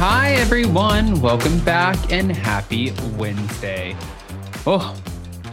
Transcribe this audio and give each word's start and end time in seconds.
Hi, 0.00 0.32
everyone. 0.32 1.20
Welcome 1.20 1.60
back 1.60 2.10
and 2.10 2.32
happy 2.32 2.90
Wednesday. 3.18 3.94
Oh, 4.66 4.98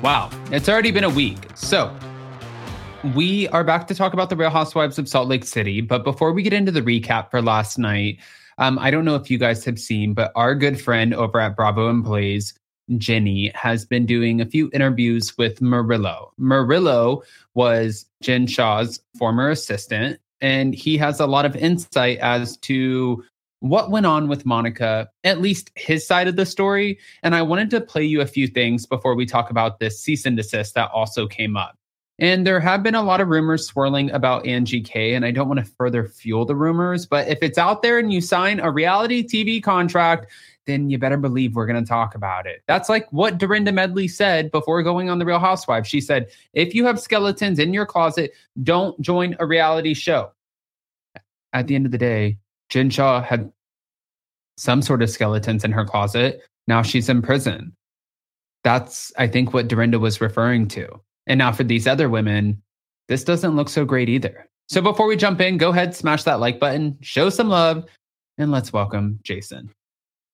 wow. 0.01 0.29
It's 0.51 0.69
already 0.69 0.89
been 0.89 1.03
a 1.03 1.09
week. 1.09 1.37
So, 1.55 1.93
we 3.13 3.49
are 3.49 3.65
back 3.65 3.87
to 3.87 3.93
talk 3.93 4.13
about 4.13 4.29
the 4.29 4.37
Real 4.37 4.49
Housewives 4.49 4.97
of 4.97 5.09
Salt 5.09 5.27
Lake 5.27 5.43
City. 5.43 5.81
But 5.81 6.05
before 6.05 6.31
we 6.31 6.43
get 6.43 6.53
into 6.53 6.71
the 6.71 6.81
recap 6.81 7.29
for 7.29 7.41
last 7.41 7.77
night, 7.77 8.19
um, 8.57 8.79
I 8.79 8.89
don't 8.89 9.03
know 9.03 9.15
if 9.15 9.29
you 9.29 9.37
guys 9.37 9.65
have 9.65 9.77
seen, 9.77 10.13
but 10.13 10.31
our 10.33 10.55
good 10.55 10.79
friend 10.79 11.13
over 11.13 11.41
at 11.41 11.57
Bravo 11.57 11.89
and 11.89 12.01
Blaze, 12.01 12.57
Jenny, 12.97 13.51
has 13.53 13.83
been 13.83 14.05
doing 14.05 14.39
a 14.39 14.45
few 14.45 14.69
interviews 14.71 15.37
with 15.37 15.61
Murillo. 15.61 16.31
Murillo 16.37 17.21
was 17.53 18.05
Jen 18.21 18.47
Shah's 18.47 19.01
former 19.19 19.49
assistant, 19.49 20.21
and 20.39 20.73
he 20.73 20.97
has 20.99 21.19
a 21.19 21.27
lot 21.27 21.45
of 21.45 21.53
insight 21.57 22.19
as 22.19 22.55
to 22.59 23.25
what 23.59 23.89
went 23.91 24.05
on 24.05 24.27
with 24.27 24.45
Monica, 24.45 25.09
at 25.23 25.41
least 25.41 25.71
his 25.75 26.05
side 26.05 26.27
of 26.27 26.35
the 26.35 26.45
story. 26.45 26.99
And 27.23 27.35
I 27.35 27.41
wanted 27.41 27.69
to 27.71 27.81
play 27.81 28.03
you 28.03 28.21
a 28.21 28.27
few 28.27 28.47
things 28.47 28.85
before 28.85 29.15
we 29.15 29.25
talk 29.25 29.49
about 29.49 29.79
this 29.79 29.99
cease 29.99 30.25
and 30.25 30.37
desist 30.37 30.75
that 30.75 30.91
also 30.91 31.27
came 31.27 31.57
up. 31.57 31.75
And 32.19 32.47
there 32.47 32.59
have 32.59 32.81
been 32.81 32.95
a 32.95 33.03
lot 33.03 33.21
of 33.21 33.27
rumors 33.27 33.67
swirling 33.67 34.09
about 34.09 34.47
Angie 34.47 34.81
K, 34.81 35.13
and 35.13 35.23
I 35.23 35.29
don't 35.29 35.47
want 35.47 35.59
to 35.59 35.71
further 35.77 36.07
fuel 36.07 36.45
the 36.45 36.55
rumors, 36.55 37.05
but 37.05 37.27
if 37.27 37.37
it's 37.43 37.59
out 37.59 37.83
there 37.83 37.99
and 37.99 38.11
you 38.11 38.21
sign 38.21 38.59
a 38.59 38.71
reality 38.71 39.23
TV 39.23 39.61
contract, 39.61 40.31
then 40.65 40.89
you 40.89 40.97
better 40.97 41.17
believe 41.17 41.55
we're 41.55 41.67
going 41.67 41.81
to 41.81 41.87
talk 41.87 42.15
about 42.15 42.47
it. 42.47 42.63
That's 42.67 42.89
like 42.89 43.07
what 43.13 43.37
Dorinda 43.37 43.71
Medley 43.71 44.07
said 44.07 44.49
before 44.49 44.81
going 44.81 45.11
on 45.11 45.19
The 45.19 45.25
Real 45.25 45.37
Housewives. 45.37 45.87
She 45.87 46.01
said, 46.01 46.27
if 46.53 46.73
you 46.73 46.85
have 46.85 46.99
skeletons 46.99 47.59
in 47.59 47.71
your 47.71 47.85
closet, 47.85 48.33
don't 48.63 48.99
join 48.99 49.35
a 49.39 49.45
reality 49.45 49.93
show. 49.93 50.31
At 51.53 51.67
the 51.67 51.75
end 51.75 51.85
of 51.85 51.91
the 51.91 51.99
day, 51.99 52.39
Jen 52.69 52.89
Shah 52.89 53.21
had 53.21 53.51
some 54.57 54.81
sort 54.81 55.01
of 55.01 55.09
skeletons 55.09 55.63
in 55.63 55.71
her 55.71 55.85
closet. 55.85 56.41
Now 56.67 56.81
she's 56.81 57.09
in 57.09 57.21
prison. 57.21 57.73
That's, 58.63 59.13
I 59.17 59.27
think, 59.27 59.53
what 59.53 59.67
Dorinda 59.67 59.99
was 59.99 60.19
referring 60.19 60.67
to. 60.69 60.87
And 61.27 61.37
now 61.37 61.51
for 61.51 61.63
these 61.63 61.87
other 61.87 62.09
women, 62.09 62.61
this 63.07 63.23
doesn't 63.23 63.55
look 63.55 63.69
so 63.69 63.85
great 63.85 64.09
either. 64.09 64.47
So 64.67 64.81
before 64.81 65.07
we 65.07 65.15
jump 65.15 65.39
in, 65.39 65.57
go 65.57 65.69
ahead, 65.69 65.95
smash 65.95 66.23
that 66.23 66.39
like 66.39 66.59
button, 66.59 66.97
show 67.01 67.29
some 67.29 67.47
love, 67.47 67.85
and 68.37 68.51
let's 68.51 68.73
welcome 68.73 69.19
Jason. 69.23 69.69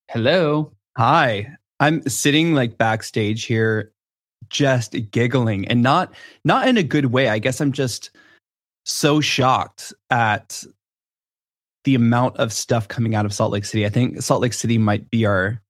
Hello. 0.09 0.72
Hi. 0.98 1.56
I'm 1.80 2.08
sitting 2.08 2.54
like 2.54 2.78
backstage 2.78 3.45
here 3.45 3.92
just 4.50 4.95
giggling 5.11 5.67
and 5.67 5.81
not 5.81 6.14
not 6.44 6.67
in 6.67 6.78
a 6.78 6.84
good 6.84 7.08
way. 7.08 7.30
I 7.30 7.39
guess 7.39 7.61
I'm 7.61 7.72
just 7.72 8.11
so 8.86 9.22
shocked 9.22 9.94
at 10.09 10.64
the 11.84 11.95
amount 11.95 12.38
of 12.38 12.53
stuff 12.53 12.88
coming 12.88 13.16
out 13.16 13.26
of 13.26 13.34
Salt 13.34 13.52
Lake 13.52 13.66
City. 13.66 13.86
I 13.86 13.89
think 13.89 14.22
Salt 14.22 14.42
Lake 14.42 14.53
City 14.53 14.78
might 14.78 15.09
be 15.09 15.26
our 15.26 15.62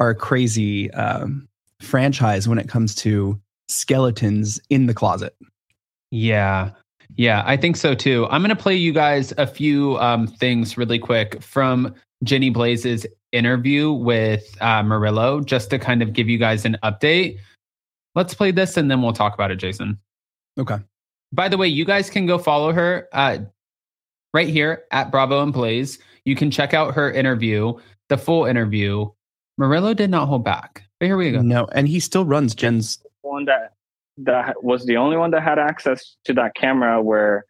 our 0.00 0.14
crazy 0.14 0.90
um, 0.92 1.48
franchise 1.80 2.48
when 2.48 2.58
it 2.58 2.68
comes 2.68 2.94
to 2.96 3.40
skeletons 3.68 4.60
in 4.70 4.86
the 4.86 4.94
closet. 4.94 5.36
Yeah. 6.10 6.70
Yeah, 7.16 7.42
I 7.44 7.56
think 7.56 7.76
so 7.76 7.94
too. 7.94 8.26
I'm 8.30 8.42
going 8.42 8.56
to 8.56 8.60
play 8.60 8.74
you 8.74 8.92
guys 8.92 9.32
a 9.36 9.46
few 9.46 9.98
um, 9.98 10.26
things 10.26 10.78
really 10.78 10.98
quick 10.98 11.42
from 11.42 11.94
Jenny 12.24 12.50
Blaze's 12.50 13.06
interview 13.32 13.92
with 13.92 14.56
uh, 14.62 14.82
Murillo, 14.82 15.40
just 15.40 15.70
to 15.70 15.78
kind 15.78 16.02
of 16.02 16.12
give 16.12 16.28
you 16.28 16.38
guys 16.38 16.64
an 16.64 16.78
update. 16.82 17.38
Let's 18.14 18.34
play 18.34 18.50
this 18.50 18.76
and 18.76 18.90
then 18.90 19.02
we'll 19.02 19.12
talk 19.12 19.34
about 19.34 19.50
it, 19.50 19.56
Jason. 19.56 19.98
Okay. 20.58 20.78
By 21.32 21.48
the 21.48 21.56
way, 21.56 21.68
you 21.68 21.84
guys 21.84 22.10
can 22.10 22.26
go 22.26 22.38
follow 22.38 22.72
her 22.72 23.08
uh, 23.12 23.38
right 24.32 24.48
here 24.48 24.84
at 24.90 25.10
Bravo 25.10 25.42
and 25.42 25.52
Blaze. 25.52 25.98
You 26.24 26.36
can 26.36 26.50
check 26.50 26.74
out 26.74 26.94
her 26.94 27.10
interview, 27.10 27.74
the 28.08 28.18
full 28.18 28.44
interview. 28.44 29.10
Murillo 29.58 29.94
did 29.94 30.10
not 30.10 30.26
hold 30.26 30.44
back. 30.44 30.84
But 31.00 31.06
here 31.06 31.16
we 31.16 31.32
go. 31.32 31.42
No, 31.42 31.66
and 31.72 31.88
he 31.88 32.00
still 32.00 32.24
runs 32.24 32.54
Jen's 32.54 33.02
one 33.22 33.46
that 33.46 33.72
that 34.18 34.62
was 34.62 34.84
the 34.86 34.96
only 34.96 35.16
one 35.16 35.30
that 35.30 35.42
had 35.42 35.58
access 35.58 36.16
to 36.24 36.34
that 36.34 36.54
camera 36.54 37.02
where 37.02 37.44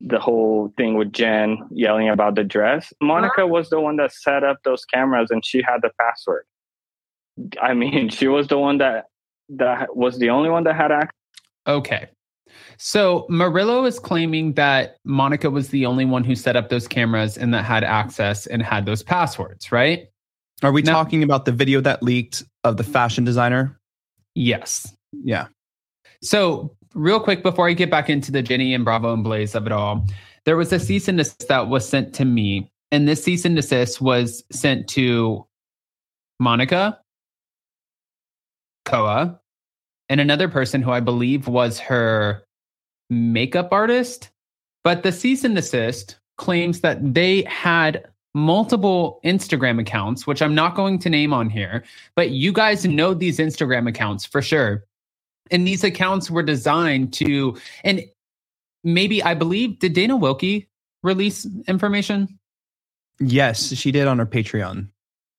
the 0.00 0.18
whole 0.18 0.72
thing 0.76 0.96
with 0.96 1.12
Jen 1.12 1.58
yelling 1.70 2.08
about 2.08 2.34
the 2.34 2.44
dress. 2.44 2.92
Monica 3.00 3.46
was 3.46 3.68
the 3.70 3.80
one 3.80 3.96
that 3.96 4.12
set 4.12 4.42
up 4.42 4.58
those 4.64 4.84
cameras 4.84 5.30
and 5.30 5.44
she 5.44 5.62
had 5.62 5.82
the 5.82 5.90
password. 6.00 6.44
I 7.60 7.74
mean, 7.74 8.08
she 8.10 8.28
was 8.28 8.48
the 8.48 8.58
one 8.58 8.78
that 8.78 9.06
that 9.50 9.96
was 9.96 10.18
the 10.18 10.30
only 10.30 10.48
one 10.48 10.64
that 10.64 10.76
had 10.76 10.92
access. 10.92 11.14
Okay. 11.66 12.08
So 12.78 13.26
Murillo 13.28 13.84
is 13.84 13.98
claiming 13.98 14.54
that 14.54 14.96
Monica 15.04 15.50
was 15.50 15.68
the 15.68 15.86
only 15.86 16.04
one 16.04 16.24
who 16.24 16.34
set 16.34 16.56
up 16.56 16.68
those 16.68 16.88
cameras 16.88 17.36
and 17.36 17.52
that 17.54 17.64
had 17.64 17.84
access 17.84 18.46
and 18.46 18.62
had 18.62 18.86
those 18.86 19.02
passwords, 19.02 19.70
right? 19.70 20.08
Are 20.62 20.72
we 20.72 20.82
now, 20.82 20.92
talking 20.92 21.22
about 21.22 21.44
the 21.44 21.52
video 21.52 21.80
that 21.80 22.02
leaked 22.02 22.42
of 22.64 22.76
the 22.76 22.84
fashion 22.84 23.24
designer? 23.24 23.78
Yes. 24.34 24.94
Yeah. 25.12 25.48
So, 26.22 26.76
real 26.94 27.20
quick 27.20 27.42
before 27.42 27.68
I 27.68 27.72
get 27.72 27.90
back 27.90 28.10
into 28.10 28.30
the 28.30 28.42
Jenny 28.42 28.74
and 28.74 28.84
Bravo 28.84 29.12
and 29.12 29.24
Blaze 29.24 29.54
of 29.54 29.66
it 29.66 29.72
all, 29.72 30.06
there 30.44 30.56
was 30.56 30.72
a 30.72 30.78
cease 30.78 31.08
and 31.08 31.18
desist 31.18 31.48
that 31.48 31.68
was 31.68 31.88
sent 31.88 32.14
to 32.14 32.24
me. 32.24 32.70
And 32.92 33.08
this 33.08 33.24
cease 33.24 33.44
and 33.44 33.56
desist 33.56 34.00
was 34.00 34.44
sent 34.50 34.88
to 34.90 35.46
Monica, 36.40 36.98
Koa, 38.84 39.39
and 40.10 40.20
another 40.20 40.48
person 40.48 40.82
who 40.82 40.90
I 40.90 41.00
believe 41.00 41.46
was 41.48 41.78
her 41.78 42.42
makeup 43.08 43.68
artist. 43.72 44.28
But 44.84 45.02
the 45.02 45.12
cease 45.12 45.44
and 45.44 45.54
desist 45.54 46.16
claims 46.36 46.80
that 46.80 47.14
they 47.14 47.42
had 47.42 48.04
multiple 48.34 49.20
Instagram 49.24 49.80
accounts, 49.80 50.26
which 50.26 50.42
I'm 50.42 50.54
not 50.54 50.74
going 50.74 50.98
to 51.00 51.10
name 51.10 51.32
on 51.32 51.48
here, 51.48 51.84
but 52.16 52.30
you 52.30 52.52
guys 52.52 52.84
know 52.84 53.14
these 53.14 53.38
Instagram 53.38 53.88
accounts 53.88 54.24
for 54.24 54.42
sure. 54.42 54.84
And 55.50 55.66
these 55.66 55.84
accounts 55.84 56.30
were 56.30 56.42
designed 56.42 57.12
to, 57.14 57.56
and 57.84 58.02
maybe 58.84 59.22
I 59.22 59.34
believe, 59.34 59.78
did 59.78 59.92
Dana 59.92 60.16
Wilkey 60.16 60.66
release 61.02 61.46
information? 61.66 62.38
Yes, 63.18 63.74
she 63.74 63.92
did 63.92 64.06
on 64.06 64.18
her 64.18 64.26
Patreon. 64.26 64.88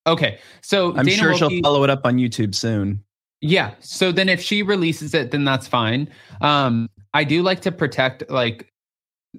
Okay. 0.05 0.39
So 0.61 0.95
I'm 0.95 1.05
Dana 1.05 1.17
sure 1.17 1.31
Wilkey, 1.33 1.37
she'll 1.37 1.61
follow 1.61 1.83
it 1.83 1.89
up 1.89 2.05
on 2.05 2.17
YouTube 2.17 2.53
soon. 2.55 3.03
Yeah. 3.41 3.73
So 3.79 4.11
then 4.11 4.29
if 4.29 4.41
she 4.41 4.61
releases 4.61 5.13
it, 5.13 5.31
then 5.31 5.43
that's 5.43 5.67
fine. 5.67 6.07
Um, 6.41 6.87
I 7.13 7.23
do 7.23 7.41
like 7.41 7.61
to 7.61 7.71
protect 7.71 8.29
like 8.29 8.71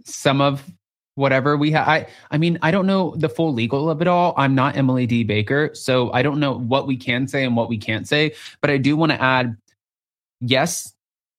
some 0.05 0.41
of 0.41 0.65
whatever 1.15 1.57
we 1.57 1.71
have. 1.71 1.87
I, 1.87 2.07
I 2.31 2.39
mean, 2.39 2.59
I 2.62 2.71
don't 2.71 2.87
know 2.87 3.15
the 3.17 3.29
full 3.29 3.53
legal 3.53 3.89
of 3.89 4.03
it 4.03 4.09
all. 4.09 4.35
I'm 4.37 4.55
not 4.55 4.77
Emily 4.77 5.07
D. 5.07 5.25
Baker, 5.25 5.71
so 5.75 6.12
I 6.12 6.23
don't 6.23 6.41
know 6.41 6.59
what 6.59 6.87
we 6.87 6.97
can 6.97 7.29
say 7.29 7.45
and 7.45 7.57
what 7.57 7.69
we 7.69 7.79
can't 7.79 8.09
say. 8.09 8.35
But 8.61 8.71
I 8.71 8.77
do 8.79 8.97
want 8.97 9.12
to 9.12 9.23
add, 9.23 9.57
yes, 10.41 10.93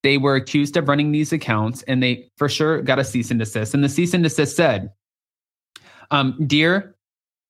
they 0.04 0.18
were 0.18 0.36
accused 0.36 0.78
of 0.78 0.88
running 0.88 1.12
these 1.12 1.34
accounts, 1.34 1.82
and 1.84 2.04
they 2.04 2.30
for 2.38 2.48
sure 2.48 2.82
got 2.82 3.00
a 3.00 3.04
cease 3.04 3.32
and 3.32 3.40
desist. 3.40 3.74
And 3.74 3.84
the 3.84 3.90
cease 3.90 4.14
and 4.14 4.24
desist 4.24 4.56
said, 4.56 4.92
um, 6.12 6.38
"Dear 6.46 6.96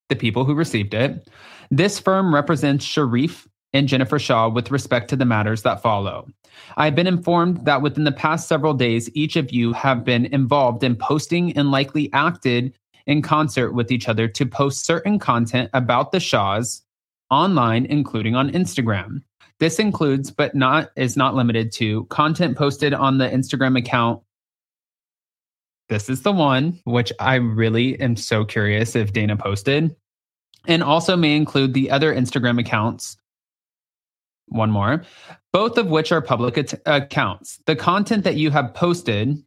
the 0.09 0.16
people 0.16 0.46
who 0.46 0.53
received 0.53 0.94
it, 0.94 1.28
this 1.72 2.00
firm 2.00 2.34
represents 2.34 2.85
Sharrieff 2.85 3.47
and 3.73 3.88
Jennifer 3.88 4.19
Shah 4.19 4.47
with 4.47 4.72
respect 4.72 5.09
to 5.09 5.16
the 5.16 5.25
matters 5.25 5.63
that 5.63 5.81
follow. 5.81 6.28
I 6.78 6.85
have 6.85 6.95
been 6.95 7.07
informed 7.07 7.66
that 7.66 7.81
within 7.81 8.03
the 8.03 8.11
past 8.11 8.47
several 8.47 8.73
days, 8.73 9.09
each 9.16 9.35
of 9.35 9.51
you 9.51 9.73
have 9.73 10.03
been 10.03 10.25
involved 10.28 10.84
in 10.84 10.95
posting 10.95 11.56
and 11.57 11.72
likely 11.72 12.11
acted 12.13 12.73
in 13.06 13.22
concert 13.22 13.73
with 13.73 13.91
each 13.91 14.07
other 14.07 14.28
to 14.28 14.45
post 14.45 14.85
certain 14.85 15.19
content 15.19 15.69
about 15.73 16.11
the 16.11 16.19
Shahs 16.19 16.84
online, 17.29 17.85
including 17.85 18.35
on 18.35 18.51
Instagram. 18.51 19.22
This 19.59 19.79
includes, 19.79 20.31
but 20.31 20.55
not 20.55 20.91
is 20.95 21.17
not 21.17 21.35
limited 21.35 21.72
to, 21.73 22.05
content 22.05 22.58
posted 22.58 22.93
on 22.93 23.17
the 23.17 23.29
Instagram 23.29 23.78
account. 23.78 24.22
This 25.90 26.09
is 26.09 26.22
the 26.22 26.31
one 26.31 26.79
which 26.85 27.11
I 27.20 27.35
really 27.35 27.99
am 27.99 28.16
so 28.16 28.46
curious 28.46 28.96
if 28.96 29.14
Dana 29.14 29.35
posted, 29.35 29.96
and 30.67 30.81
also 30.81 31.16
may 31.16 31.35
include 31.35 31.73
the 31.73 31.91
other 31.91 32.14
Instagram 32.14 32.59
accounts 32.59 33.17
one 34.47 34.72
more, 34.72 35.03
both 35.51 35.78
of 35.78 35.87
which 35.87 36.11
are 36.11 36.22
public 36.22 36.57
at- 36.57 36.81
accounts. 36.85 37.59
The 37.66 37.75
content 37.75 38.23
that 38.23 38.35
you 38.35 38.51
have 38.51 38.73
posted 38.73 39.43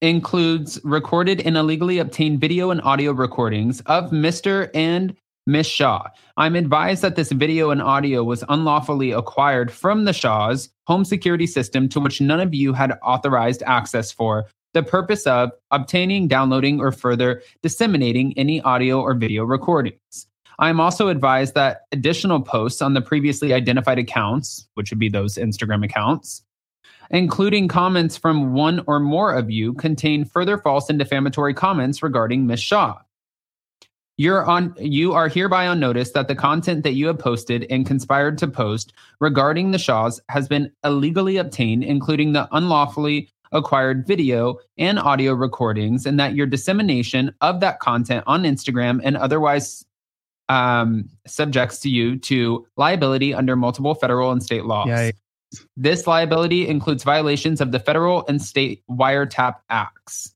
includes 0.00 0.80
recorded 0.84 1.40
and 1.42 1.56
illegally 1.56 1.98
obtained 1.98 2.40
video 2.40 2.70
and 2.70 2.82
audio 2.82 3.12
recordings 3.12 3.80
of 3.82 4.10
Mr. 4.10 4.68
and 4.74 5.16
Miss 5.46 5.66
Shah. 5.66 6.08
I'm 6.36 6.56
advised 6.56 7.02
that 7.02 7.16
this 7.16 7.32
video 7.32 7.70
and 7.70 7.82
audio 7.82 8.22
was 8.22 8.44
unlawfully 8.48 9.12
acquired 9.12 9.72
from 9.72 10.04
the 10.04 10.12
Shah's 10.12 10.68
home 10.86 11.04
security 11.04 11.46
system 11.46 11.88
to 11.90 12.00
which 12.00 12.20
none 12.20 12.40
of 12.40 12.54
you 12.54 12.72
had 12.72 12.98
authorized 13.02 13.62
access 13.64 14.12
for 14.12 14.46
the 14.74 14.82
purpose 14.82 15.26
of 15.26 15.50
obtaining, 15.70 16.28
downloading, 16.28 16.80
or 16.80 16.92
further 16.92 17.42
disseminating 17.62 18.36
any 18.38 18.60
audio 18.62 19.00
or 19.00 19.14
video 19.14 19.44
recordings. 19.44 20.26
I 20.58 20.68
am 20.68 20.80
also 20.80 21.08
advised 21.08 21.54
that 21.54 21.82
additional 21.92 22.40
posts 22.40 22.82
on 22.82 22.94
the 22.94 23.00
previously 23.00 23.52
identified 23.52 23.98
accounts, 23.98 24.68
which 24.74 24.90
would 24.90 24.98
be 24.98 25.08
those 25.08 25.36
Instagram 25.36 25.84
accounts, 25.84 26.42
including 27.10 27.68
comments 27.68 28.16
from 28.16 28.52
one 28.52 28.82
or 28.86 29.00
more 29.00 29.34
of 29.34 29.50
you, 29.50 29.74
contain 29.74 30.24
further 30.24 30.58
false 30.58 30.88
and 30.88 30.98
defamatory 30.98 31.54
comments 31.54 32.02
regarding 32.02 32.46
Ms. 32.46 32.60
Shah. 32.60 32.98
You're 34.18 34.44
on 34.44 34.74
you 34.78 35.14
are 35.14 35.28
hereby 35.28 35.66
on 35.66 35.80
notice 35.80 36.10
that 36.12 36.28
the 36.28 36.34
content 36.34 36.84
that 36.84 36.92
you 36.92 37.06
have 37.06 37.18
posted 37.18 37.66
and 37.70 37.86
conspired 37.86 38.36
to 38.38 38.46
post 38.46 38.92
regarding 39.20 39.70
the 39.70 39.78
Shahs 39.78 40.20
has 40.28 40.46
been 40.48 40.70
illegally 40.84 41.38
obtained, 41.38 41.82
including 41.82 42.32
the 42.32 42.46
unlawfully 42.52 43.30
acquired 43.52 44.06
video 44.06 44.58
and 44.76 44.98
audio 44.98 45.32
recordings, 45.32 46.04
and 46.04 46.20
that 46.20 46.34
your 46.34 46.46
dissemination 46.46 47.34
of 47.40 47.60
that 47.60 47.80
content 47.80 48.22
on 48.26 48.44
Instagram 48.44 49.00
and 49.02 49.16
otherwise 49.16 49.84
um, 50.48 51.08
subjects 51.26 51.80
to 51.80 51.88
you 51.88 52.18
to 52.18 52.66
liability 52.76 53.34
under 53.34 53.56
multiple 53.56 53.94
federal 53.94 54.32
and 54.32 54.42
state 54.42 54.64
laws. 54.64 54.88
This 55.76 56.06
liability 56.06 56.66
includes 56.66 57.04
violations 57.04 57.60
of 57.60 57.72
the 57.72 57.80
federal 57.80 58.24
and 58.26 58.40
state 58.40 58.82
wiretap 58.90 59.56
acts. 59.68 60.34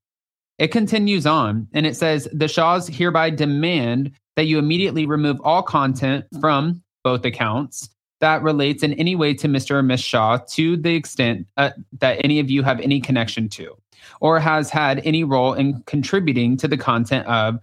It 0.58 0.68
continues 0.68 1.26
on 1.26 1.68
and 1.72 1.86
it 1.86 1.96
says 1.96 2.28
the 2.32 2.48
Shahs 2.48 2.86
hereby 2.88 3.30
demand 3.30 4.12
that 4.36 4.44
you 4.44 4.58
immediately 4.58 5.06
remove 5.06 5.40
all 5.42 5.62
content 5.62 6.26
from 6.40 6.82
both 7.02 7.24
accounts 7.24 7.88
that 8.20 8.42
relates 8.42 8.82
in 8.82 8.94
any 8.94 9.14
way 9.14 9.34
to 9.34 9.48
Mr. 9.48 9.72
or 9.72 9.82
Miss 9.82 10.00
Shah 10.00 10.38
to 10.52 10.76
the 10.76 10.94
extent 10.94 11.46
uh, 11.56 11.70
that 12.00 12.18
any 12.24 12.40
of 12.40 12.50
you 12.50 12.62
have 12.62 12.80
any 12.80 13.00
connection 13.00 13.48
to 13.50 13.76
or 14.20 14.38
has 14.40 14.70
had 14.70 15.00
any 15.04 15.24
role 15.24 15.52
in 15.52 15.82
contributing 15.86 16.56
to 16.58 16.68
the 16.68 16.76
content 16.76 17.26
of 17.26 17.58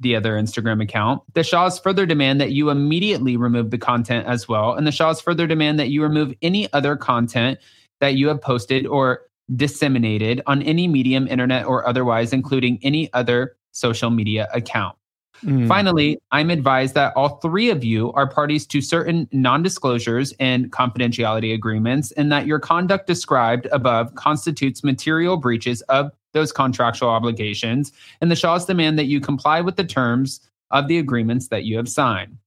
the 0.00 0.16
other 0.16 0.34
Instagram 0.34 0.82
account. 0.82 1.22
The 1.34 1.42
Shahs 1.42 1.78
further 1.78 2.06
demand 2.06 2.40
that 2.40 2.52
you 2.52 2.70
immediately 2.70 3.36
remove 3.36 3.70
the 3.70 3.78
content 3.78 4.26
as 4.26 4.48
well. 4.48 4.74
And 4.74 4.86
the 4.86 4.92
Shahs 4.92 5.20
further 5.20 5.46
demand 5.46 5.78
that 5.78 5.88
you 5.88 6.02
remove 6.02 6.34
any 6.42 6.72
other 6.72 6.96
content 6.96 7.58
that 8.00 8.14
you 8.14 8.28
have 8.28 8.40
posted 8.40 8.86
or 8.86 9.22
disseminated 9.54 10.42
on 10.46 10.62
any 10.62 10.88
medium, 10.88 11.26
internet, 11.28 11.66
or 11.66 11.86
otherwise, 11.86 12.32
including 12.32 12.78
any 12.82 13.12
other 13.12 13.56
social 13.72 14.10
media 14.10 14.48
account. 14.52 14.96
Mm. 15.44 15.68
Finally, 15.68 16.18
I'm 16.32 16.50
advised 16.50 16.94
that 16.94 17.12
all 17.14 17.36
three 17.40 17.70
of 17.70 17.84
you 17.84 18.12
are 18.12 18.26
parties 18.26 18.66
to 18.68 18.80
certain 18.80 19.28
non 19.32 19.62
disclosures 19.62 20.32
and 20.40 20.72
confidentiality 20.72 21.52
agreements, 21.54 22.10
and 22.12 22.32
that 22.32 22.46
your 22.46 22.58
conduct 22.58 23.06
described 23.06 23.66
above 23.66 24.14
constitutes 24.14 24.82
material 24.82 25.36
breaches 25.36 25.82
of 25.82 26.10
those 26.36 26.52
contractual 26.52 27.08
obligations. 27.08 27.90
And 28.20 28.30
the 28.30 28.36
Shahs 28.36 28.66
demand 28.66 28.98
that 28.98 29.06
you 29.06 29.20
comply 29.20 29.60
with 29.60 29.74
the 29.74 29.84
terms 29.84 30.40
of 30.70 30.86
the 30.86 30.98
agreements 30.98 31.48
that 31.48 31.64
you 31.64 31.76
have 31.76 31.88
signed. 31.88 32.38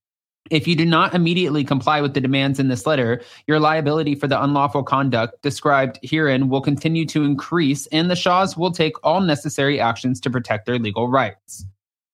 If 0.49 0.67
you 0.67 0.75
do 0.75 0.85
not 0.85 1.13
immediately 1.13 1.63
comply 1.63 2.01
with 2.01 2.13
the 2.13 2.21
demands 2.21 2.59
in 2.59 2.69
this 2.69 2.87
letter, 2.87 3.21
your 3.45 3.59
liability 3.59 4.15
for 4.15 4.27
the 4.27 4.41
unlawful 4.41 4.83
conduct 4.83 5.41
described 5.41 5.99
herein 6.01 6.49
will 6.49 6.61
continue 6.61 7.05
to 7.07 7.23
increase, 7.23 7.87
and 7.87 8.09
the 8.09 8.15
Shahs 8.15 8.57
will 8.57 8.71
take 8.71 8.93
all 9.03 9.21
necessary 9.21 9.79
actions 9.79 10.19
to 10.21 10.29
protect 10.29 10.65
their 10.65 10.79
legal 10.79 11.07
rights. 11.07 11.65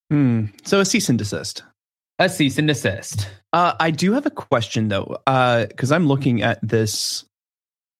Hmm. 0.09 0.45
So 0.63 0.79
a 0.79 0.85
cease 0.85 1.09
and 1.09 1.17
desist. 1.17 1.63
A 2.19 2.29
cease 2.29 2.57
and 2.57 2.67
desist. 2.67 3.29
Uh, 3.53 3.73
I 3.79 3.91
do 3.91 4.13
have 4.13 4.25
a 4.25 4.31
question 4.31 4.89
though, 4.89 5.17
because 5.25 5.91
I'm 5.91 6.07
looking 6.07 6.41
at 6.41 6.59
this 6.61 7.25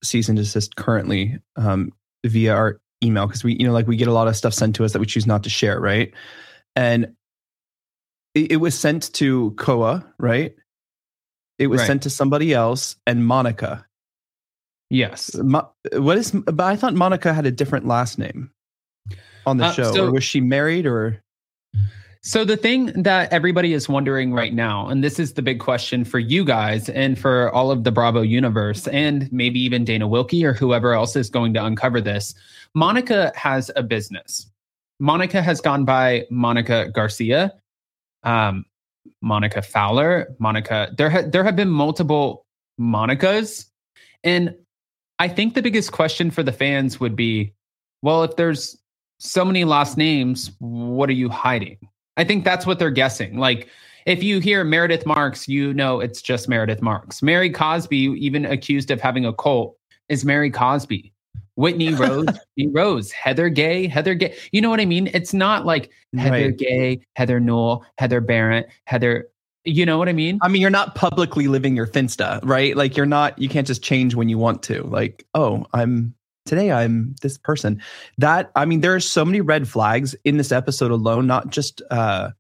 cease 0.04 0.28
and 0.28 0.38
desist 0.38 0.76
currently 0.76 1.40
um, 1.56 1.94
via 2.26 2.54
our 2.54 2.80
email 3.04 3.28
because 3.28 3.44
we, 3.44 3.56
you 3.60 3.66
know, 3.66 3.74
like 3.74 3.88
we 3.88 3.98
get 3.98 4.08
a 4.08 4.14
lot 4.14 4.28
of 4.28 4.36
stuff 4.36 4.54
sent 4.54 4.76
to 4.76 4.86
us 4.86 4.94
that 4.94 5.00
we 5.00 5.06
choose 5.06 5.28
not 5.28 5.44
to 5.44 5.50
share, 5.50 5.80
right? 5.80 6.14
And 6.76 7.14
it, 8.34 8.54
it 8.54 8.58
was 8.58 8.78
sent 8.78 9.14
to 9.14 9.52
Koa, 9.52 10.06
right? 10.20 10.56
It 11.60 11.68
was 11.68 11.80
Right. 11.82 11.88
sent 11.88 12.04
to 12.04 12.10
somebody 12.10 12.54
else 12.54 12.96
and 13.08 13.26
Monica. 13.26 13.86
Yes. 14.90 15.36
Mo- 15.36 15.72
what 15.94 16.18
is? 16.18 16.32
But 16.32 16.60
I 16.62 16.76
thought 16.76 16.94
Monica 16.94 17.34
had 17.34 17.46
a 17.46 17.52
different 17.52 17.88
last 17.88 18.18
name 18.20 18.52
on 19.46 19.58
the 19.58 19.66
Uh, 19.66 19.72
show. 19.72 19.94
so- 19.94 20.08
or 20.08 20.12
was 20.12 20.24
she 20.24 20.42
married 20.42 20.86
or? 20.86 21.22
So 22.22 22.44
the 22.44 22.58
thing 22.58 22.88
that 23.04 23.32
everybody 23.32 23.74
is 23.74 23.88
wondering 23.88 24.34
right 24.34 24.52
now, 24.52 24.88
and 24.88 25.04
this 25.04 25.20
is 25.20 25.34
the 25.34 25.44
big 25.44 25.60
question 25.60 26.04
for 26.04 26.18
you 26.18 26.44
guys 26.44 26.90
and 26.90 27.20
for 27.20 27.52
all 27.54 27.70
of 27.70 27.84
the 27.84 27.92
Bravo 27.92 28.22
universe, 28.22 28.88
and 28.88 29.32
maybe 29.32 29.60
even 29.60 29.86
Dana 29.86 30.08
Wilkey 30.08 30.44
or 30.44 30.54
whoever 30.54 30.94
else 30.94 31.16
is 31.16 31.30
going 31.30 31.54
to 31.54 31.64
uncover 31.64 32.02
this. 32.02 32.34
Monica 32.76 33.32
has 33.36 33.72
a 33.76 33.82
business. 33.82 34.52
Monica 35.00 35.42
has 35.42 35.62
gone 35.62 35.86
by 35.86 36.26
Monica 36.30 36.90
Garcia, 36.94 37.54
um, 38.24 38.66
Monica 39.22 39.62
Fowler, 39.62 40.36
Monica. 40.40 40.94
There, 40.98 41.10
ha- 41.10 41.24
there 41.28 41.44
have 41.44 41.56
been 41.56 41.70
multiple 41.70 42.46
Monicas, 42.80 43.66
and 44.24 44.56
I 45.20 45.30
think 45.30 45.54
the 45.54 45.62
biggest 45.62 45.94
question 45.94 46.30
for 46.30 46.44
the 46.44 46.52
fans 46.52 47.00
would 47.00 47.16
be, 47.16 47.54
well, 48.02 48.24
if 48.24 48.36
there's 48.36 48.78
so 49.20 49.46
many 49.46 49.64
last 49.64 49.98
names, 49.98 50.52
what 50.60 51.10
are 51.10 51.14
you 51.14 51.30
hiding? 51.30 51.78
I 52.18 52.26
think 52.26 52.44
that's 52.44 52.66
what 52.66 52.80
they're 52.80 52.92
guessing. 52.92 53.38
Like, 53.38 53.70
if 54.06 54.22
you 54.22 54.40
hear 54.40 54.64
Meredith 54.64 55.06
Marks, 55.06 55.48
you 55.48 55.74
know 55.74 56.00
it's 56.00 56.22
just 56.22 56.48
Meredith 56.48 56.82
Marks. 56.82 57.24
Mary 57.24 57.50
Cosby, 57.50 57.98
even 57.98 58.46
accused 58.46 58.92
of 58.92 59.02
having 59.02 59.26
a 59.26 59.34
cult, 59.34 59.78
is 60.10 60.26
Mary 60.26 60.52
Cosby. 60.52 61.12
Whitney 61.56 61.94
Rose, 61.94 62.26
Whitney 62.26 62.72
Rose, 62.72 63.12
Heather 63.12 63.50
Gay, 63.50 63.88
Heather 63.88 64.14
Gay. 64.14 64.36
You 64.52 64.62
know 64.62 64.70
what 64.70 64.80
I 64.80 64.86
mean? 64.86 65.10
It's 65.14 65.34
not 65.34 65.66
like 65.66 65.90
Heather 66.18 66.32
Right. 66.32 66.58
Gay, 66.58 67.00
Heather 67.16 67.40
Newell, 67.40 67.86
Heather 67.98 68.22
Barrett, 68.22 68.70
Heather. 68.86 69.30
You 69.64 69.86
know 69.86 69.98
what 69.98 70.10
I 70.10 70.14
mean? 70.14 70.38
I 70.42 70.48
mean, 70.48 70.62
you're 70.62 70.70
not 70.70 70.94
publicly 70.96 71.48
living 71.48 71.76
your 71.76 71.88
Finsta, 71.88 72.40
right? 72.44 72.76
Like 72.76 72.96
you're 72.96 73.06
not, 73.06 73.40
you 73.40 73.50
can't 73.50 73.66
just 73.66 73.82
change 73.82 74.14
when 74.14 74.30
you 74.30 74.38
want 74.38 74.62
to. 74.64 74.84
Like, 74.84 75.26
oh, 75.34 75.66
I'm 75.74 76.14
today 76.46 76.72
I'm 76.72 77.16
this 77.22 77.38
person. 77.38 77.82
That 78.18 78.52
I 78.56 78.66
mean, 78.66 78.82
there 78.82 78.94
are 78.96 79.00
so 79.00 79.26
many 79.26 79.42
red 79.42 79.68
flags 79.68 80.16
in 80.24 80.38
this 80.38 80.52
episode 80.52 80.92
alone, 80.92 81.26
not 81.28 81.50
just 81.50 81.82
uh 81.90 82.32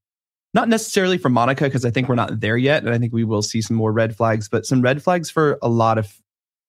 not 0.53 0.69
necessarily 0.69 1.17
for 1.17 1.29
Monica, 1.29 1.65
because 1.65 1.83
I 1.83 1.89
think 1.91 2.07
we're 2.07 2.15
not 2.15 2.39
there 2.39 2.55
yet. 2.55 2.83
And 2.83 2.93
I 2.93 2.97
think 2.97 3.11
we 3.11 3.25
will 3.25 3.41
see 3.41 3.61
some 3.61 3.75
more 3.75 3.91
red 3.91 4.15
flags, 4.15 4.47
but 4.47 4.65
some 4.65 4.81
red 4.81 5.03
flags 5.03 5.29
for 5.29 5.59
a 5.61 5.67
lot 5.67 5.97
of 5.97 6.13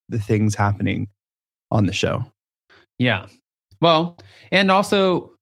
the 0.08 0.18
things 0.18 0.56
happening 0.56 1.08
on 1.70 1.86
the 1.86 1.92
show. 1.92 2.24
Yeah. 2.98 3.26
Well, 3.80 4.18
and 4.50 4.70
also, 4.70 5.32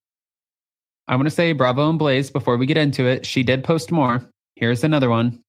I 1.08 1.16
want 1.16 1.26
to 1.26 1.30
say 1.30 1.52
bravo 1.52 1.88
and 1.88 1.98
Blaze 1.98 2.30
before 2.30 2.56
we 2.56 2.66
get 2.66 2.76
into 2.76 3.06
it. 3.06 3.24
She 3.24 3.42
did 3.42 3.62
post 3.64 3.92
more. 3.92 4.28
Here's 4.56 4.84
another 4.84 5.10
one. 5.10 5.40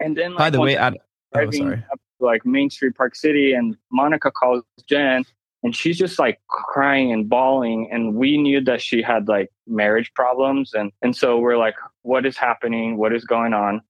And 0.00 0.16
then, 0.16 0.32
like, 0.32 0.38
By 0.38 0.50
the 0.50 0.58
once 0.58 0.68
way, 0.68 0.76
Ad- 0.76 0.98
oh, 1.34 1.50
sorry. 1.50 1.84
up 1.92 1.98
to, 1.98 2.24
like 2.24 2.44
Main 2.44 2.70
Street 2.70 2.94
Park 2.96 3.14
City, 3.14 3.52
and 3.52 3.76
Monica 3.90 4.30
calls 4.30 4.62
Jen, 4.88 5.24
and 5.62 5.74
she's 5.74 5.96
just 5.98 6.18
like 6.18 6.40
crying 6.48 7.12
and 7.12 7.28
bawling. 7.28 7.88
And 7.90 8.14
we 8.14 8.36
knew 8.36 8.60
that 8.62 8.82
she 8.82 9.02
had 9.02 9.28
like 9.28 9.50
marriage 9.66 10.12
problems, 10.14 10.74
and 10.74 10.92
and 11.02 11.16
so 11.16 11.38
we're 11.38 11.56
like, 11.56 11.76
what 12.02 12.26
is 12.26 12.36
happening? 12.36 12.96
What 12.96 13.14
is 13.14 13.24
going 13.24 13.54
on? 13.54 13.80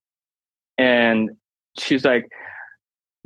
And 0.78 1.30
she's 1.78 2.04
like, 2.04 2.30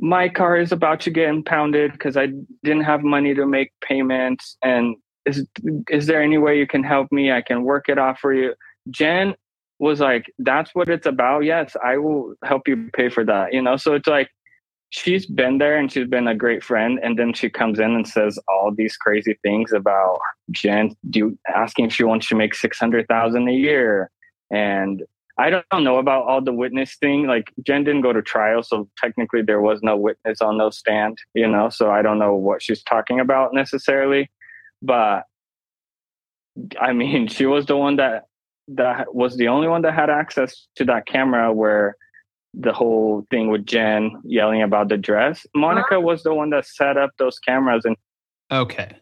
my 0.01 0.27
car 0.27 0.57
is 0.57 0.71
about 0.71 0.99
to 1.01 1.11
get 1.11 1.29
impounded 1.29 1.93
because 1.93 2.17
I 2.17 2.29
didn't 2.63 2.83
have 2.83 3.03
money 3.03 3.35
to 3.35 3.45
make 3.45 3.71
payments. 3.81 4.57
And 4.63 4.95
is 5.25 5.45
is 5.89 6.07
there 6.07 6.21
any 6.21 6.39
way 6.39 6.57
you 6.57 6.65
can 6.67 6.83
help 6.83 7.11
me? 7.11 7.31
I 7.31 7.43
can 7.43 7.63
work 7.63 7.87
it 7.87 7.99
off 7.99 8.19
for 8.19 8.33
you. 8.33 8.55
Jen 8.89 9.35
was 9.77 9.99
like, 9.99 10.25
that's 10.39 10.71
what 10.73 10.89
it's 10.89 11.05
about. 11.05 11.41
Yes, 11.41 11.77
I 11.83 11.97
will 11.97 12.33
help 12.43 12.67
you 12.67 12.89
pay 12.93 13.09
for 13.09 13.23
that. 13.25 13.53
You 13.53 13.61
know, 13.61 13.77
so 13.77 13.93
it's 13.93 14.07
like 14.07 14.29
she's 14.89 15.27
been 15.27 15.59
there 15.59 15.77
and 15.77 15.91
she's 15.91 16.07
been 16.07 16.27
a 16.27 16.35
great 16.35 16.63
friend. 16.63 16.99
And 17.03 17.17
then 17.17 17.31
she 17.33 17.49
comes 17.49 17.79
in 17.79 17.91
and 17.91 18.07
says 18.07 18.39
all 18.47 18.73
these 18.75 18.97
crazy 18.97 19.37
things 19.43 19.71
about 19.71 20.19
Jen 20.49 20.95
do 21.11 21.37
asking 21.47 21.85
if 21.85 21.93
she 21.93 22.03
wants 22.03 22.27
to 22.29 22.35
make 22.35 22.55
six 22.55 22.79
hundred 22.79 23.07
thousand 23.07 23.47
a 23.47 23.53
year. 23.53 24.09
And 24.49 25.03
I 25.41 25.49
don't 25.49 25.83
know 25.83 25.97
about 25.97 26.25
all 26.27 26.41
the 26.41 26.53
witness 26.53 26.95
thing. 26.95 27.25
Like 27.25 27.51
Jen 27.63 27.83
didn't 27.83 28.01
go 28.01 28.13
to 28.13 28.21
trial, 28.21 28.61
so 28.61 28.87
technically 28.97 29.41
there 29.41 29.61
was 29.61 29.79
no 29.81 29.97
witness 29.97 30.39
on 30.39 30.59
those 30.59 30.77
stand, 30.77 31.17
you 31.33 31.47
know, 31.47 31.69
so 31.69 31.89
I 31.89 32.03
don't 32.03 32.19
know 32.19 32.35
what 32.35 32.61
she's 32.61 32.83
talking 32.83 33.19
about 33.19 33.53
necessarily. 33.53 34.29
But 34.81 35.23
I 36.79 36.93
mean, 36.93 37.27
she 37.27 37.47
was 37.47 37.65
the 37.65 37.75
one 37.75 37.95
that 37.95 38.25
that 38.67 39.15
was 39.15 39.35
the 39.37 39.47
only 39.47 39.67
one 39.67 39.81
that 39.81 39.93
had 39.93 40.09
access 40.11 40.67
to 40.75 40.85
that 40.85 41.07
camera 41.07 41.51
where 41.51 41.97
the 42.53 42.73
whole 42.73 43.25
thing 43.31 43.49
with 43.49 43.65
Jen 43.65 44.21
yelling 44.23 44.61
about 44.61 44.89
the 44.89 44.97
dress. 44.97 45.45
Monica 45.55 45.99
was 45.99 46.21
the 46.23 46.33
one 46.33 46.51
that 46.51 46.65
set 46.65 46.97
up 46.97 47.11
those 47.17 47.39
cameras 47.39 47.83
and 47.85 47.95
Okay. 48.51 48.95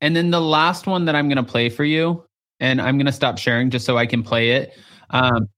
And 0.00 0.14
then 0.14 0.30
the 0.30 0.40
last 0.40 0.86
one 0.86 1.04
that 1.06 1.14
I'm 1.14 1.28
going 1.28 1.44
to 1.44 1.50
play 1.50 1.68
for 1.68 1.84
you, 1.84 2.24
and 2.60 2.80
I'm 2.80 2.98
going 2.98 3.06
to 3.06 3.12
stop 3.12 3.38
sharing 3.38 3.70
just 3.70 3.86
so 3.86 3.96
I 3.96 4.06
can 4.06 4.22
play 4.22 4.50
it. 4.50 4.76
Um, 5.10 5.48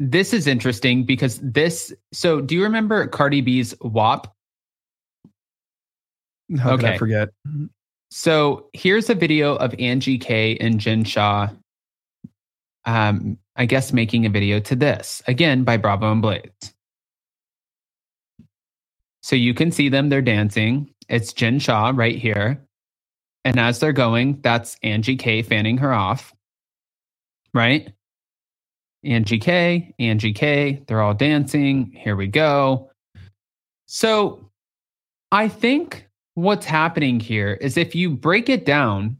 this 0.00 0.32
is 0.32 0.46
interesting 0.46 1.04
because 1.04 1.38
this. 1.42 1.92
So, 2.12 2.40
do 2.40 2.56
you 2.56 2.62
remember 2.62 3.06
Cardi 3.06 3.42
B's 3.42 3.74
WAP? 3.82 4.34
How 6.58 6.76
could 6.76 6.86
I 6.86 6.98
forget? 6.98 7.28
So 8.10 8.68
here's 8.72 9.08
a 9.08 9.14
video 9.14 9.54
of 9.56 9.72
Angie 9.78 10.18
K 10.18 10.56
and 10.56 10.80
Jen 10.80 11.04
Shah. 11.04 11.50
Um, 12.86 13.38
I 13.54 13.66
guess 13.66 13.92
making 13.92 14.26
a 14.26 14.30
video 14.30 14.58
to 14.60 14.74
this 14.74 15.22
again 15.28 15.62
by 15.62 15.76
Bravo 15.76 16.10
and 16.10 16.22
Blaze. 16.22 16.50
So 19.22 19.36
you 19.36 19.52
can 19.52 19.70
see 19.70 19.90
them; 19.90 20.08
they're 20.08 20.22
dancing. 20.22 20.92
It's 21.10 21.34
Jen 21.34 21.58
Shah 21.58 21.92
right 21.94 22.16
here, 22.16 22.66
and 23.44 23.60
as 23.60 23.78
they're 23.78 23.92
going, 23.92 24.40
that's 24.40 24.78
Angie 24.82 25.16
K 25.16 25.42
fanning 25.42 25.76
her 25.76 25.92
off. 25.92 26.32
Right. 27.52 27.92
Angie 29.04 29.38
K, 29.38 29.94
Angie 29.98 30.32
K. 30.32 30.82
They're 30.86 31.02
all 31.02 31.14
dancing. 31.14 31.90
Here 31.96 32.16
we 32.16 32.26
go. 32.26 32.90
So 33.86 34.50
I 35.32 35.48
think 35.48 36.06
what's 36.34 36.66
happening 36.66 37.18
here 37.20 37.54
is 37.54 37.76
if 37.76 37.94
you 37.94 38.10
break 38.10 38.48
it 38.48 38.64
down, 38.66 39.16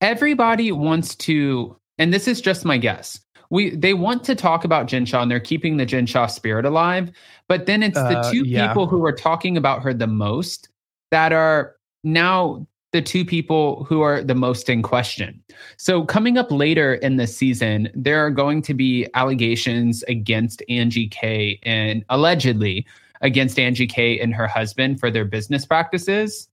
everybody 0.00 0.72
wants 0.72 1.14
to, 1.16 1.76
and 1.98 2.12
this 2.12 2.28
is 2.28 2.40
just 2.40 2.64
my 2.64 2.78
guess. 2.78 3.20
We 3.52 3.74
they 3.74 3.94
want 3.94 4.22
to 4.24 4.36
talk 4.36 4.64
about 4.64 4.86
Jen 4.86 5.04
Shah 5.04 5.22
and 5.22 5.30
they're 5.30 5.40
keeping 5.40 5.76
the 5.76 5.84
Jen 5.84 6.06
Shah 6.06 6.26
spirit 6.26 6.64
alive, 6.64 7.10
but 7.48 7.66
then 7.66 7.82
it's 7.82 7.98
the 7.98 8.18
Uh, 8.20 8.30
two 8.30 8.44
yeah. 8.46 8.68
people 8.68 8.86
who 8.86 9.04
are 9.04 9.12
talking 9.12 9.56
about 9.56 9.82
her 9.82 9.92
the 9.92 10.06
most 10.06 10.68
that 11.10 11.32
are 11.32 11.74
now 12.04 12.64
the 12.92 13.00
two 13.02 13.24
people 13.24 13.84
who 13.84 14.00
are 14.00 14.22
the 14.22 14.34
most 14.34 14.68
in 14.68 14.82
question. 14.82 15.40
So 15.76 16.04
coming 16.04 16.36
up 16.36 16.50
later 16.50 16.94
in 16.94 17.16
the 17.16 17.26
season, 17.26 17.88
there 17.94 18.24
are 18.24 18.30
going 18.30 18.62
to 18.62 18.74
be 18.74 19.06
allegations 19.14 20.02
against 20.04 20.62
Angie 20.68 21.08
K 21.08 21.60
and 21.62 22.04
allegedly 22.08 22.86
against 23.20 23.58
Angie 23.58 23.86
K 23.86 24.18
and 24.18 24.34
her 24.34 24.48
husband 24.48 24.98
for 24.98 25.10
their 25.10 25.24
business 25.24 25.64
practices. 25.64 26.48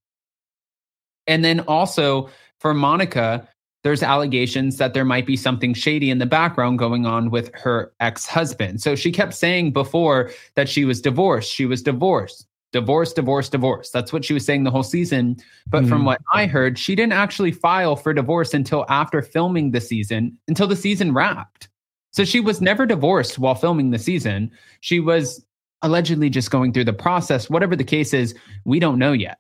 And 1.26 1.44
then 1.44 1.62
also 1.62 2.30
for 2.60 2.74
Monica, 2.74 3.48
there's 3.84 4.04
allegations 4.04 4.78
that 4.78 4.94
there 4.94 5.06
might 5.06 5.26
be 5.26 5.38
something 5.38 5.74
shady 5.74 6.10
in 6.10 6.20
the 6.20 6.26
background 6.26 6.78
going 6.78 7.06
on 7.06 7.30
with 7.32 7.54
her 7.56 7.94
ex-husband. 8.00 8.82
So 8.82 8.96
she 8.96 9.12
kept 9.12 9.34
saying 9.34 9.72
before 9.72 10.32
that 10.56 10.68
she 10.68 10.84
was 10.84 11.02
divorced, 11.02 11.52
she 11.52 11.66
was 11.66 11.82
divorced. 11.82 12.48
Divorce, 12.74 13.14
divorce, 13.14 13.48
divorce. 13.50 13.90
That's 13.92 14.12
what 14.12 14.26
she 14.26 14.34
was 14.34 14.46
saying 14.46 14.64
the 14.64 14.72
whole 14.72 14.84
season. 14.84 15.38
But 15.70 15.88
from 15.88 16.02
Mhm. 16.02 16.06
what 16.06 16.22
I 16.34 16.46
heard, 16.48 16.78
she 16.78 16.96
didn't 16.96 17.14
actually 17.14 17.52
file 17.52 17.96
for 17.96 18.14
divorce 18.14 18.54
until 18.54 18.86
after 18.90 19.22
filming 19.22 19.72
the 19.72 19.80
season, 19.82 20.38
until 20.48 20.68
the 20.68 20.76
season 20.76 21.14
wrapped. 21.14 21.70
So 22.12 22.26
she 22.26 22.40
was 22.40 22.60
never 22.62 22.86
divorced 22.86 23.40
while 23.40 23.56
filming 23.56 23.92
the 23.92 24.00
season. 24.00 24.52
She 24.82 25.00
was 25.00 25.46
allegedly 25.82 26.30
just 26.30 26.52
going 26.52 26.74
through 26.74 26.86
the 26.86 26.94
process. 26.94 27.50
Whatever 27.50 27.76
the 27.76 27.84
case 27.84 28.14
is, 28.14 28.36
we 28.66 28.80
don't 28.80 29.00
know 29.00 29.14
yet. 29.14 29.40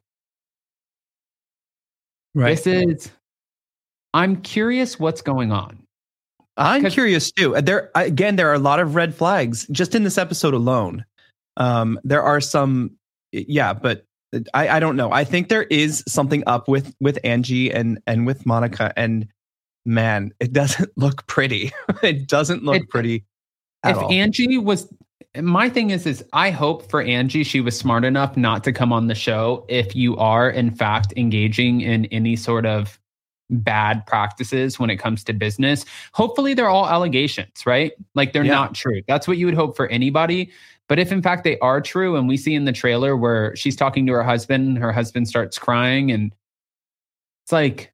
Right. 2.33 2.55
This 2.55 2.67
is, 2.67 3.11
I'm 4.13 4.37
curious 4.41 4.99
what's 4.99 5.21
going 5.21 5.51
on. 5.51 5.79
I'm 6.55 6.85
curious 6.89 7.31
too. 7.31 7.55
Uh, 7.55 7.61
There 7.61 7.91
again, 7.95 8.35
there 8.35 8.49
are 8.49 8.55
a 8.55 8.59
lot 8.59 8.79
of 8.79 8.95
red 8.95 9.13
flags 9.13 9.67
just 9.71 9.95
in 9.95 10.03
this 10.03 10.17
episode 10.17 10.53
alone. 10.53 11.05
Um, 11.57 11.99
there 12.03 12.23
are 12.23 12.39
some, 12.41 12.91
yeah, 13.31 13.73
but 13.73 14.05
uh, 14.33 14.39
I, 14.53 14.69
I 14.69 14.79
don't 14.79 14.95
know. 14.95 15.11
I 15.11 15.23
think 15.23 15.49
there 15.49 15.63
is 15.63 16.03
something 16.07 16.43
up 16.47 16.67
with 16.67 16.93
with 16.99 17.19
Angie 17.23 17.71
and 17.71 17.99
and 18.07 18.25
with 18.25 18.45
Monica, 18.45 18.93
and 18.97 19.27
man, 19.85 20.33
it 20.39 20.53
doesn't 20.53 20.89
look 20.97 21.25
pretty. 21.27 21.71
it 22.03 22.27
doesn't 22.27 22.63
look 22.63 22.83
It- 22.83 22.89
pretty 22.89 23.25
at 23.83 23.91
if 23.91 23.97
all. 24.03 24.11
Angie 24.11 24.57
was 24.57 24.91
my 25.39 25.69
thing 25.69 25.91
is 25.91 26.05
is 26.07 26.23
I 26.33 26.49
hope 26.49 26.89
for 26.89 27.01
Angie 27.01 27.43
she 27.43 27.61
was 27.61 27.77
smart 27.77 28.03
enough 28.03 28.35
not 28.37 28.63
to 28.63 28.71
come 28.73 28.91
on 28.91 29.07
the 29.07 29.13
show 29.15 29.65
if 29.69 29.95
you 29.95 30.17
are 30.17 30.49
in 30.49 30.71
fact 30.73 31.13
engaging 31.15 31.81
in 31.81 32.05
any 32.05 32.35
sort 32.35 32.65
of 32.65 32.99
bad 33.49 34.05
practices 34.07 34.79
when 34.79 34.89
it 34.89 34.97
comes 34.97 35.23
to 35.25 35.33
business. 35.33 35.85
Hopefully 36.13 36.53
they're 36.53 36.69
all 36.69 36.87
allegations, 36.87 37.65
right? 37.65 37.91
Like 38.15 38.33
they're 38.33 38.43
Yeah. 38.43 38.55
not 38.55 38.73
true. 38.73 39.01
That's 39.07 39.27
what 39.27 39.37
you 39.37 39.45
would 39.45 39.55
hope 39.55 39.75
for 39.77 39.87
anybody. 39.87 40.49
But 40.89 40.99
if 40.99 41.11
in 41.11 41.21
fact 41.21 41.43
they 41.43 41.59
are 41.59 41.81
true 41.81 42.15
and 42.15 42.27
we 42.27 42.37
see 42.37 42.55
in 42.55 42.65
the 42.65 42.71
trailer 42.71 43.17
where 43.17 43.55
she's 43.55 43.75
talking 43.75 44.05
to 44.07 44.13
her 44.13 44.23
husband 44.23 44.77
her 44.77 44.91
husband 44.91 45.27
starts 45.27 45.57
crying 45.57 46.11
and 46.11 46.33
it's 47.45 47.51
like 47.51 47.93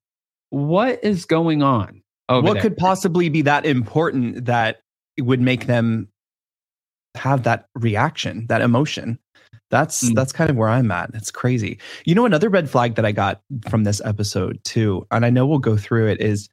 what 0.50 1.04
is 1.04 1.26
going 1.26 1.64
on? 1.64 2.02
what 2.30 2.54
there? 2.54 2.62
could 2.62 2.78
possibly 2.78 3.30
be 3.30 3.42
that 3.44 3.66
important 3.66 4.46
that 4.46 4.82
it 5.18 5.24
would 5.24 5.42
make 5.42 5.66
them 5.68 6.08
have 7.16 7.44
that 7.44 7.68
reaction, 7.76 8.48
that 8.48 8.62
emotion? 8.62 9.20
That's 9.70 10.04
Mm. 10.04 10.16
that's 10.16 10.32
kind 10.32 10.50
of 10.50 10.56
where 10.56 10.70
I'm 10.70 10.92
at. 10.92 11.10
It's 11.16 11.32
crazy. 11.32 11.80
You 12.06 12.14
know, 12.16 12.26
another 12.26 12.50
red 12.50 12.70
flag 12.70 12.96
that 12.96 13.06
I 13.06 13.12
got 13.12 13.42
from 13.70 13.84
this 13.84 14.02
episode 14.06 14.60
too, 14.64 15.06
and 15.12 15.26
I 15.26 15.30
know 15.32 15.48
we'll 15.48 15.60
go 15.60 15.78
through 15.78 16.08
it 16.10 16.22
is 16.22 16.48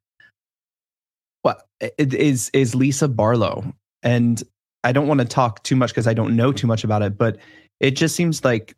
what 1.43 1.67
it 1.81 2.15
is 2.15 2.51
is 2.55 2.75
Lisa 2.75 3.09
Barlow. 3.09 3.75
And 4.03 4.43
I 4.85 4.93
don't 4.93 5.07
want 5.09 5.21
to 5.21 5.27
talk 5.27 5.63
too 5.63 5.77
much 5.77 5.91
because 5.91 6.07
I 6.07 6.15
don't 6.15 6.37
know 6.37 6.53
too 6.53 6.67
much 6.67 6.85
about 6.85 7.03
it, 7.03 7.19
but 7.19 7.39
it 7.81 7.93
just 7.93 8.17
seems 8.17 8.45
like 8.45 8.75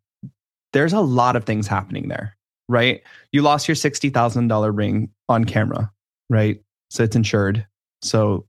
there's 0.73 0.93
a 0.93 1.01
lot 1.01 1.37
of 1.37 1.45
things 1.45 1.67
happening 1.67 2.09
there, 2.09 2.37
right? 2.69 3.03
You 3.33 3.43
lost 3.43 3.69
your 3.69 3.75
sixty 3.75 4.11
thousand 4.11 4.49
dollar 4.49 4.73
ring 4.73 5.11
on 5.29 5.45
camera, 5.45 5.91
right? 6.31 6.61
So 6.91 7.03
it's 7.03 7.17
insured. 7.17 7.67
So 8.03 8.47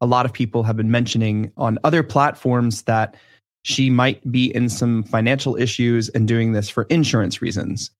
a 0.00 0.06
lot 0.06 0.26
of 0.26 0.32
people 0.32 0.62
have 0.64 0.76
been 0.76 0.90
mentioning 0.90 1.52
on 1.56 1.78
other 1.84 2.02
platforms 2.02 2.82
that 2.82 3.14
she 3.62 3.90
might 3.90 4.28
be 4.32 4.52
in 4.54 4.68
some 4.68 5.04
financial 5.04 5.54
issues 5.56 6.08
and 6.10 6.26
doing 6.26 6.52
this 6.52 6.68
for 6.68 6.84
insurance 6.84 7.40
reasons. 7.40 7.90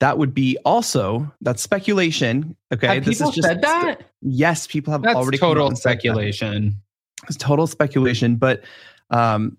That 0.00 0.18
would 0.18 0.34
be 0.34 0.58
also 0.64 1.32
that's 1.40 1.62
speculation. 1.62 2.56
Okay, 2.74 2.86
Have 2.86 3.04
people 3.04 3.32
said 3.32 3.62
that? 3.62 4.02
Yes, 4.20 4.66
people 4.66 4.92
have 4.92 5.02
That's 5.02 5.16
already 5.16 5.38
come 5.38 5.50
total 5.50 5.68
and 5.68 5.76
that. 5.76 5.80
speculation. 5.80 6.76
It's 7.28 7.36
total 7.36 7.66
speculation, 7.66 8.36
but 8.36 8.62
um, 9.10 9.56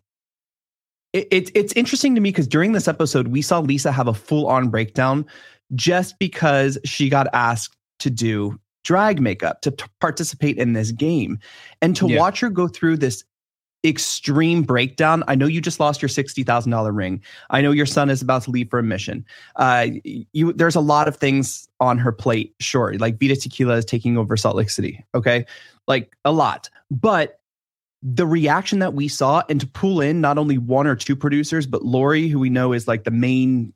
it, 1.13 1.27
it, 1.31 1.51
it's 1.55 1.73
interesting 1.73 2.15
to 2.15 2.21
me 2.21 2.29
because 2.31 2.47
during 2.47 2.73
this 2.73 2.87
episode, 2.87 3.29
we 3.29 3.41
saw 3.41 3.59
Lisa 3.59 3.91
have 3.91 4.07
a 4.07 4.13
full 4.13 4.47
on 4.47 4.69
breakdown 4.69 5.25
just 5.75 6.17
because 6.19 6.77
she 6.85 7.09
got 7.09 7.27
asked 7.33 7.75
to 7.99 8.09
do 8.09 8.59
drag 8.83 9.21
makeup 9.21 9.61
to 9.61 9.71
t- 9.71 9.85
participate 9.99 10.57
in 10.57 10.73
this 10.73 10.91
game. 10.91 11.39
And 11.81 11.95
to 11.97 12.07
Yeah. 12.07 12.19
watch 12.19 12.39
her 12.39 12.49
go 12.49 12.67
through 12.69 12.97
this 12.97 13.23
extreme 13.85 14.63
breakdown, 14.63 15.23
I 15.27 15.35
know 15.35 15.45
you 15.45 15.59
just 15.61 15.79
lost 15.79 16.01
your 16.01 16.09
$60,000 16.09 16.91
ring. 16.95 17.21
I 17.49 17.61
know 17.61 17.71
your 17.71 17.85
son 17.85 18.09
is 18.09 18.21
about 18.21 18.43
to 18.43 18.51
leave 18.51 18.69
for 18.69 18.79
a 18.79 18.83
mission. 18.83 19.25
Uh, 19.57 19.87
you, 20.03 20.53
there's 20.53 20.75
a 20.75 20.81
lot 20.81 21.07
of 21.07 21.17
things 21.17 21.67
on 21.79 21.97
her 21.97 22.11
plate, 22.11 22.55
sure. 22.59 22.93
Like 22.97 23.19
Vida 23.19 23.35
Tequila 23.35 23.75
is 23.75 23.85
taking 23.85 24.17
over 24.17 24.37
Salt 24.37 24.55
Lake 24.55 24.69
City. 24.69 25.03
Okay. 25.13 25.45
Like 25.87 26.15
a 26.25 26.31
lot. 26.31 26.69
But 26.89 27.36
the 28.13 28.25
reaction 28.25 28.79
that 28.79 28.93
we 28.93 29.07
saw 29.09 29.43
and 29.49 29.59
to 29.59 29.67
pull 29.67 29.99
in 29.99 30.21
not 30.21 30.37
only 30.37 30.57
one 30.57 30.87
or 30.87 30.95
two 30.95 31.15
producers, 31.15 31.67
but 31.67 31.83
Lori, 31.83 32.29
who 32.29 32.39
we 32.39 32.49
know 32.49 32.71
is 32.71 32.87
like 32.87 33.03
the 33.03 33.11
main 33.11 33.73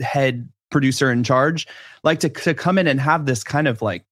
head 0.00 0.48
producer 0.70 1.10
in 1.10 1.24
charge, 1.24 1.66
like 2.04 2.20
to, 2.20 2.28
to 2.28 2.54
come 2.54 2.78
in 2.78 2.86
and 2.86 3.00
have 3.00 3.26
this 3.26 3.42
kind 3.42 3.66
of 3.66 3.82
like 3.82 4.04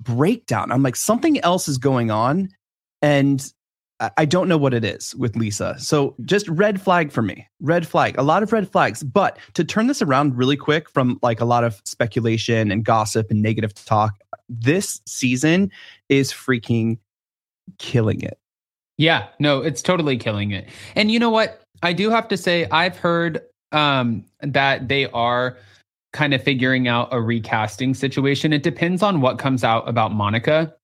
breakdown. 0.00 0.70
I'm 0.70 0.82
like, 0.82 0.96
something 0.96 1.40
else 1.40 1.68
is 1.68 1.78
going 1.78 2.10
on. 2.10 2.50
And 3.00 3.50
I- 3.98 4.26
don't 4.26 4.46
know 4.46 4.58
what 4.58 4.74
it 4.74 4.84
is 4.84 5.14
with 5.14 5.36
Lisa. 5.36 5.74
So 5.78 6.14
just 6.26 6.46
red 6.48 6.78
flag 6.78 7.10
for 7.10 7.22
me. 7.22 7.48
Red 7.60 7.86
flag. 7.86 8.14
A 8.18 8.22
lot 8.22 8.42
of 8.42 8.52
red 8.52 8.70
flags. 8.70 9.02
But 9.02 9.38
to 9.54 9.64
turn 9.64 9.86
this 9.86 10.02
around 10.02 10.36
really 10.36 10.56
quick 10.56 10.90
from 10.90 11.18
like 11.22 11.40
a 11.40 11.46
lot 11.46 11.64
of 11.64 11.80
speculation 11.86 12.70
and 12.70 12.84
gossip 12.84 13.30
and 13.30 13.40
negative 13.40 13.72
talk, 13.72 14.18
this 14.50 15.00
season 15.06 15.70
is 16.10 16.30
freaking 16.30 16.98
killing 17.78 18.20
it. 18.20 18.38
Yeah, 18.98 19.28
no, 19.38 19.60
it's 19.60 19.82
totally 19.82 20.16
killing 20.16 20.52
it. 20.52 20.68
And 20.94 21.10
you 21.10 21.18
know 21.18 21.30
what? 21.30 21.60
I 21.82 21.92
do 21.92 22.10
have 22.10 22.28
to 22.28 22.36
say, 22.36 22.66
I've 22.70 22.96
heard 22.96 23.42
um, 23.72 24.24
that 24.40 24.88
they 24.88 25.06
are 25.06 25.58
kind 26.12 26.32
of 26.32 26.42
figuring 26.42 26.88
out 26.88 27.08
a 27.12 27.20
recasting 27.20 27.92
situation. 27.92 28.52
It 28.52 28.62
depends 28.62 29.02
on 29.02 29.20
what 29.20 29.38
comes 29.38 29.62
out 29.62 29.86
about 29.86 30.12
Monica, 30.12 30.74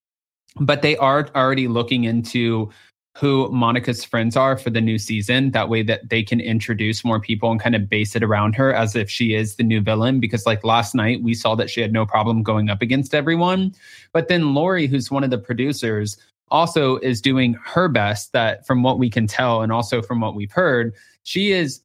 but 0.60 0.82
they 0.82 0.96
are 0.98 1.28
already 1.34 1.68
looking 1.68 2.04
into 2.04 2.70
who 3.16 3.50
Monica's 3.50 4.04
friends 4.04 4.36
are 4.36 4.56
for 4.56 4.70
the 4.70 4.80
new 4.80 4.98
season. 4.98 5.50
That 5.50 5.68
way, 5.68 5.82
that 5.82 6.08
they 6.08 6.22
can 6.22 6.40
introduce 6.40 7.04
more 7.04 7.20
people 7.20 7.50
and 7.50 7.60
kind 7.60 7.74
of 7.74 7.88
base 7.88 8.16
it 8.16 8.22
around 8.22 8.54
her 8.56 8.72
as 8.74 8.96
if 8.96 9.10
she 9.10 9.34
is 9.34 9.56
the 9.56 9.62
new 9.62 9.80
villain. 9.80 10.20
Because, 10.20 10.46
like 10.46 10.64
last 10.64 10.94
night, 10.94 11.22
we 11.22 11.34
saw 11.34 11.54
that 11.54 11.68
she 11.68 11.80
had 11.80 11.92
no 11.92 12.06
problem 12.06 12.42
going 12.42 12.70
up 12.70 12.80
against 12.80 13.14
everyone. 13.14 13.74
But 14.12 14.28
then 14.28 14.54
Lori, 14.54 14.86
who's 14.86 15.10
one 15.10 15.24
of 15.24 15.30
the 15.30 15.38
producers, 15.38 16.16
also 16.52 16.98
is 16.98 17.20
doing 17.20 17.54
her 17.64 17.88
best 17.88 18.32
that 18.32 18.64
from 18.66 18.82
what 18.82 18.98
we 18.98 19.08
can 19.10 19.26
tell 19.26 19.62
and 19.62 19.72
also 19.72 20.02
from 20.02 20.20
what 20.20 20.34
we've 20.34 20.52
heard 20.52 20.94
she 21.24 21.50
is 21.50 21.80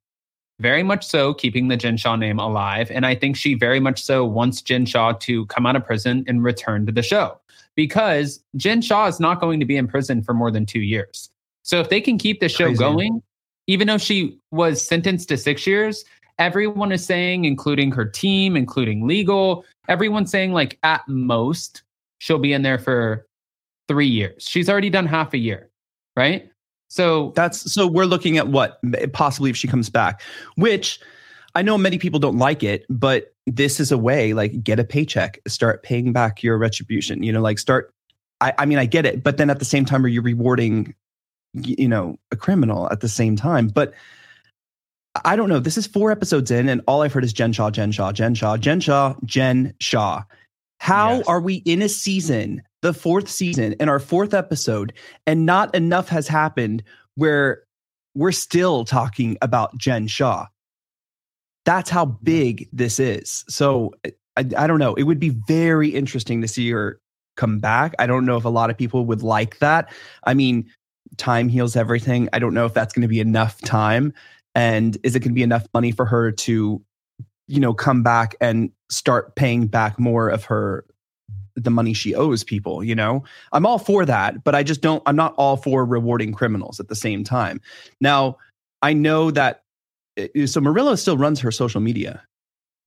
very 0.60 0.84
much 0.84 1.06
so 1.06 1.34
keeping 1.34 1.70
the 1.70 1.78
Jen 1.78 1.98
Shah 1.98 2.18
name 2.18 2.38
alive 2.38 2.92
and 2.92 3.06
i 3.06 3.16
think 3.16 3.36
she 3.36 3.54
very 3.54 3.80
much 3.80 4.04
so 4.04 4.26
wants 4.26 4.62
Jen 4.62 4.86
Shah 4.86 5.14
to 5.14 5.46
come 5.48 5.66
out 5.66 5.78
of 5.78 5.86
prison 5.86 6.26
and 6.28 6.44
return 6.44 6.86
to 6.86 6.92
the 6.92 7.02
show 7.02 7.40
because 7.76 8.44
Jen 8.58 8.82
Shah 8.82 9.08
is 9.08 9.20
not 9.20 9.40
going 9.40 9.60
to 9.60 9.66
be 9.66 9.78
in 9.78 9.88
prison 9.88 10.22
for 10.22 10.34
more 10.34 10.52
than 10.52 10.66
2 10.66 10.80
years 10.80 11.30
so 11.64 11.80
if 11.80 11.90
they 11.90 12.02
can 12.02 12.18
keep 12.18 12.40
the 12.40 12.50
show 12.50 12.66
Crazy. 12.66 12.80
going 12.80 13.22
even 13.68 13.88
though 13.88 13.98
she 13.98 14.38
was 14.52 14.86
sentenced 14.86 15.30
to 15.30 15.38
6 15.38 15.66
years 15.66 16.04
everyone 16.40 16.92
is 16.92 17.06
saying 17.06 17.46
including 17.46 17.92
her 17.92 18.06
team 18.06 18.58
including 18.58 19.08
legal 19.08 19.64
everyone's 19.88 20.32
saying 20.32 20.52
like 20.52 20.78
at 20.84 21.08
most 21.08 21.84
she'll 22.20 22.40
be 22.40 22.52
in 22.52 22.64
there 22.64 22.80
for 22.80 23.27
three 23.88 24.08
years. 24.08 24.46
She's 24.48 24.70
already 24.70 24.90
done 24.90 25.06
half 25.06 25.34
a 25.34 25.38
year, 25.38 25.70
right? 26.16 26.50
So 26.90 27.34
That's 27.36 27.72
so 27.72 27.86
we're 27.88 28.06
looking 28.06 28.38
at 28.38 28.48
what 28.48 28.80
possibly 29.14 29.50
if 29.50 29.58
she 29.58 29.68
comes 29.68 29.90
back, 29.90 30.22
which 30.56 31.00
I 31.56 31.62
know 31.62 31.78
many 31.78 31.98
people 31.98 32.20
don't 32.20 32.38
like 32.38 32.64
it, 32.64 32.86
but 32.90 33.34
this 33.46 33.80
is 33.80 33.92
a 33.92 33.98
way 33.98 34.34
like 34.34 34.64
get 34.64 34.80
a 34.80 34.84
paycheck, 34.84 35.40
start 35.48 35.84
paying 35.84 36.14
back 36.14 36.44
your 36.44 36.58
retribution, 36.58 37.24
you 37.24 37.32
know, 37.32 37.42
like 37.42 37.60
start 37.60 37.94
I, 38.40 38.54
I 38.60 38.66
mean, 38.66 38.78
I 38.78 38.86
get 38.86 39.06
it, 39.06 39.24
but 39.24 39.38
then 39.38 39.50
at 39.50 39.60
the 39.60 39.66
same 39.66 39.84
time, 39.84 40.06
are 40.06 40.10
you 40.10 40.22
rewarding, 40.22 40.94
you 41.54 41.88
know, 41.88 42.18
a 42.32 42.36
criminal 42.36 42.88
at 42.92 43.00
the 43.00 43.10
same 43.10 43.36
time? 43.36 43.68
But 43.68 43.94
I 45.26 45.36
don't 45.36 45.50
know. 45.50 45.60
This 45.60 45.78
is 45.78 45.88
four 45.88 46.12
episodes 46.12 46.52
in, 46.52 46.70
and 46.70 46.82
all 46.88 47.02
I've 47.02 47.12
heard 47.14 47.24
is 47.24 47.34
Jen 47.34 47.52
Shah, 47.52 47.72
Jen 47.72 47.92
Shah, 47.92 48.12
Jen 48.12 48.36
Shah, 48.36 48.58
Jen 48.58 48.80
Shah, 48.80 49.16
Jen 49.26 49.74
Shah. 49.80 50.22
How 50.80 51.18
Yes. 51.18 51.28
are 51.28 51.42
we 51.42 51.56
in 51.56 51.82
a 51.82 51.90
season, 51.90 52.62
the 52.82 52.94
fourth 52.94 53.28
season, 53.28 53.76
and 53.80 53.90
our 53.90 54.00
fourth 54.00 54.34
episode, 54.34 54.94
and 55.26 55.46
not 55.46 55.74
enough 55.74 56.10
has 56.10 56.28
happened 56.28 56.84
where 57.16 57.64
we're 58.14 58.32
still 58.32 58.86
talking 58.86 59.38
about 59.42 59.78
Jen 59.78 60.08
Shah. 60.08 60.48
That's 61.66 61.90
how 61.90 62.06
big 62.06 62.70
this 62.72 63.00
is. 63.00 63.44
So 63.50 63.94
I, 64.38 64.46
I 64.58 64.68
don't 64.68 64.80
know. 64.80 64.94
It 64.94 65.04
would 65.04 65.20
be 65.20 65.30
very 65.48 65.90
interesting 65.90 66.42
to 66.42 66.48
see 66.48 66.70
her 66.72 67.00
come 67.36 67.60
back. 67.60 67.94
I 68.00 68.08
don't 68.08 68.26
know 68.26 68.38
if 68.38 68.46
a 68.46 68.50
lot 68.50 68.70
of 68.70 68.78
people 68.78 69.06
would 69.06 69.22
like 69.22 69.60
that. 69.60 69.92
I 70.24 70.34
mean, 70.34 70.70
time 71.18 71.50
heals 71.50 71.76
everything. 71.76 72.30
I 72.34 72.40
don't 72.40 72.54
know 72.54 72.66
if 72.66 72.74
that's 72.74 72.94
going 72.94 73.02
to 73.02 73.08
be 73.08 73.20
enough 73.20 73.62
time. 73.62 74.14
And 74.56 74.98
is 75.04 75.16
it 75.16 75.20
going 75.20 75.32
to 75.32 75.36
be 75.36 75.44
enough 75.44 75.68
money 75.74 75.92
for 75.92 76.06
her 76.06 76.32
to, 76.32 76.82
you 77.48 77.60
know, 77.60 77.74
come 77.74 78.02
back 78.02 78.36
and 78.42 78.72
start 78.90 79.36
paying 79.36 79.68
back 79.68 80.00
more 80.00 80.30
of 80.30 80.46
her 80.46 80.86
the 81.58 81.72
money 81.72 81.94
she 81.94 82.14
owes 82.16 82.44
people, 82.44 82.84
you 82.84 82.96
know? 82.96 83.24
I'm 83.52 83.66
all 83.66 83.80
for 83.80 84.06
that, 84.06 84.44
but 84.44 84.56
I 84.56 84.64
just 84.64 84.82
don't 84.82 85.04
I'm 85.06 85.16
not 85.16 85.34
all 85.38 85.58
for 85.58 85.84
rewarding 85.86 86.34
criminals 86.34 86.80
at 86.80 86.88
the 86.88 86.96
same 86.96 87.24
time. 87.24 87.60
Now, 88.00 88.38
I 88.82 88.94
know 88.94 89.32
that 89.32 89.64
uh, 90.20 90.46
so 90.46 90.62
Murillo 90.62 90.96
still 90.96 91.18
runs 91.18 91.40
her 91.40 91.52
social 91.52 91.82
media 91.82 92.24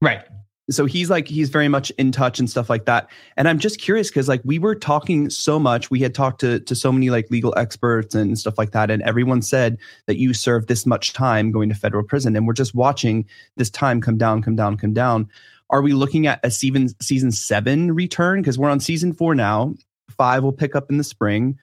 Right. 0.02 0.22
so 0.70 0.86
he's 0.86 1.10
like 1.10 1.28
he's 1.28 1.50
very 1.50 1.68
much 1.68 1.90
in 1.98 2.12
touch 2.12 2.38
and 2.38 2.48
stuff 2.48 2.70
like 2.70 2.84
that 2.86 3.08
and 3.36 3.48
i'm 3.48 3.58
just 3.58 3.80
curious 3.80 4.08
because 4.08 4.28
like 4.28 4.40
we 4.44 4.58
were 4.58 4.74
talking 4.74 5.28
so 5.28 5.58
much 5.58 5.90
we 5.90 6.00
had 6.00 6.14
talked 6.14 6.40
to 6.40 6.60
to 6.60 6.74
so 6.74 6.92
many 6.92 7.10
like 7.10 7.30
legal 7.30 7.52
experts 7.58 8.14
and 8.14 8.38
stuff 8.38 8.56
like 8.56 8.70
that 8.70 8.90
and 8.90 9.02
everyone 9.02 9.42
said 9.42 9.76
that 10.06 10.16
you 10.16 10.32
served 10.32 10.68
this 10.68 10.86
much 10.86 11.12
time 11.12 11.50
going 11.50 11.68
to 11.68 11.74
federal 11.74 12.04
prison 12.04 12.36
and 12.36 12.46
we're 12.46 12.52
just 12.52 12.74
watching 12.74 13.26
this 13.56 13.68
time 13.68 14.00
come 14.00 14.16
down 14.16 14.42
come 14.42 14.56
down 14.56 14.76
come 14.76 14.94
down 14.94 15.28
are 15.70 15.82
we 15.82 15.92
looking 15.92 16.26
at 16.26 16.40
a 16.44 16.50
season 16.50 16.88
season 17.00 17.32
seven 17.32 17.92
return? 17.94 18.40
Because 18.42 18.58
we're 18.58 18.70
on 18.70 18.80
season 18.80 19.12
four 19.12 19.34
now. 19.34 19.74
Five 20.16 20.42
will 20.42 20.52
pick 20.52 20.74
up 20.76 20.90
in 20.90 20.96
the 20.98 21.04
spring. 21.04 21.58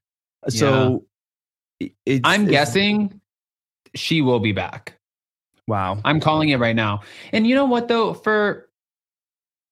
So 0.50 1.06
it- 1.80 1.94
it's, 2.06 2.22
I'm 2.24 2.46
guessing 2.46 3.20
she 3.96 4.22
will 4.22 4.40
be 4.40 4.52
back. 4.52 4.98
wow. 5.68 6.00
I'm 6.06 6.20
calling 6.20 6.50
it 6.50 6.58
right 6.60 6.76
now. 6.76 7.02
And 7.32 7.46
you 7.46 7.54
know 7.56 7.66
what 7.66 7.88
though, 7.88 8.14
for 8.14 8.68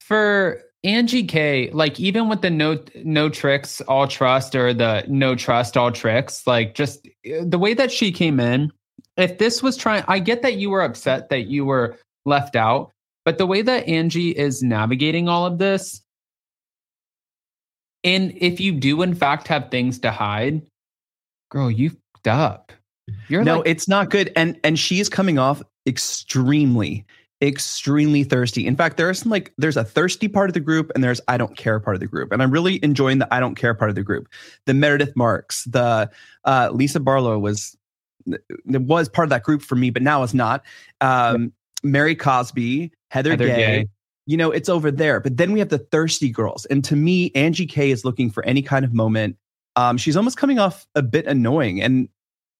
for 0.01 0.61
Angie 0.83 1.23
K, 1.23 1.69
like 1.71 1.99
even 1.99 2.29
with 2.29 2.41
the 2.41 2.49
no 2.51 2.77
no 3.03 3.29
tricks 3.29 3.81
all 3.81 4.07
trust 4.07 4.55
or 4.55 4.73
the 4.73 5.03
no 5.07 5.35
trust 5.35 5.77
all 5.77 5.91
tricks, 5.91 6.45
like 6.45 6.75
just 6.75 7.07
uh, 7.27 7.43
the 7.43 7.57
way 7.57 7.73
that 7.73 7.91
she 7.91 8.11
came 8.11 8.39
in, 8.39 8.71
if 9.17 9.37
this 9.39 9.63
was 9.63 9.77
trying 9.77 10.03
I 10.07 10.19
get 10.19 10.41
that 10.43 10.55
you 10.57 10.69
were 10.69 10.81
upset 10.83 11.29
that 11.29 11.47
you 11.47 11.65
were 11.65 11.97
left 12.25 12.55
out, 12.55 12.91
but 13.25 13.37
the 13.37 13.45
way 13.45 13.61
that 13.61 13.87
Angie 13.87 14.31
is 14.31 14.63
navigating 14.63 15.27
all 15.27 15.45
of 15.45 15.57
this 15.57 16.01
and 18.05 18.33
if 18.37 18.59
you 18.59 18.71
do 18.71 19.01
in 19.01 19.15
fact 19.15 19.47
have 19.47 19.71
things 19.71 19.99
to 19.99 20.11
hide, 20.11 20.61
girl, 21.49 21.71
you 21.71 21.89
fucked 21.89 22.27
up. 22.27 22.71
You're 23.27 23.43
no 23.43 23.57
like, 23.57 23.67
it's 23.67 23.87
not 23.87 24.11
good. 24.11 24.31
And 24.35 24.59
and 24.63 24.79
she 24.79 24.99
is 24.99 25.09
coming 25.09 25.39
off 25.39 25.61
extremely 25.87 27.05
extremely 27.41 28.23
thirsty. 28.23 28.65
In 28.65 28.75
fact 28.75 28.97
there's 28.97 29.19
some 29.19 29.31
like 29.31 29.53
there's 29.57 29.75
a 29.75 29.83
thirsty 29.83 30.27
part 30.27 30.49
of 30.49 30.53
the 30.53 30.59
group 30.59 30.91
and 30.95 31.03
there's 31.03 31.19
i 31.27 31.37
don't 31.37 31.57
care 31.57 31.79
part 31.79 31.95
of 31.95 31.99
the 31.99 32.07
group. 32.07 32.31
And 32.31 32.41
i'm 32.41 32.51
really 32.51 32.79
enjoying 32.83 33.17
the 33.17 33.33
i 33.33 33.39
don't 33.39 33.55
care 33.55 33.73
part 33.73 33.89
of 33.89 33.95
the 33.95 34.03
group. 34.03 34.29
The 34.65 34.73
meredith 34.73 35.15
marks 35.15 35.65
the 35.65 36.09
uh 36.45 36.69
lisa 36.71 36.99
barlow 36.99 37.39
was 37.39 37.75
was 38.63 39.09
part 39.09 39.25
of 39.25 39.29
that 39.31 39.43
group 39.43 39.61
for 39.61 39.75
me 39.75 39.89
but 39.89 40.03
now 40.03 40.21
it's 40.21 40.33
not. 40.33 40.63
Um 41.01 41.53
mary 41.83 42.15
cosby 42.15 42.91
heather, 43.09 43.31
Heather 43.31 43.47
gay, 43.47 43.55
Gay. 43.55 43.87
you 44.25 44.37
know 44.37 44.51
it's 44.51 44.69
over 44.69 44.91
there 44.91 45.19
but 45.19 45.37
then 45.37 45.51
we 45.51 45.59
have 45.59 45.69
the 45.69 45.77
thirsty 45.79 46.29
girls 46.29 46.65
and 46.65 46.83
to 46.83 46.95
me 46.95 47.31
angie 47.35 47.65
k 47.67 47.91
is 47.91 48.03
looking 48.05 48.29
for 48.29 48.43
any 48.45 48.61
kind 48.61 48.83
of 48.85 48.93
moment 48.93 49.37
um 49.75 49.97
she's 49.97 50.17
almost 50.17 50.37
coming 50.37 50.59
off 50.59 50.85
a 50.95 51.01
bit 51.01 51.25
annoying 51.27 51.81
and 51.81 52.09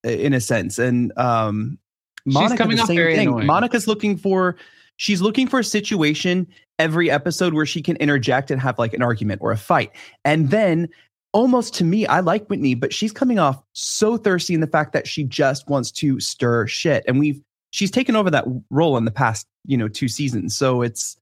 in 0.03 0.34
a 0.34 0.39
sense 0.41 0.77
and 0.77 1.12
um 1.17 1.77
Monica, 2.25 2.58
coming 2.58 2.77
the 2.77 2.81
off 2.84 2.88
same 2.88 2.97
very 2.97 3.15
thing. 3.15 3.27
annoying. 3.27 3.45
Monica's 3.45 3.88
looking 3.88 4.17
for 4.17 4.55
she's 4.97 5.21
looking 5.21 5.47
for 5.47 5.60
a 5.60 5.63
situation 5.63 6.47
every 6.79 7.10
episode 7.10 7.53
where 7.53 7.65
she 7.65 7.81
can 7.81 7.95
interject 7.97 8.51
and 8.51 8.60
have 8.62 8.79
like 8.79 8.93
an 8.93 9.01
argument 9.01 9.41
or 9.41 9.51
a 9.51 9.58
fight. 9.58 9.91
And 10.25 10.49
then 10.49 10.89
almost 11.34 11.73
to 11.75 11.84
me, 11.84 12.05
I 12.08 12.21
like 12.21 12.47
Whitney, 12.47 12.75
but 12.75 12.93
she's 12.93 13.12
coming 13.12 13.39
off 13.39 13.62
so 13.73 14.17
thirsty 14.17 14.53
in 14.53 14.60
the 14.62 14.67
fact 14.67 14.91
that 14.93 15.08
she 15.08 15.23
just 15.23 15.69
wants 15.69 15.91
to 15.93 16.19
stir 16.19 16.65
shit. 16.67 17.03
And 17.08 17.19
we've 17.19 17.39
she's 17.76 17.92
taken 17.92 18.16
over 18.16 18.32
that 18.32 18.46
role 18.70 18.96
in 18.98 19.04
the 19.04 19.12
past, 19.12 19.46
you 19.66 19.78
know, 19.78 19.90
two 19.90 20.08
seasons. 20.08 20.56
So 20.58 20.82
it's 20.82 21.18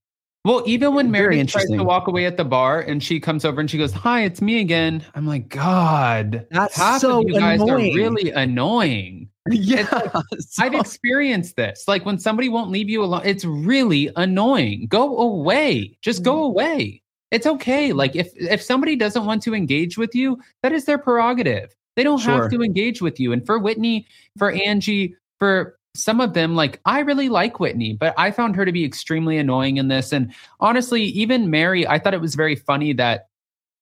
Well, 0.46 0.62
even 0.66 0.94
when 0.94 1.10
Mary 1.10 1.44
tries 1.46 1.68
to 1.68 1.84
walk 1.84 2.08
away 2.08 2.26
at 2.26 2.38
the 2.38 2.46
bar 2.46 2.80
and 2.80 3.02
she 3.02 3.20
comes 3.20 3.44
over 3.44 3.60
and 3.60 3.70
she 3.70 3.78
goes, 3.78 3.92
"Hi, 3.92 4.24
it's 4.24 4.42
me 4.42 4.60
again." 4.60 5.04
I'm 5.16 5.26
like, 5.26 5.50
God, 5.50 6.46
That's 6.52 6.76
half 6.76 7.02
so 7.02 7.22
of 7.22 7.28
you 7.28 7.40
guys 7.40 7.60
annoying. 7.60 7.94
are 7.94 7.96
really 7.96 8.32
annoying. 8.32 9.30
yeah. 9.50 10.22
I've 10.60 10.74
experienced 10.84 11.56
this. 11.56 11.86
Like 11.88 12.06
when 12.06 12.20
somebody 12.20 12.50
won't 12.50 12.70
leave 12.70 12.90
you 12.90 13.04
alone, 13.04 13.24
it's 13.26 13.46
really 13.46 14.12
annoying. 14.16 14.88
Go 14.88 15.18
away. 15.18 15.98
Just 16.02 16.24
go 16.24 16.36
mm. 16.36 16.46
away. 16.46 17.02
It's 17.32 17.48
okay. 17.48 17.90
Mm. 17.90 17.96
Like 17.96 18.16
if 18.16 18.32
if 18.36 18.62
somebody 18.62 18.96
doesn't 18.96 19.26
want 19.26 19.42
to 19.44 19.56
engage 19.56 19.98
with 19.98 20.14
you, 20.14 20.40
that 20.62 20.72
is 20.72 20.86
their 20.86 21.00
prerogative. 21.00 21.74
They 21.96 22.04
don't 22.04 22.20
Sure. 22.20 22.44
have 22.44 22.52
to 22.52 22.62
engage 22.62 23.02
with 23.02 23.20
you. 23.20 23.32
And 23.34 23.46
for 23.46 23.58
Whitney, 23.60 24.08
for 24.38 24.52
mm. 24.52 24.68
Angie, 24.68 25.16
for 25.40 25.78
some 25.96 26.20
of 26.20 26.34
them, 26.34 26.56
like 26.56 26.80
I 26.86 27.00
really 27.00 27.30
like 27.30 27.60
Whitney, 27.60 27.94
but 27.94 28.14
I 28.18 28.32
found 28.32 28.56
her 28.56 28.66
to 28.66 28.72
be 28.72 28.84
extremely 28.84 29.38
annoying 29.38 29.78
in 29.78 29.88
this. 29.88 30.12
And 30.12 30.34
honestly, 30.60 31.04
even 31.04 31.50
Mary, 31.50 31.88
I 31.88 32.00
thought 32.00 32.14
it 32.14 32.22
was 32.22 32.36
very 32.36 32.56
funny 32.56 32.94
that 32.94 33.28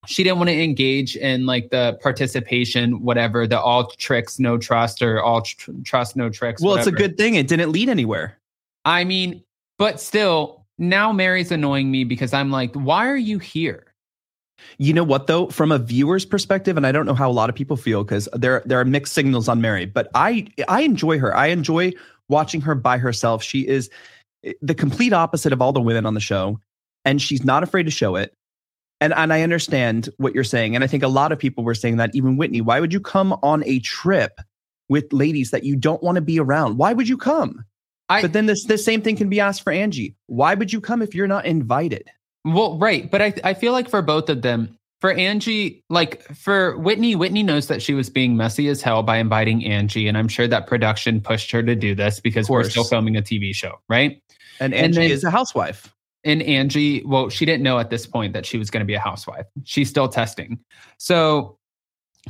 she 0.07 0.23
didn't 0.23 0.39
want 0.39 0.49
to 0.49 0.61
engage 0.61 1.15
in 1.15 1.45
like 1.45 1.69
the 1.69 1.97
participation, 2.01 3.01
whatever, 3.01 3.47
the 3.47 3.59
all 3.59 3.87
tricks, 3.91 4.39
no 4.39 4.57
trust, 4.57 5.01
or 5.01 5.21
all 5.21 5.41
tr- 5.41 5.71
trust, 5.83 6.15
no 6.15 6.29
tricks. 6.29 6.61
well, 6.61 6.75
it's 6.75 6.87
a 6.87 6.91
good 6.91 7.17
thing. 7.17 7.35
It 7.35 7.47
didn't 7.47 7.71
lead 7.71 7.87
anywhere. 7.87 8.37
I 8.83 9.03
mean, 9.03 9.43
but 9.77 9.99
still, 9.99 10.65
now 10.77 11.11
Mary's 11.11 11.51
annoying 11.51 11.91
me 11.91 12.03
because 12.03 12.33
I'm 12.33 12.49
like, 12.49 12.73
why 12.73 13.07
are 13.07 13.17
you 13.17 13.37
here? 13.37 13.90
You 14.77 14.93
know 14.93 15.03
what 15.03 15.27
though, 15.27 15.47
from 15.47 15.71
a 15.71 15.77
viewer's 15.77 16.25
perspective, 16.25 16.77
and 16.77 16.87
I 16.87 16.91
don't 16.91 17.05
know 17.05 17.13
how 17.13 17.29
a 17.29 17.33
lot 17.33 17.49
of 17.49 17.55
people 17.55 17.77
feel 17.77 18.03
because 18.03 18.27
there 18.33 18.61
there 18.65 18.79
are 18.79 18.85
mixed 18.85 19.13
signals 19.13 19.47
on 19.47 19.61
Mary, 19.61 19.85
but 19.85 20.09
I 20.15 20.47
I 20.67 20.81
enjoy 20.81 21.19
her. 21.19 21.35
I 21.35 21.47
enjoy 21.47 21.93
watching 22.29 22.61
her 22.61 22.75
by 22.75 22.97
herself. 22.97 23.43
She 23.43 23.67
is 23.67 23.89
eh, 24.43 24.53
the 24.61 24.75
complete 24.75 25.13
opposite 25.13 25.53
of 25.53 25.61
all 25.61 25.73
the 25.73 25.81
women 25.81 26.05
on 26.05 26.13
the 26.13 26.19
show, 26.19 26.59
and 27.05 27.21
she's 27.21 27.43
not 27.43 27.63
afraid 27.63 27.83
to 27.83 27.91
show 27.91 28.15
it. 28.15 28.33
And 28.99 29.13
and 29.13 29.33
I 29.33 29.41
understand 29.41 30.09
what 30.17 30.35
you're 30.35 30.43
saying, 30.43 30.75
and 30.75 30.83
I 30.83 30.87
think 30.87 31.03
a 31.03 31.07
lot 31.07 31.31
of 31.31 31.39
people 31.39 31.63
were 31.63 31.75
saying 31.75 31.97
that. 31.97 32.11
Even 32.13 32.37
Whitney, 32.37 32.61
why 32.61 32.79
would 32.79 32.93
you 32.93 32.99
come 32.99 33.33
on 33.43 33.63
a 33.65 33.79
trip 33.79 34.39
with 34.89 35.11
ladies 35.11 35.51
that 35.51 35.63
you 35.63 35.75
don't 35.75 36.03
want 36.03 36.15
to 36.17 36.21
be 36.21 36.39
around? 36.39 36.77
Why 36.77 36.93
would 36.93 37.07
you 37.07 37.17
come? 37.17 37.65
I- 38.09 38.21
but 38.21 38.33
then 38.33 38.45
this 38.45 38.65
the 38.65 38.77
same 38.77 39.01
thing 39.01 39.15
can 39.15 39.29
be 39.29 39.39
asked 39.39 39.63
for 39.63 39.71
Angie. 39.71 40.15
Why 40.27 40.53
would 40.53 40.71
you 40.73 40.81
come 40.81 41.01
if 41.01 41.15
you're 41.15 41.27
not 41.27 41.45
invited? 41.45 42.09
Well, 42.45 42.77
right. 42.77 43.09
But 43.09 43.21
I, 43.21 43.33
I 43.43 43.53
feel 43.53 43.71
like 43.71 43.89
for 43.89 44.01
both 44.01 44.29
of 44.29 44.41
them, 44.41 44.77
for 44.99 45.11
Angie, 45.11 45.83
like 45.89 46.21
for 46.35 46.77
Whitney, 46.77 47.15
Whitney 47.15 47.41
knows 47.43 47.67
that 47.67 47.81
she 47.81 47.93
was 47.93 48.09
being 48.09 48.37
messy 48.37 48.67
as 48.67 48.81
hell 48.81 49.01
by 49.03 49.17
inviting 49.17 49.65
Angie. 49.65 50.07
And 50.07 50.17
I'm 50.17 50.27
sure 50.27 50.47
that 50.47 50.67
production 50.67 51.21
pushed 51.21 51.49
her 51.51 51.63
to 51.63 51.75
do 51.75 51.95
this 51.95 52.19
because 52.19 52.49
we're 52.49 52.63
still 52.69 52.83
filming 52.83 53.15
a 53.17 53.21
TV 53.21 53.53
show, 53.55 53.79
right? 53.89 54.21
And 54.59 54.73
And 54.73 54.85
Angie 54.85 55.01
then- 55.01 55.11
is 55.11 55.23
a 55.23 55.31
housewife. 55.31 55.91
and 56.23 56.43
Angie, 56.43 57.03
well, 57.03 57.29
she 57.29 57.45
didn't 57.45 57.63
know 57.63 57.79
at 57.79 57.89
this 57.89 58.05
point 58.05 58.33
that 58.33 58.45
she 58.45 58.59
was 58.59 58.69
going 58.69 58.81
to 58.81 58.85
be 58.85 58.93
a 58.93 58.99
housewife. 58.99 59.47
She's 59.63 59.89
still 59.89 60.07
testing. 60.07 60.59
So 60.99 61.57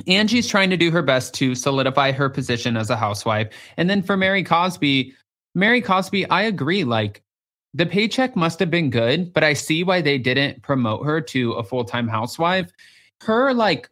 Angie's 0.07 0.47
trying 0.47 0.69
to 0.69 0.77
do 0.77 0.91
her 0.91 1.01
best 1.01 1.33
to 1.35 1.55
solidify 1.55 2.13
her 2.13 2.29
position 2.29 2.77
as 2.77 2.89
a 2.89 2.95
housewife. 2.95 3.49
And 3.75 3.89
then 3.89 4.01
for 4.01 4.15
Mary 4.15 4.43
Cosby, 4.45 5.13
Mary 5.55 5.81
Cosby, 5.81 6.25
I 6.29 6.43
agree. 6.43 6.85
Like 6.85 7.21
the 7.73 7.85
paycheck 7.85 8.35
must 8.35 8.59
have 8.59 8.69
been 8.69 8.89
good, 8.89 9.33
but 9.33 9.43
I 9.43 9.53
see 9.53 9.83
why 9.83 10.01
they 10.01 10.17
didn't 10.17 10.61
promote 10.61 11.05
her 11.05 11.21
to 11.21 11.53
a 11.53 11.63
full 11.63 11.85
time 11.85 12.07
housewife. 12.07 12.71
Her, 13.21 13.53
like, 13.53 13.89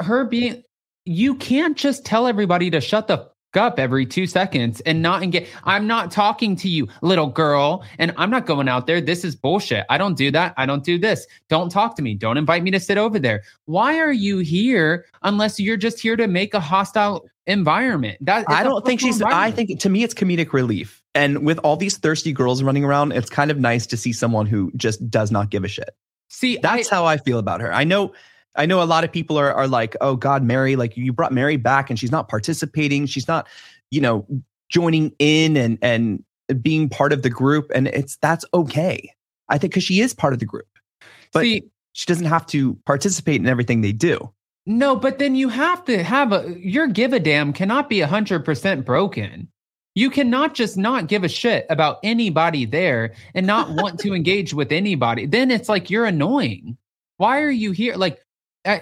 her 0.00 0.24
being, 0.24 0.62
you 1.04 1.34
can't 1.36 1.76
just 1.76 2.04
tell 2.04 2.26
everybody 2.26 2.70
to 2.70 2.80
shut 2.80 3.08
the 3.08 3.32
up 3.56 3.78
every 3.78 4.06
two 4.06 4.26
seconds 4.26 4.80
and 4.82 5.02
not 5.02 5.22
engage. 5.22 5.48
I'm 5.64 5.86
not 5.86 6.10
talking 6.10 6.56
to 6.56 6.68
you, 6.68 6.88
little 7.02 7.26
girl, 7.26 7.84
and 7.98 8.12
I'm 8.16 8.30
not 8.30 8.46
going 8.46 8.68
out 8.68 8.86
there. 8.86 9.00
This 9.00 9.24
is 9.24 9.36
bullshit. 9.36 9.84
I 9.90 9.98
don't 9.98 10.16
do 10.16 10.30
that. 10.30 10.54
I 10.56 10.66
don't 10.66 10.84
do 10.84 10.98
this. 10.98 11.26
Don't 11.48 11.70
talk 11.70 11.96
to 11.96 12.02
me. 12.02 12.14
Don't 12.14 12.36
invite 12.36 12.62
me 12.62 12.70
to 12.70 12.80
sit 12.80 12.98
over 12.98 13.18
there. 13.18 13.42
Why 13.66 13.98
are 13.98 14.12
you 14.12 14.38
here 14.38 15.06
unless 15.22 15.60
you're 15.60 15.76
just 15.76 16.00
here 16.00 16.16
to 16.16 16.26
make 16.26 16.54
a 16.54 16.60
hostile 16.60 17.24
environment? 17.46 18.18
That 18.20 18.46
I 18.48 18.62
don't 18.62 18.84
think 18.84 19.00
she's. 19.00 19.20
I 19.22 19.50
think 19.50 19.78
to 19.80 19.88
me, 19.88 20.02
it's 20.02 20.14
comedic 20.14 20.52
relief. 20.52 21.01
And 21.14 21.44
with 21.44 21.58
all 21.58 21.76
these 21.76 21.98
thirsty 21.98 22.32
girls 22.32 22.62
running 22.62 22.84
around, 22.84 23.12
it's 23.12 23.28
kind 23.28 23.50
of 23.50 23.58
nice 23.58 23.86
to 23.88 23.96
see 23.96 24.12
someone 24.12 24.46
who 24.46 24.72
just 24.76 25.10
does 25.10 25.30
not 25.30 25.50
give 25.50 25.64
a 25.64 25.68
shit. 25.68 25.90
See, 26.30 26.58
That's 26.62 26.90
I, 26.90 26.96
how 26.96 27.04
I 27.04 27.18
feel 27.18 27.38
about 27.38 27.60
her. 27.60 27.72
I 27.72 27.84
know 27.84 28.14
I 28.54 28.66
know 28.66 28.82
a 28.82 28.84
lot 28.84 29.04
of 29.04 29.12
people 29.12 29.38
are 29.38 29.52
are 29.52 29.68
like, 29.68 29.94
oh 30.00 30.16
God, 30.16 30.42
Mary, 30.42 30.76
like 30.76 30.96
you 30.96 31.12
brought 31.12 31.32
Mary 31.32 31.56
back 31.56 31.90
and 31.90 31.98
she's 31.98 32.10
not 32.10 32.28
participating. 32.28 33.06
She's 33.06 33.28
not, 33.28 33.46
you 33.90 34.00
know, 34.00 34.26
joining 34.70 35.12
in 35.18 35.56
and 35.58 35.78
and 35.82 36.24
being 36.62 36.88
part 36.88 37.12
of 37.12 37.22
the 37.22 37.30
group. 37.30 37.70
And 37.74 37.88
it's 37.88 38.16
that's 38.16 38.44
okay. 38.54 39.12
I 39.48 39.58
think 39.58 39.72
because 39.72 39.84
she 39.84 40.00
is 40.00 40.14
part 40.14 40.32
of 40.32 40.38
the 40.38 40.46
group. 40.46 40.66
But 41.32 41.42
See, 41.42 41.64
she 41.92 42.06
doesn't 42.06 42.26
have 42.26 42.46
to 42.46 42.74
participate 42.86 43.40
in 43.40 43.46
everything 43.46 43.82
they 43.82 43.92
do. 43.92 44.32
no, 44.64 44.96
but 44.96 45.18
then 45.18 45.34
you 45.34 45.50
have 45.50 45.84
to 45.84 46.02
have 46.02 46.32
a 46.32 46.56
your 46.58 46.86
give 46.86 47.12
a 47.12 47.20
damn 47.20 47.52
cannot 47.52 47.90
be 47.90 48.00
hundred 48.00 48.46
percent 48.46 48.86
broken. 48.86 49.48
You 49.94 50.10
cannot 50.10 50.54
just 50.54 50.76
not 50.76 51.06
give 51.06 51.24
a 51.24 51.28
shit 51.28 51.66
about 51.68 51.98
anybody 52.02 52.64
there 52.64 53.14
and 53.34 53.46
not 53.46 53.70
want 53.82 54.00
to 54.00 54.14
engage 54.14 54.54
with 54.54 54.72
anybody. 54.72 55.26
Then 55.26 55.50
it's 55.50 55.68
like 55.68 55.90
you're 55.90 56.06
annoying. 56.06 56.76
Why 57.18 57.42
are 57.42 57.50
you 57.50 57.72
here? 57.72 57.94
Like, 57.96 58.20
uh, 58.64 58.78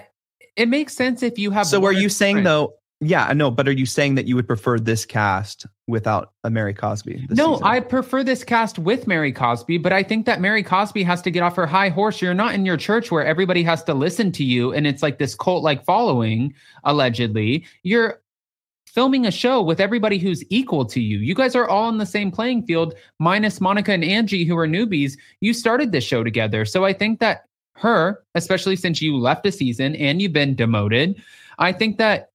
it 0.55 0.67
makes 0.67 0.93
sense 0.93 1.23
if 1.23 1.37
you 1.37 1.51
have. 1.51 1.67
So 1.67 1.83
are 1.85 1.93
you 1.93 2.09
saying 2.09 2.37
friends. 2.37 2.45
though? 2.45 2.73
Yeah, 3.03 3.25
I 3.25 3.33
know, 3.33 3.49
but 3.49 3.67
are 3.67 3.71
you 3.71 3.87
saying 3.87 4.13
that 4.15 4.27
you 4.27 4.35
would 4.35 4.45
prefer 4.45 4.77
this 4.77 5.07
cast 5.07 5.65
without 5.87 6.33
a 6.43 6.51
Mary 6.51 6.75
Cosby? 6.75 7.25
this 7.27 7.35
No, 7.35 7.53
season? 7.55 7.65
I 7.67 7.79
prefer 7.79 8.23
this 8.23 8.43
cast 8.43 8.77
with 8.77 9.07
Mary 9.07 9.31
Cosby, 9.31 9.79
but 9.79 9.91
I 9.91 10.03
think 10.03 10.27
that 10.27 10.39
Mary 10.39 10.61
Cosby 10.61 11.01
has 11.01 11.19
to 11.23 11.31
get 11.31 11.41
off 11.41 11.55
her 11.55 11.65
high 11.65 11.89
horse. 11.89 12.21
You're 12.21 12.35
not 12.35 12.53
in 12.53 12.63
your 12.63 12.77
church 12.77 13.09
where 13.09 13.25
everybody 13.25 13.63
has 13.63 13.83
to 13.85 13.95
listen 13.95 14.31
to 14.33 14.43
you 14.43 14.71
and 14.73 14.85
it's 14.85 15.01
like 15.01 15.17
this 15.17 15.33
cult 15.33 15.63
like 15.63 15.83
following, 15.83 16.53
allegedly. 16.83 17.65
You're 17.81 18.21
filming 18.93 19.25
a 19.25 19.31
show 19.31 19.61
with 19.61 19.79
everybody 19.79 20.17
who's 20.17 20.43
equal 20.49 20.85
to 20.85 21.01
you. 21.01 21.19
You 21.19 21.33
guys 21.33 21.55
are 21.55 21.67
all 21.67 21.85
on 21.85 21.97
the 21.97 22.05
same 22.05 22.31
playing 22.31 22.63
field, 22.63 22.93
minus 23.19 23.61
Monica 23.61 23.93
and 23.93 24.03
Angie, 24.03 24.45
who 24.45 24.57
are 24.57 24.67
newbies. 24.67 25.17
You 25.39 25.53
started 25.53 25.91
this 25.91 26.03
show 26.03 26.23
together. 26.23 26.65
So 26.65 26.85
I 26.85 26.93
think 26.93 27.19
that 27.19 27.45
her, 27.75 28.23
especially 28.35 28.75
since 28.75 29.01
you 29.01 29.17
left 29.17 29.45
a 29.45 29.51
season 29.51 29.95
and 29.95 30.21
you've 30.21 30.33
been 30.33 30.55
demoted, 30.55 31.21
I 31.57 31.71
think 31.71 31.97
that 31.97 32.29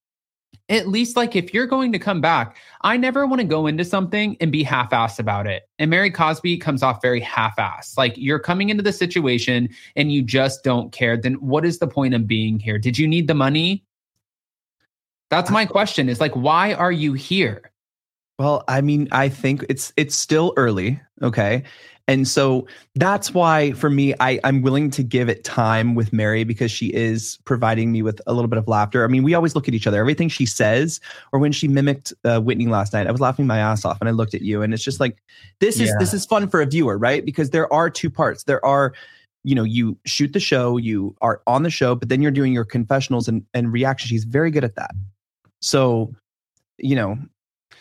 at 0.68 0.88
least 0.88 1.16
like 1.16 1.36
if 1.36 1.54
you're 1.54 1.66
going 1.66 1.92
to 1.92 1.98
come 1.98 2.20
back, 2.20 2.56
I 2.82 2.96
never 2.96 3.26
want 3.26 3.40
to 3.40 3.46
go 3.46 3.68
into 3.68 3.84
something 3.84 4.36
and 4.40 4.50
be 4.50 4.64
half-assed 4.64 5.20
about 5.20 5.46
it. 5.46 5.68
And 5.78 5.90
Mary 5.90 6.10
Cosby 6.10 6.56
comes 6.58 6.82
off 6.82 7.00
very 7.00 7.20
half-assed. 7.20 7.96
Like 7.96 8.14
you're 8.16 8.40
coming 8.40 8.70
into 8.70 8.82
the 8.82 8.92
situation 8.92 9.68
and 9.94 10.10
you 10.10 10.22
just 10.22 10.64
don't 10.64 10.90
care. 10.90 11.16
Then 11.16 11.34
what 11.34 11.64
is 11.64 11.78
the 11.78 11.86
point 11.86 12.14
of 12.14 12.26
being 12.26 12.58
here? 12.58 12.78
Did 12.78 12.98
you 12.98 13.06
need 13.06 13.28
the 13.28 13.34
money? 13.34 13.84
That's 15.30 15.50
my 15.50 15.66
question. 15.66 16.08
Is 16.08 16.20
like, 16.20 16.34
why 16.34 16.74
are 16.74 16.92
you 16.92 17.12
here? 17.14 17.70
Well, 18.38 18.64
I 18.68 18.80
mean, 18.80 19.08
I 19.12 19.28
think 19.28 19.64
it's 19.68 19.92
it's 19.96 20.14
still 20.14 20.52
early, 20.56 21.00
okay? 21.22 21.64
And 22.08 22.28
so 22.28 22.68
that's 22.94 23.34
why 23.34 23.72
for 23.72 23.90
me 23.90 24.14
I 24.20 24.38
I'm 24.44 24.62
willing 24.62 24.90
to 24.90 25.02
give 25.02 25.28
it 25.28 25.42
time 25.42 25.94
with 25.96 26.12
Mary 26.12 26.44
because 26.44 26.70
she 26.70 26.86
is 26.88 27.38
providing 27.44 27.90
me 27.90 28.02
with 28.02 28.20
a 28.26 28.32
little 28.32 28.48
bit 28.48 28.58
of 28.58 28.68
laughter. 28.68 29.04
I 29.04 29.08
mean, 29.08 29.24
we 29.24 29.34
always 29.34 29.54
look 29.56 29.66
at 29.66 29.74
each 29.74 29.86
other. 29.86 29.98
Everything 29.98 30.28
she 30.28 30.46
says 30.46 31.00
or 31.32 31.40
when 31.40 31.50
she 31.50 31.66
mimicked 31.66 32.12
uh, 32.24 32.40
Whitney 32.40 32.66
last 32.66 32.92
night, 32.92 33.08
I 33.08 33.10
was 33.10 33.20
laughing 33.20 33.46
my 33.46 33.58
ass 33.58 33.84
off 33.84 33.98
and 34.00 34.08
I 34.08 34.12
looked 34.12 34.34
at 34.34 34.42
you 34.42 34.62
and 34.62 34.72
it's 34.72 34.84
just 34.84 35.00
like 35.00 35.20
this 35.58 35.80
is 35.80 35.88
Yeah. 35.88 35.96
this 35.98 36.14
is 36.14 36.24
fun 36.26 36.48
for 36.48 36.60
a 36.60 36.66
viewer, 36.66 36.96
right? 36.96 37.24
Because 37.24 37.50
there 37.50 37.72
are 37.72 37.90
two 37.90 38.10
parts. 38.10 38.44
There 38.44 38.64
are 38.64 38.92
you 39.42 39.54
know, 39.54 39.62
you 39.64 39.96
shoot 40.06 40.32
the 40.32 40.40
show, 40.40 40.76
you 40.76 41.14
are 41.20 41.40
on 41.46 41.62
the 41.62 41.70
show, 41.70 41.94
but 41.94 42.08
then 42.08 42.20
you're 42.20 42.32
doing 42.32 42.52
your 42.52 42.64
confessionals 42.64 43.28
and, 43.28 43.44
and 43.54 43.72
reaction. 43.72 44.08
She's 44.08 44.24
very 44.24 44.50
good 44.50 44.64
at 44.64 44.74
that. 44.74 44.90
So, 45.60 46.14
you 46.78 46.94
know, 46.94 47.18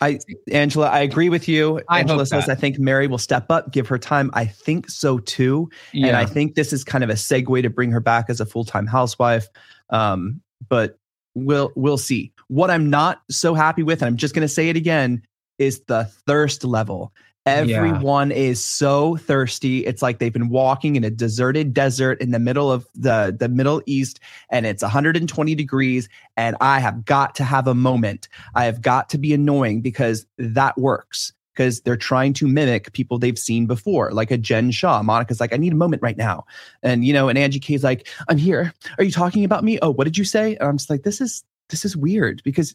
I 0.00 0.18
Angela, 0.52 0.88
I 0.88 1.00
agree 1.00 1.28
with 1.28 1.48
you. 1.48 1.80
I 1.88 2.00
Angela 2.00 2.26
says. 2.26 2.48
I 2.48 2.54
think 2.54 2.78
Mary 2.78 3.06
will 3.06 3.18
step 3.18 3.50
up, 3.50 3.72
give 3.72 3.88
her 3.88 3.98
time. 3.98 4.30
I 4.34 4.44
think 4.44 4.90
so 4.90 5.18
too. 5.18 5.70
Yeah. 5.92 6.08
And 6.08 6.16
I 6.16 6.26
think 6.26 6.54
this 6.54 6.72
is 6.72 6.84
kind 6.84 7.02
of 7.02 7.10
a 7.10 7.14
segue 7.14 7.62
to 7.62 7.70
bring 7.70 7.90
her 7.92 8.00
back 8.00 8.26
as 8.28 8.40
a 8.40 8.46
full-time 8.46 8.86
housewife. 8.86 9.48
Um, 9.90 10.40
but 10.68 10.98
we'll 11.34 11.72
we'll 11.76 11.98
see. 11.98 12.32
What 12.48 12.70
I'm 12.70 12.90
not 12.90 13.22
so 13.30 13.54
happy 13.54 13.82
with, 13.82 14.02
and 14.02 14.08
I'm 14.08 14.16
just 14.16 14.34
gonna 14.34 14.48
say 14.48 14.68
it 14.68 14.76
again, 14.76 15.22
is 15.58 15.80
the 15.86 16.04
thirst 16.26 16.64
level. 16.64 17.12
Everyone 17.46 18.32
is 18.32 18.62
so 18.62 19.16
thirsty. 19.16 19.86
It's 19.86 20.02
like 20.02 20.18
they've 20.18 20.32
been 20.32 20.48
walking 20.48 20.96
in 20.96 21.04
a 21.04 21.10
deserted 21.10 21.72
desert 21.72 22.20
in 22.20 22.32
the 22.32 22.40
middle 22.40 22.72
of 22.72 22.88
the, 22.94 23.34
the 23.38 23.48
Middle 23.48 23.82
East 23.86 24.18
and 24.50 24.66
it's 24.66 24.82
120 24.82 25.54
degrees. 25.54 26.08
And 26.36 26.56
I 26.60 26.80
have 26.80 27.04
got 27.04 27.36
to 27.36 27.44
have 27.44 27.68
a 27.68 27.74
moment. 27.74 28.28
I 28.56 28.64
have 28.64 28.82
got 28.82 29.08
to 29.10 29.18
be 29.18 29.32
annoying 29.32 29.80
because 29.80 30.26
that 30.38 30.76
works. 30.76 31.32
Because 31.54 31.80
they're 31.80 31.96
trying 31.96 32.34
to 32.34 32.46
mimic 32.46 32.92
people 32.92 33.18
they've 33.18 33.38
seen 33.38 33.64
before, 33.64 34.12
like 34.12 34.30
a 34.30 34.36
Jen 34.36 34.70
Shah. 34.70 35.02
Monica's 35.02 35.40
like, 35.40 35.54
I 35.54 35.56
need 35.56 35.72
a 35.72 35.76
moment 35.76 36.02
right 36.02 36.18
now. 36.18 36.44
And 36.82 37.02
you 37.02 37.14
know, 37.14 37.30
and 37.30 37.38
Angie 37.38 37.60
K's 37.60 37.82
like, 37.82 38.08
I'm 38.28 38.36
here. 38.36 38.74
Are 38.98 39.04
you 39.04 39.10
talking 39.10 39.42
about 39.42 39.64
me? 39.64 39.78
Oh, 39.80 39.90
what 39.90 40.04
did 40.04 40.18
you 40.18 40.24
say? 40.24 40.56
And 40.56 40.68
I'm 40.68 40.76
just 40.76 40.90
like, 40.90 41.02
this 41.02 41.18
is 41.18 41.44
this 41.70 41.86
is 41.86 41.96
weird 41.96 42.42
because 42.44 42.74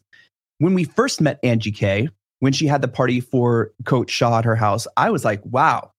when 0.58 0.74
we 0.74 0.84
first 0.84 1.22
met 1.22 1.40
Angie 1.44 1.72
K, 1.72 2.10
when 2.42 2.52
she 2.54 2.68
had 2.68 2.82
the 2.82 2.88
party 2.88 3.22
for 3.22 3.72
Coach 3.86 4.10
Shah 4.12 4.40
at 4.40 4.46
her 4.46 4.56
house, 4.56 4.86
I 4.98 5.10
was 5.10 5.24
like, 5.24 5.42
wow, 5.46 5.92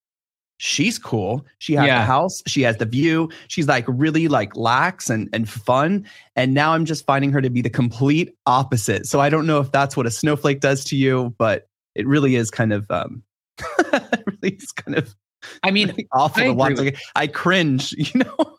she's 0.58 0.98
cool. 0.98 1.46
She 1.58 1.74
has 1.74 1.86
Yeah. 1.86 2.00
the 2.00 2.04
house, 2.04 2.42
she 2.46 2.62
has 2.62 2.76
the 2.76 2.84
view. 2.84 3.30
She's 3.48 3.66
like 3.66 3.84
really 3.88 4.28
like 4.28 4.54
lax 4.56 5.08
and 5.08 5.28
and 5.32 5.48
fun. 5.48 6.06
And 6.36 6.52
now 6.52 6.74
I'm 6.74 6.84
just 6.84 7.06
finding 7.06 7.32
her 7.32 7.40
to 7.40 7.48
be 7.50 7.62
the 7.62 7.70
complete 7.70 8.36
opposite. 8.46 9.06
So 9.06 9.20
I 9.20 9.30
don't 9.30 9.46
know 9.46 9.60
if 9.60 9.72
that's 9.72 9.96
what 9.96 10.06
a 10.06 10.10
snowflake 10.10 10.60
does 10.60 10.84
to 10.86 10.96
you, 10.96 11.34
but 11.38 11.68
it 11.94 12.06
really 12.06 12.36
is 12.36 12.50
kind 12.50 12.72
of 12.72 12.90
um 12.90 13.22
really 14.26 14.56
is 14.56 14.72
kind 14.72 14.96
of 14.98 15.14
I 15.62 15.70
mean, 15.70 15.88
really 15.88 16.08
awful 16.12 16.42
I 16.42 16.46
to 16.46 16.52
watch. 16.54 16.76
Like, 16.76 16.98
I 17.16 17.26
cringe, 17.26 17.92
you 17.98 18.20
know. 18.20 18.56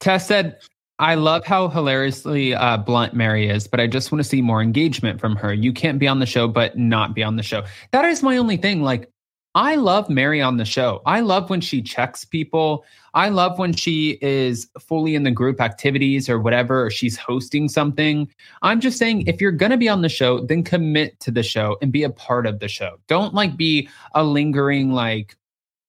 Tess 0.00 0.26
said, 0.26 0.58
I 0.98 1.14
love 1.14 1.44
how 1.44 1.68
hilariously 1.68 2.54
uh, 2.54 2.78
blunt 2.78 3.12
Mary 3.12 3.48
is, 3.50 3.68
but 3.68 3.80
I 3.80 3.86
just 3.86 4.10
want 4.10 4.22
to 4.22 4.28
see 4.28 4.40
more 4.40 4.62
engagement 4.62 5.20
from 5.20 5.36
her. 5.36 5.52
You 5.52 5.72
can't 5.72 5.98
be 5.98 6.08
on 6.08 6.20
the 6.20 6.26
show, 6.26 6.48
but 6.48 6.78
not 6.78 7.14
be 7.14 7.22
on 7.22 7.36
the 7.36 7.42
show. 7.42 7.64
That 7.92 8.06
is 8.06 8.22
my 8.22 8.38
only 8.38 8.56
thing. 8.56 8.82
Like, 8.82 9.10
I 9.54 9.76
love 9.76 10.08
Mary 10.08 10.40
on 10.40 10.56
the 10.56 10.64
show. 10.64 11.02
I 11.06 11.20
love 11.20 11.48
when 11.50 11.60
she 11.60 11.82
checks 11.82 12.24
people. 12.24 12.84
I 13.14 13.28
love 13.28 13.58
when 13.58 13.74
she 13.74 14.18
is 14.22 14.68
fully 14.78 15.14
in 15.14 15.22
the 15.22 15.30
group 15.30 15.60
activities 15.60 16.28
or 16.28 16.38
whatever, 16.38 16.86
or 16.86 16.90
she's 16.90 17.16
hosting 17.16 17.68
something. 17.68 18.28
I'm 18.62 18.80
just 18.80 18.98
saying, 18.98 19.26
if 19.26 19.40
you're 19.40 19.52
going 19.52 19.72
to 19.72 19.78
be 19.78 19.88
on 19.88 20.02
the 20.02 20.08
show, 20.08 20.40
then 20.40 20.62
commit 20.62 21.20
to 21.20 21.30
the 21.30 21.42
show 21.42 21.76
and 21.82 21.92
be 21.92 22.04
a 22.04 22.10
part 22.10 22.46
of 22.46 22.58
the 22.58 22.68
show. 22.68 22.98
Don't 23.06 23.34
like 23.34 23.56
be 23.56 23.88
a 24.14 24.24
lingering, 24.24 24.92
like, 24.92 25.36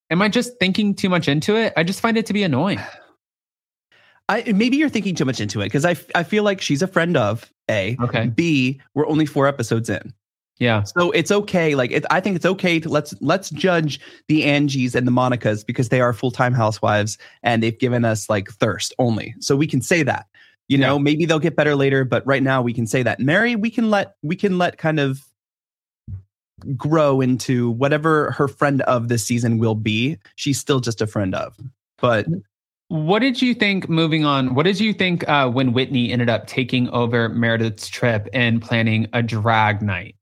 am 0.10 0.22
I 0.22 0.30
just 0.30 0.58
thinking 0.60 0.96
too 0.96 1.10
much 1.10 1.28
into 1.28 1.56
it? 1.56 1.74
I 1.76 1.84
just 1.84 2.02
find 2.02 2.17
it 2.17 2.26
to 2.28 2.34
be 2.34 2.43
annoying. 2.43 2.80
I 4.30 4.52
maybe 4.54 4.78
you're 4.78 4.90
thinking 4.90 5.16
too 5.16 5.26
much 5.26 5.40
into 5.40 5.62
it 5.62 5.66
because 5.66 5.86
I 5.86 5.96
I 6.16 6.24
feel 6.24 6.44
like 6.44 6.62
she's 6.62 6.82
a 6.82 6.88
friend 6.88 7.16
of 7.16 7.52
A. 7.70 7.98
Okay. 8.02 8.28
B, 8.28 8.82
we're 8.94 9.08
only 9.08 9.26
four 9.26 9.48
episodes 9.48 9.90
in. 9.90 10.13
Yeah. 10.60 10.84
So 10.84 11.12
it's 11.12 11.32
okay. 11.32 11.76
Like 11.76 11.92
it, 11.92 12.06
I 12.10 12.20
think 12.20 12.36
it's 12.36 12.46
okay 12.46 12.80
to 12.80 12.90
let's 12.90 13.13
let's 13.22 13.50
judge 13.52 14.00
the 14.28 14.44
Angies 14.44 14.96
and 14.96 15.08
the 15.08 15.12
Monicas 15.12 15.66
because 15.66 15.90
they 15.90 16.02
are 16.02 16.13
full 16.13 16.32
time 16.32 16.54
housewives 16.54 17.18
and 17.44 17.62
they've 17.62 17.78
given 17.78 18.04
us 18.04 18.30
like 18.30 18.50
thirst 18.50 18.94
only. 19.00 19.36
So 19.40 19.56
we 19.56 19.68
can 19.68 19.82
say 19.82 20.04
that. 20.04 20.26
You 20.70 20.78
know, 20.78 21.00
maybe 21.00 21.26
they'll 21.26 21.40
get 21.40 21.56
better 21.56 21.78
later, 21.78 22.04
but 22.04 22.28
right 22.28 22.44
now 22.44 22.62
we 22.62 22.74
can 22.74 22.86
say 22.88 23.02
that. 23.02 23.22
Mary, 23.22 23.56
we 23.56 23.70
can 23.70 23.90
let 23.90 24.16
we 24.22 24.36
can 24.36 24.58
let 24.58 24.78
kind 24.78 25.00
of 25.00 25.24
grow 26.76 27.22
into 27.22 27.72
whatever 27.72 28.32
her 28.32 28.50
friend 28.50 28.82
of 28.82 29.08
this 29.08 29.24
season 29.24 29.60
will 29.60 29.76
be. 29.76 30.18
She's 30.36 30.60
still 30.60 30.82
just 30.82 31.02
a 31.02 31.08
friend 31.08 31.34
of. 31.36 31.56
But 32.00 32.30
mm. 32.30 32.42
What 32.89 33.19
did 33.19 33.41
you 33.41 33.54
think? 33.54 33.89
Moving 33.89 34.23
on, 34.23 34.56
what 34.56 34.63
did 34.63 34.80
you 34.80 34.93
think 34.93 35.28
uh, 35.28 35.50
when 35.50 35.73
Whitney 35.73 36.12
ended 36.12 36.30
up 36.30 36.47
taking 36.47 36.89
over 36.89 37.28
Meredith's 37.30 37.89
trip 37.89 38.30
and 38.34 38.62
planning 38.62 39.08
a 39.13 39.21
drag 39.21 39.82
night? 39.82 40.15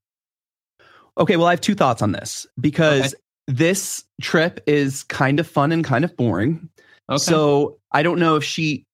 Okay, 1.18 1.36
well, 1.36 1.46
I 1.46 1.52
have 1.52 1.60
two 1.60 1.74
thoughts 1.74 2.02
on 2.02 2.12
this 2.12 2.46
because 2.60 3.14
this 3.46 4.04
trip 4.20 4.60
is 4.66 5.04
kind 5.04 5.40
of 5.40 5.46
fun 5.46 5.72
and 5.72 5.84
kind 5.84 6.04
of 6.04 6.16
boring. 6.16 6.68
Okay. 7.08 7.18
So 7.18 7.78
I 7.92 8.02
don't 8.02 8.18
know 8.18 8.36
if 8.36 8.44
she 8.44 8.84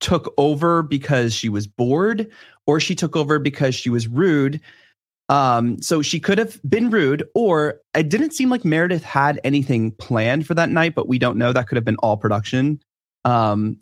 took 0.00 0.32
over 0.38 0.82
because 0.82 1.34
she 1.34 1.48
was 1.48 1.66
bored 1.66 2.30
or 2.66 2.80
she 2.80 2.94
took 2.94 3.16
over 3.16 3.38
because 3.38 3.74
she 3.74 3.90
was 3.90 4.08
rude. 4.08 4.60
Um, 5.28 5.80
so 5.80 6.02
she 6.02 6.20
could 6.20 6.36
have 6.36 6.60
been 6.68 6.90
rude, 6.90 7.26
or 7.34 7.80
it 7.94 8.10
didn't 8.10 8.32
seem 8.32 8.50
like 8.50 8.62
Meredith 8.62 9.02
had 9.02 9.40
anything 9.42 9.92
planned 9.92 10.46
for 10.46 10.52
that 10.54 10.68
night, 10.68 10.94
but 10.94 11.08
we 11.08 11.18
don't 11.18 11.38
know. 11.38 11.52
That 11.52 11.66
could 11.66 11.76
have 11.76 11.84
been 11.84 11.96
all 11.96 12.18
production. 12.18 12.80
Um, 13.24 13.78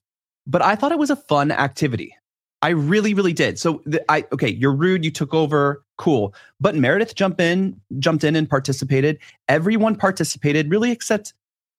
but 0.46 0.62
I 0.62 0.74
thought 0.74 0.92
it 0.92 0.98
was 0.98 1.10
a 1.10 1.16
fun 1.16 1.50
activity. 1.50 2.14
I 2.62 2.70
really, 2.70 3.12
really 3.12 3.32
did. 3.32 3.58
So 3.58 3.82
the, 3.84 4.04
I 4.10 4.24
okay, 4.32 4.48
you're 4.48 4.74
rude. 4.74 5.04
You 5.04 5.10
took 5.10 5.34
over. 5.34 5.84
Cool. 5.98 6.34
But 6.60 6.76
Meredith 6.76 7.14
jumped 7.14 7.40
in, 7.40 7.80
jumped 7.98 8.24
in 8.24 8.36
and 8.36 8.48
participated. 8.48 9.18
Everyone 9.48 9.96
participated, 9.96 10.70
really, 10.70 10.92
except 10.92 11.34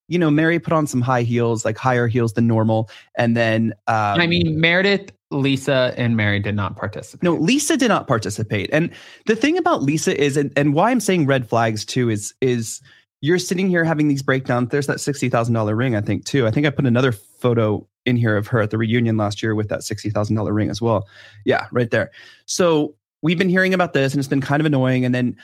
you 0.09 0.19
know, 0.19 0.29
Mary 0.29 0.59
put 0.59 0.73
on 0.73 0.85
some 0.85 1.01
high 1.01 1.23
heels, 1.23 1.63
like 1.63 1.77
higher 1.77 2.07
heels 2.07 2.33
than 2.33 2.45
normal, 2.45 2.89
and 3.17 3.37
then 3.37 3.73
um, 3.87 4.19
I 4.19 4.27
mean, 4.27 4.59
Meredith, 4.59 5.11
Lisa, 5.31 5.93
and 5.97 6.17
Mary 6.17 6.39
did 6.39 6.55
not 6.55 6.75
participate. 6.75 7.23
no, 7.23 7.33
Lisa 7.33 7.77
did 7.77 7.87
not 7.87 8.07
participate. 8.07 8.69
And 8.73 8.91
the 9.25 9.35
thing 9.35 9.57
about 9.57 9.81
Lisa 9.81 10.19
is, 10.21 10.35
and, 10.35 10.51
and 10.57 10.73
why 10.73 10.91
I'm 10.91 10.99
saying 10.99 11.25
red 11.25 11.47
flags 11.47 11.85
too, 11.85 12.09
is 12.09 12.33
is 12.41 12.81
you're 13.23 13.39
sitting 13.39 13.69
here 13.69 13.85
having 13.85 14.09
these 14.09 14.21
breakdowns. 14.21 14.67
There's 14.69 14.87
that 14.87 14.99
sixty 14.99 15.29
thousand 15.29 15.53
dollar 15.53 15.77
ring, 15.77 15.95
I 15.95 16.01
think 16.01 16.25
too. 16.25 16.45
I 16.45 16.51
think 16.51 16.67
I 16.67 16.69
put 16.69 16.85
another 16.85 17.13
photo 17.13 17.87
in 18.05 18.17
here 18.17 18.35
of 18.35 18.47
her 18.47 18.59
at 18.59 18.69
the 18.69 18.77
reunion 18.77 19.15
last 19.15 19.41
year 19.41 19.55
with 19.55 19.69
that 19.69 19.79
$60,000 19.79 20.53
ring 20.53 20.69
as 20.69 20.81
well. 20.81 21.07
Yeah, 21.45 21.67
right 21.71 21.89
there. 21.89 22.11
So 22.47 22.95
we've 23.21 23.37
been 23.37 23.47
hearing 23.47 23.73
about 23.73 23.93
this 23.93 24.11
and 24.11 24.19
it's 24.19 24.27
been 24.27 24.41
kind 24.41 24.61
of 24.61 24.65
annoying. 24.65 25.05
And 25.05 25.15
then, 25.15 25.37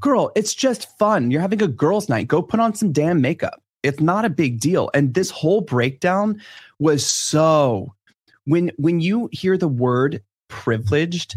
girl, 0.00 0.32
it's 0.34 0.52
just 0.52 0.98
fun. 0.98 1.30
You're 1.30 1.40
having 1.40 1.62
a 1.62 1.68
girls' 1.68 2.08
night. 2.08 2.26
Go 2.26 2.42
put 2.42 2.58
on 2.58 2.74
some 2.74 2.90
damn 2.90 3.20
makeup. 3.20 3.62
It's 3.84 4.00
not 4.00 4.24
a 4.24 4.30
big 4.30 4.58
deal. 4.58 4.90
And 4.92 5.14
this 5.14 5.30
whole 5.30 5.60
breakdown 5.60 6.40
was 6.80 7.06
so 7.06 7.94
when 8.46 8.72
when 8.78 9.00
you 9.00 9.28
hear 9.30 9.56
the 9.56 9.68
word 9.68 10.22
privileged, 10.48 11.36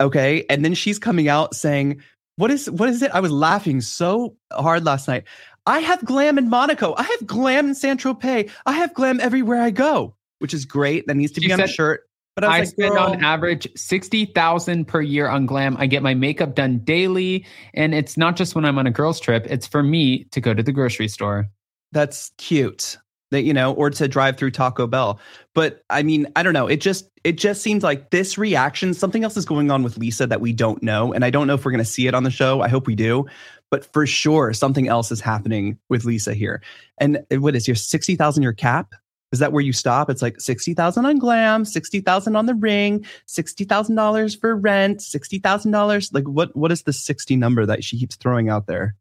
okay, 0.00 0.44
and 0.48 0.64
then 0.64 0.74
she's 0.74 0.98
coming 0.98 1.28
out 1.28 1.54
saying, 1.54 2.02
"What 2.36 2.50
is 2.50 2.70
what 2.70 2.88
is 2.88 3.02
it?" 3.02 3.10
I 3.12 3.20
was 3.20 3.30
laughing 3.32 3.80
so 3.80 4.36
hard 4.52 4.84
last 4.84 5.08
night. 5.08 5.24
I 5.66 5.80
have 5.80 6.04
glam 6.04 6.38
in 6.38 6.48
Monaco. 6.48 6.94
I 6.96 7.02
have 7.02 7.26
glam 7.26 7.68
in 7.68 7.74
Saint 7.74 8.00
Tropez. 8.00 8.50
I 8.66 8.72
have 8.72 8.94
glam 8.94 9.20
everywhere 9.20 9.60
I 9.60 9.70
go, 9.70 10.14
which 10.38 10.54
is 10.54 10.64
great. 10.64 11.06
That 11.06 11.16
needs 11.16 11.32
to 11.32 11.40
She 11.40 11.48
be 11.48 11.52
on 11.52 11.60
a 11.60 11.66
shirt. 11.66 12.02
But 12.36 12.44
I 12.44 12.56
I 12.56 12.58
like, 12.60 12.68
spend 12.68 12.98
on 12.98 13.24
average 13.24 13.66
sixty 13.76 14.26
thousand 14.26 14.86
per 14.86 15.00
year 15.00 15.28
on 15.28 15.46
glam. 15.46 15.76
I 15.78 15.86
get 15.86 16.02
my 16.02 16.14
makeup 16.14 16.54
done 16.54 16.78
daily, 16.80 17.46
and 17.74 17.94
it's 17.94 18.16
not 18.16 18.36
just 18.36 18.54
when 18.54 18.64
I'm 18.64 18.78
on 18.78 18.86
a 18.86 18.90
girls' 18.90 19.18
trip. 19.20 19.46
It's 19.48 19.66
for 19.66 19.82
me 19.82 20.24
to 20.32 20.40
go 20.40 20.52
to 20.54 20.62
the 20.62 20.72
grocery 20.72 21.08
store. 21.08 21.48
that's 21.92 22.32
cute 22.38 22.98
that 23.30 23.42
you 23.42 23.52
know 23.52 23.72
or 23.74 23.90
to 23.90 24.08
drive 24.08 24.36
through 24.36 24.50
taco 24.50 24.86
bell. 24.86 25.20
But 25.54 25.82
i 25.90 26.02
mean 26.02 26.26
i 26.36 26.42
don't 26.42 26.52
know. 26.52 26.66
It 26.66 26.80
just 26.80 27.08
it 27.24 27.38
just 27.38 27.62
seems 27.62 27.82
like 27.82 28.10
this 28.10 28.38
reaction 28.38 28.94
something 28.94 29.24
else 29.24 29.36
is 29.36 29.44
going 29.44 29.70
on 29.70 29.82
with 29.82 29.98
lisa 29.98 30.26
that 30.26 30.40
we 30.40 30.52
don't 30.52 30.82
know 30.82 31.12
and 31.12 31.24
i 31.24 31.30
don't 31.30 31.48
know 31.48 31.54
if 31.54 31.64
we're 31.64 31.72
going 31.72 31.84
to 31.84 31.90
see 31.90 32.06
it 32.06 32.14
on 32.14 32.24
the 32.24 32.30
show. 32.30 32.60
I 32.60 32.68
hope 32.68 32.86
we 32.86 32.94
do. 32.94 33.26
But 33.70 33.92
for 33.92 34.06
sure 34.06 34.52
something 34.52 34.88
else 34.88 35.10
is 35.10 35.20
happening 35.20 35.78
with 35.88 36.04
lisa 36.04 36.34
here. 36.34 36.62
And 36.98 37.24
eh, 37.30 37.36
what 37.36 37.56
is 37.56 37.66
your 37.66 37.74
60000 37.74 38.42
your 38.42 38.52
cap? 38.52 38.94
Is 39.32 39.40
that 39.40 39.52
where 39.52 39.62
you 39.62 39.72
stop? 39.72 40.08
It's 40.08 40.22
like 40.22 40.40
60000 40.40 41.04
on 41.04 41.18
glam 41.18 41.64
60000 41.64 42.36
on 42.36 42.46
the 42.46 42.54
ring 42.54 43.04
$60000 43.28 44.40
for 44.40 44.56
rent 44.56 44.98
$60000 45.00 46.14
like 46.14 46.28
what 46.28 46.54
what 46.56 46.70
is 46.70 46.84
the 46.84 46.92
60 46.92 47.36
number 47.36 47.66
that 47.66 47.82
she 47.82 47.98
keeps 47.98 48.16
throwing 48.16 48.48
out 48.48 48.66
there? 48.66 48.94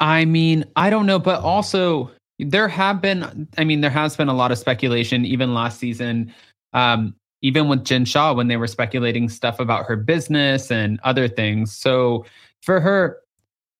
I 0.00 0.24
mean, 0.24 0.64
I 0.76 0.88
don't 0.88 1.06
know, 1.06 1.18
but 1.18 1.42
also 1.42 2.10
there 2.46 2.68
have 2.68 3.00
been, 3.00 3.48
I 3.58 3.64
mean, 3.64 3.80
there 3.80 3.90
has 3.90 4.16
been 4.16 4.28
a 4.28 4.34
lot 4.34 4.52
of 4.52 4.58
speculation, 4.58 5.24
even 5.24 5.54
last 5.54 5.78
season, 5.78 6.32
um, 6.72 7.14
even 7.42 7.68
with 7.68 7.84
Jen 7.84 8.04
Shah 8.04 8.32
when 8.32 8.48
they 8.48 8.56
were 8.56 8.66
speculating 8.66 9.28
stuff 9.28 9.60
about 9.60 9.86
her 9.86 9.96
business 9.96 10.70
and 10.70 11.00
other 11.04 11.28
things. 11.28 11.76
So 11.76 12.24
for 12.62 12.80
her, 12.80 13.18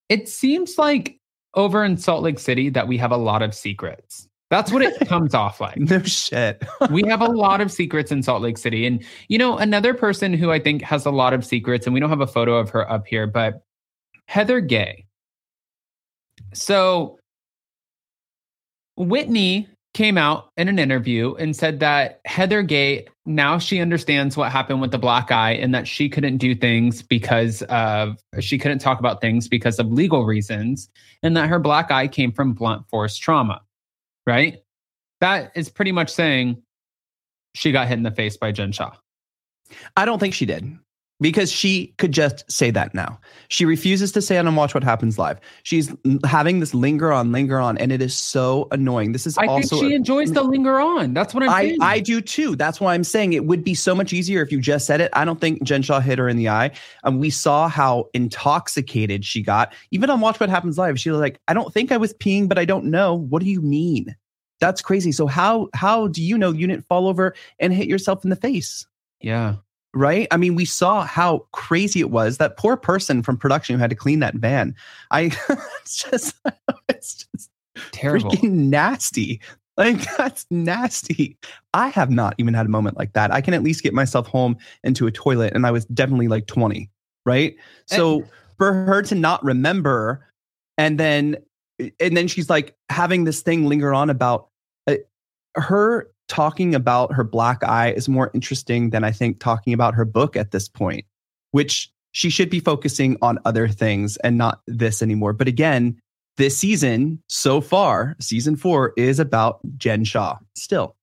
it 0.08 0.28
seems 0.28 0.78
like 0.78 1.18
over 1.54 1.84
in 1.84 1.96
Salt 1.96 2.22
Lake 2.22 2.38
City 2.38 2.68
that 2.70 2.88
we 2.88 2.96
have 2.98 3.12
a 3.12 3.16
lot 3.16 3.42
of 3.42 3.54
secrets. 3.54 4.28
That's 4.50 4.72
what 4.72 4.82
it 4.82 4.98
comes 5.08 5.34
off 5.34 5.60
like. 5.60 5.76
no 5.76 6.02
shit 6.02 6.64
we 6.90 7.04
have 7.06 7.20
a 7.20 7.30
lot 7.30 7.60
of 7.60 7.70
secrets 7.70 8.10
in 8.10 8.22
Salt 8.22 8.42
Lake 8.42 8.58
City. 8.58 8.86
And, 8.86 9.04
you 9.28 9.38
know, 9.38 9.56
another 9.58 9.94
person 9.94 10.32
who 10.32 10.50
I 10.50 10.58
think 10.58 10.82
has 10.82 11.06
a 11.06 11.10
lot 11.10 11.32
of 11.32 11.44
secrets, 11.44 11.86
and 11.86 11.94
we 11.94 12.00
don't 12.00 12.10
have 12.10 12.20
a 12.20 12.26
photo 12.26 12.56
of 12.56 12.70
her 12.70 12.90
up 12.90 13.06
here, 13.06 13.26
but 13.26 13.62
Heather 14.26 14.60
Gay. 14.60 15.06
So 16.52 17.19
Whitney 19.00 19.66
came 19.94 20.18
out 20.18 20.50
in 20.56 20.68
an 20.68 20.78
interview 20.78 21.34
and 21.34 21.56
said 21.56 21.80
that 21.80 22.20
Heather 22.26 22.62
Gay 22.62 23.06
now 23.26 23.58
she 23.58 23.80
understands 23.80 24.36
what 24.36 24.52
happened 24.52 24.80
with 24.80 24.90
the 24.90 24.98
black 24.98 25.32
eye 25.32 25.52
and 25.52 25.74
that 25.74 25.88
she 25.88 26.08
couldn't 26.08 26.36
do 26.36 26.54
things 26.54 27.02
because 27.02 27.62
of 27.62 28.18
she 28.40 28.58
couldn't 28.58 28.80
talk 28.80 29.00
about 29.00 29.20
things 29.20 29.48
because 29.48 29.78
of 29.78 29.90
legal 29.90 30.24
reasons 30.24 30.90
and 31.22 31.36
that 31.36 31.48
her 31.48 31.58
black 31.58 31.90
eye 31.90 32.08
came 32.08 32.30
from 32.30 32.52
blunt 32.52 32.88
force 32.88 33.16
trauma. 33.16 33.62
Right? 34.26 34.62
That 35.20 35.52
is 35.56 35.70
pretty 35.70 35.92
much 35.92 36.10
saying 36.10 36.62
she 37.54 37.72
got 37.72 37.88
hit 37.88 37.94
in 37.94 38.02
the 38.02 38.10
face 38.10 38.36
by 38.36 38.52
Jen 38.52 38.72
Shah. 38.72 38.92
I 39.96 40.04
don't 40.04 40.18
think 40.18 40.34
she 40.34 40.46
did 40.46 40.78
because 41.20 41.52
she 41.52 41.88
could 41.98 42.12
just 42.12 42.50
say 42.50 42.70
that 42.70 42.94
now. 42.94 43.18
She 43.48 43.64
refuses 43.64 44.12
to 44.12 44.22
say 44.22 44.38
it 44.38 44.46
on 44.46 44.54
Watch 44.56 44.74
What 44.74 44.82
Happens 44.82 45.18
Live. 45.18 45.38
She's 45.62 45.92
having 46.24 46.60
this 46.60 46.72
linger 46.72 47.12
on, 47.12 47.32
linger 47.32 47.58
on, 47.58 47.76
and 47.78 47.92
it 47.92 48.00
is 48.00 48.16
so 48.16 48.68
annoying. 48.70 49.12
This 49.12 49.26
is 49.26 49.36
I 49.36 49.42
think 49.42 49.72
also. 49.72 49.80
she 49.80 49.94
enjoys 49.94 50.32
the 50.32 50.42
linger 50.42 50.80
on. 50.80 51.12
That's 51.12 51.34
what 51.34 51.42
I'm 51.42 51.50
I, 51.50 51.62
saying. 51.62 51.78
I 51.80 52.00
do 52.00 52.20
too. 52.20 52.56
That's 52.56 52.80
why 52.80 52.94
I'm 52.94 53.04
saying 53.04 53.32
it 53.32 53.44
would 53.44 53.62
be 53.62 53.74
so 53.74 53.94
much 53.94 54.12
easier 54.12 54.42
if 54.42 54.50
you 54.50 54.60
just 54.60 54.86
said 54.86 55.00
it. 55.00 55.10
I 55.12 55.24
don't 55.24 55.40
think 55.40 55.62
Jen 55.62 55.82
Shah 55.82 56.00
hit 56.00 56.18
her 56.18 56.28
in 56.28 56.36
the 56.36 56.48
eye. 56.48 56.70
And 57.04 57.20
we 57.20 57.30
saw 57.30 57.68
how 57.68 58.08
intoxicated 58.14 59.24
she 59.24 59.42
got. 59.42 59.74
Even 59.90 60.10
on 60.10 60.20
Watch 60.20 60.40
What 60.40 60.48
Happens 60.48 60.78
Live, 60.78 60.98
she 60.98 61.10
was 61.10 61.20
like, 61.20 61.40
I 61.48 61.54
don't 61.54 61.72
think 61.72 61.92
I 61.92 61.96
was 61.96 62.14
peeing, 62.14 62.48
but 62.48 62.58
I 62.58 62.64
don't 62.64 62.86
know. 62.86 63.14
What 63.14 63.42
do 63.42 63.48
you 63.48 63.60
mean? 63.60 64.16
That's 64.60 64.82
crazy. 64.82 65.12
So 65.12 65.26
how 65.26 65.68
how 65.74 66.08
do 66.08 66.22
you 66.22 66.36
know 66.36 66.52
you 66.52 66.66
didn't 66.66 66.86
fall 66.86 67.08
over 67.08 67.34
and 67.58 67.72
hit 67.72 67.88
yourself 67.88 68.24
in 68.24 68.30
the 68.30 68.36
face? 68.36 68.86
yeah. 69.20 69.56
Right? 69.94 70.26
I 70.30 70.36
mean, 70.36 70.54
we 70.54 70.64
saw 70.64 71.04
how 71.04 71.46
crazy 71.52 72.00
it 72.00 72.10
was. 72.10 72.38
That 72.38 72.56
poor 72.56 72.76
person 72.76 73.22
from 73.22 73.36
production 73.36 73.74
who 73.76 73.80
had 73.80 73.90
to 73.90 73.96
clean 73.96 74.20
that 74.20 74.34
van. 74.34 74.74
I 75.10 75.32
it's 75.82 76.04
just 76.04 76.36
it's 76.88 77.26
just 77.34 77.50
Terrible. 77.92 78.30
freaking 78.30 78.52
nasty. 78.52 79.40
Like 79.76 80.04
that's 80.16 80.46
nasty. 80.50 81.38
I 81.72 81.88
have 81.88 82.10
not 82.10 82.34
even 82.38 82.54
had 82.54 82.66
a 82.66 82.68
moment 82.68 82.98
like 82.98 83.14
that. 83.14 83.32
I 83.32 83.40
can 83.40 83.54
at 83.54 83.62
least 83.62 83.82
get 83.82 83.94
myself 83.94 84.26
home 84.26 84.58
into 84.84 85.06
a 85.06 85.10
toilet, 85.10 85.54
and 85.54 85.66
I 85.66 85.70
was 85.70 85.86
definitely 85.86 86.28
like 86.28 86.46
20, 86.46 86.90
right? 87.24 87.56
So 87.86 88.24
for 88.58 88.72
her 88.72 89.00
to 89.02 89.14
not 89.14 89.42
remember, 89.42 90.26
and 90.76 91.00
then 91.00 91.36
and 91.98 92.14
then 92.14 92.28
she's 92.28 92.50
like 92.50 92.76
having 92.90 93.24
this 93.24 93.40
thing 93.40 93.66
linger 93.66 93.94
on 93.94 94.10
about 94.10 94.48
uh, 94.86 94.96
her 95.54 96.10
talking 96.30 96.76
about 96.76 97.12
her 97.12 97.24
black 97.24 97.62
eye 97.64 97.90
is 97.90 98.08
more 98.08 98.30
interesting 98.32 98.90
than 98.90 99.02
I 99.02 99.10
think 99.10 99.40
talking 99.40 99.72
about 99.72 99.94
her 99.94 100.04
book 100.04 100.36
at 100.36 100.52
this 100.52 100.68
point, 100.68 101.04
which 101.50 101.90
she 102.12 102.30
should 102.30 102.48
be 102.48 102.60
focusing 102.60 103.16
on 103.20 103.38
other 103.44 103.66
things 103.68 104.16
and 104.18 104.38
not 104.38 104.60
this 104.66 105.02
anymore. 105.02 105.32
But 105.32 105.48
again, 105.48 106.00
this 106.36 106.56
season 106.56 107.20
so 107.28 107.60
far, 107.60 108.16
season 108.20 108.54
four 108.54 108.92
is 108.96 109.18
about 109.18 109.58
Jen 109.76 110.04
Shah 110.04 110.38
still. 110.54 110.96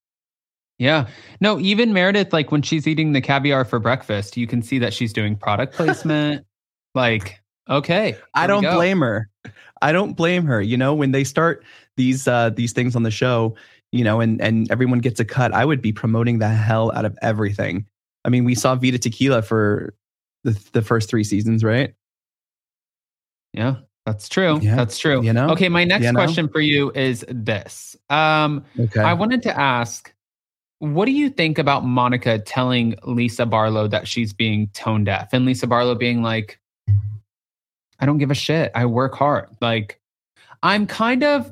Yeah. 0.80 1.08
No, 1.42 1.60
even 1.60 1.92
Meredith, 1.92 2.32
like 2.32 2.52
when 2.52 2.62
she's 2.62 2.88
eating 2.88 3.12
the 3.12 3.22
caviar 3.22 3.66
for 3.66 3.80
breakfast, 3.80 4.38
you 4.38 4.48
can 4.48 4.62
see 4.62 4.80
that 4.80 4.94
she's 4.94 5.12
doing 5.12 5.36
product 5.36 5.74
placement. 5.76 6.46
like, 6.96 7.42
okay. 7.70 8.16
I 8.34 8.48
don't 8.48 8.64
blame 8.64 9.02
her. 9.02 9.30
I 9.82 9.92
don't 9.92 10.14
blame 10.14 10.46
her. 10.46 10.62
You 10.62 10.78
know, 10.78 10.94
when 10.94 11.12
they 11.12 11.24
start 11.24 11.64
these 11.98 12.28
uh 12.28 12.52
these 12.52 12.74
things 12.74 12.96
on 12.96 13.04
the 13.04 13.12
show, 13.12 13.56
you 13.92 14.04
know, 14.04 14.20
and 14.20 14.42
and 14.42 14.70
everyone 14.72 15.00
gets 15.00 15.20
a 15.20 15.26
cut, 15.26 15.54
I 15.54 15.66
would 15.66 15.82
be 15.82 15.92
promoting 15.92 16.40
the 16.40 16.50
hell 16.50 16.92
out 16.94 17.06
of 17.06 17.18
everything. 17.22 17.86
I 18.26 18.30
mean, 18.30 18.44
we 18.44 18.56
saw 18.56 18.76
Vida 18.76 18.98
Tequila 18.98 19.42
for 19.42 19.94
the 20.44 20.60
the 20.74 20.82
first 20.82 21.10
three 21.10 21.24
seasons, 21.24 21.64
right? 21.64 21.94
Yeah, 23.54 23.76
that's 24.06 24.30
true. 24.30 24.60
Yeah, 24.62 24.76
That's 24.76 24.98
true. 24.98 25.24
you 25.24 25.34
know, 25.34 25.50
Okay, 25.52 25.70
my 25.70 25.84
next 25.84 26.06
you 26.06 26.12
know. 26.12 26.20
question 26.20 26.48
for 26.50 26.60
you 26.62 26.92
is 26.92 27.26
this. 27.30 27.96
Um, 28.10 28.64
Okay. 28.80 29.02
I 29.02 29.14
wanted 29.14 29.42
to 29.44 29.60
ask, 29.60 30.14
what 30.80 31.06
do 31.06 31.12
you 31.12 31.30
think 31.30 31.58
about 31.58 31.84
Monica 31.86 32.38
telling 32.40 32.96
Lisa 33.04 33.46
Barlow 33.46 33.88
that 33.88 34.08
she's 34.08 34.32
being 34.34 34.68
tone 34.74 35.04
deaf 35.06 35.30
and 35.34 35.46
Lisa 35.46 35.66
Barlow 35.66 35.96
being 35.96 36.22
like, 36.22 36.60
I 38.00 38.06
don't 38.06 38.20
give 38.20 38.30
a 38.32 38.36
shit. 38.36 38.72
I 38.76 38.86
work 38.86 39.16
hard. 39.16 39.50
Like, 39.60 40.00
I'm 40.62 40.86
kind 40.86 41.24
of 41.24 41.52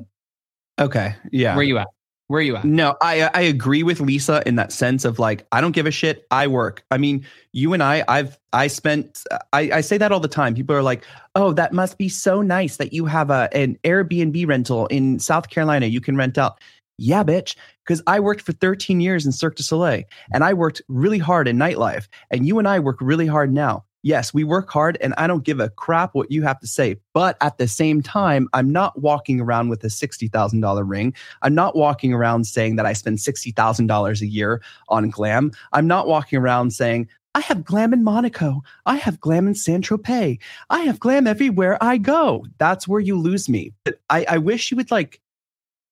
okay. 0.79 1.15
Yeah. 1.31 1.55
where 1.55 1.63
you 1.65 1.77
at? 1.79 1.87
Where 2.27 2.39
are 2.39 2.43
you 2.43 2.55
at? 2.55 2.65
No, 2.65 2.95
I 3.01 3.29
I 3.33 3.41
agree 3.41 3.83
with 3.83 3.99
Lisa 3.99 4.41
in 4.47 4.55
that 4.55 4.71
sense 4.71 5.05
of 5.05 5.19
like 5.19 5.45
I 5.51 5.61
don't 5.61 5.73
give 5.73 5.85
a 5.85 5.91
shit. 5.91 6.25
I 6.31 6.47
work. 6.47 6.83
I 6.89 6.97
mean, 6.97 7.25
you 7.51 7.73
and 7.73 7.83
I, 7.83 8.03
I've 8.07 8.39
I 8.51 8.67
spent 8.67 9.23
I, 9.53 9.69
I 9.73 9.81
say 9.81 9.99
that 9.99 10.11
all 10.11 10.19
the 10.19 10.27
time. 10.27 10.55
People 10.55 10.75
are 10.75 10.81
like, 10.81 11.05
oh, 11.35 11.53
that 11.53 11.71
must 11.71 11.99
be 11.99 12.09
so 12.09 12.41
nice 12.41 12.77
that 12.77 12.93
you 12.93 13.05
have 13.05 13.29
a 13.29 13.47
an 13.53 13.77
Airbnb 13.83 14.47
rental 14.47 14.87
in 14.87 15.19
South 15.19 15.49
Carolina. 15.49 15.85
You 15.85 16.01
can 16.01 16.17
rent 16.17 16.37
out. 16.37 16.59
Yeah, 16.97 17.23
bitch. 17.23 17.55
Because 17.85 18.01
I 18.07 18.19
worked 18.19 18.41
for 18.41 18.53
13 18.53 18.99
years 19.01 19.25
in 19.25 19.31
Cirque 19.31 19.57
du 19.57 19.63
Soleil 19.63 20.03
and 20.33 20.43
I 20.43 20.53
worked 20.53 20.81
really 20.87 21.19
hard 21.19 21.47
in 21.47 21.57
nightlife. 21.57 22.07
And 22.31 22.47
you 22.47 22.57
and 22.57 22.67
I 22.67 22.79
work 22.79 22.97
really 22.99 23.27
hard 23.27 23.53
now. 23.53 23.83
Yes, 24.05 24.35
we 24.35 24.43
work 24.43 24.69
hard 24.69 24.99
and 25.01 25.15
I 25.17 25.25
don't 25.25 25.43
give 25.43 25.59
a 25.59 25.69
crap 25.69 26.13
what 26.13 26.29
you 26.29 26.43
have 26.43 26.59
to 26.59 26.67
say. 26.67 26.95
But 27.13 27.37
at 27.41 27.57
the 27.57 27.67
same 27.67 28.03
time, 28.03 28.47
I'm 28.53 28.71
not 28.71 29.01
walking 29.01 29.41
around 29.41 29.69
with 29.69 29.83
a 29.83 29.87
$60,000 29.87 30.83
ring. 30.87 31.11
I'm 31.41 31.55
not 31.55 31.75
walking 31.75 32.13
around 32.13 32.43
saying 32.45 32.75
that 32.75 32.85
I 32.85 32.93
spend 32.93 33.17
$60,000 33.17 34.21
a 34.21 34.27
year 34.27 34.61
on 34.89 35.09
glam. 35.09 35.51
I'm 35.73 35.87
not 35.87 36.07
walking 36.07 36.37
around 36.37 36.69
saying, 36.71 37.09
I 37.33 37.39
have 37.39 37.65
glam 37.65 37.93
in 37.93 38.03
Monaco. 38.03 38.61
I 38.85 38.97
have 38.97 39.19
glam 39.19 39.47
in 39.47 39.55
San 39.55 39.81
Tropez. 39.81 40.37
I 40.69 40.81
have 40.81 40.99
glam 40.99 41.25
everywhere 41.25 41.79
I 41.81 41.97
go. 41.97 42.45
That's 42.59 42.87
where 42.87 42.99
you 43.01 43.19
lose 43.19 43.49
me. 43.49 43.73
But 43.85 43.99
I, 44.11 44.23
I 44.29 44.37
wish 44.37 44.69
you 44.69 44.77
would 44.77 44.91
like 44.91 45.19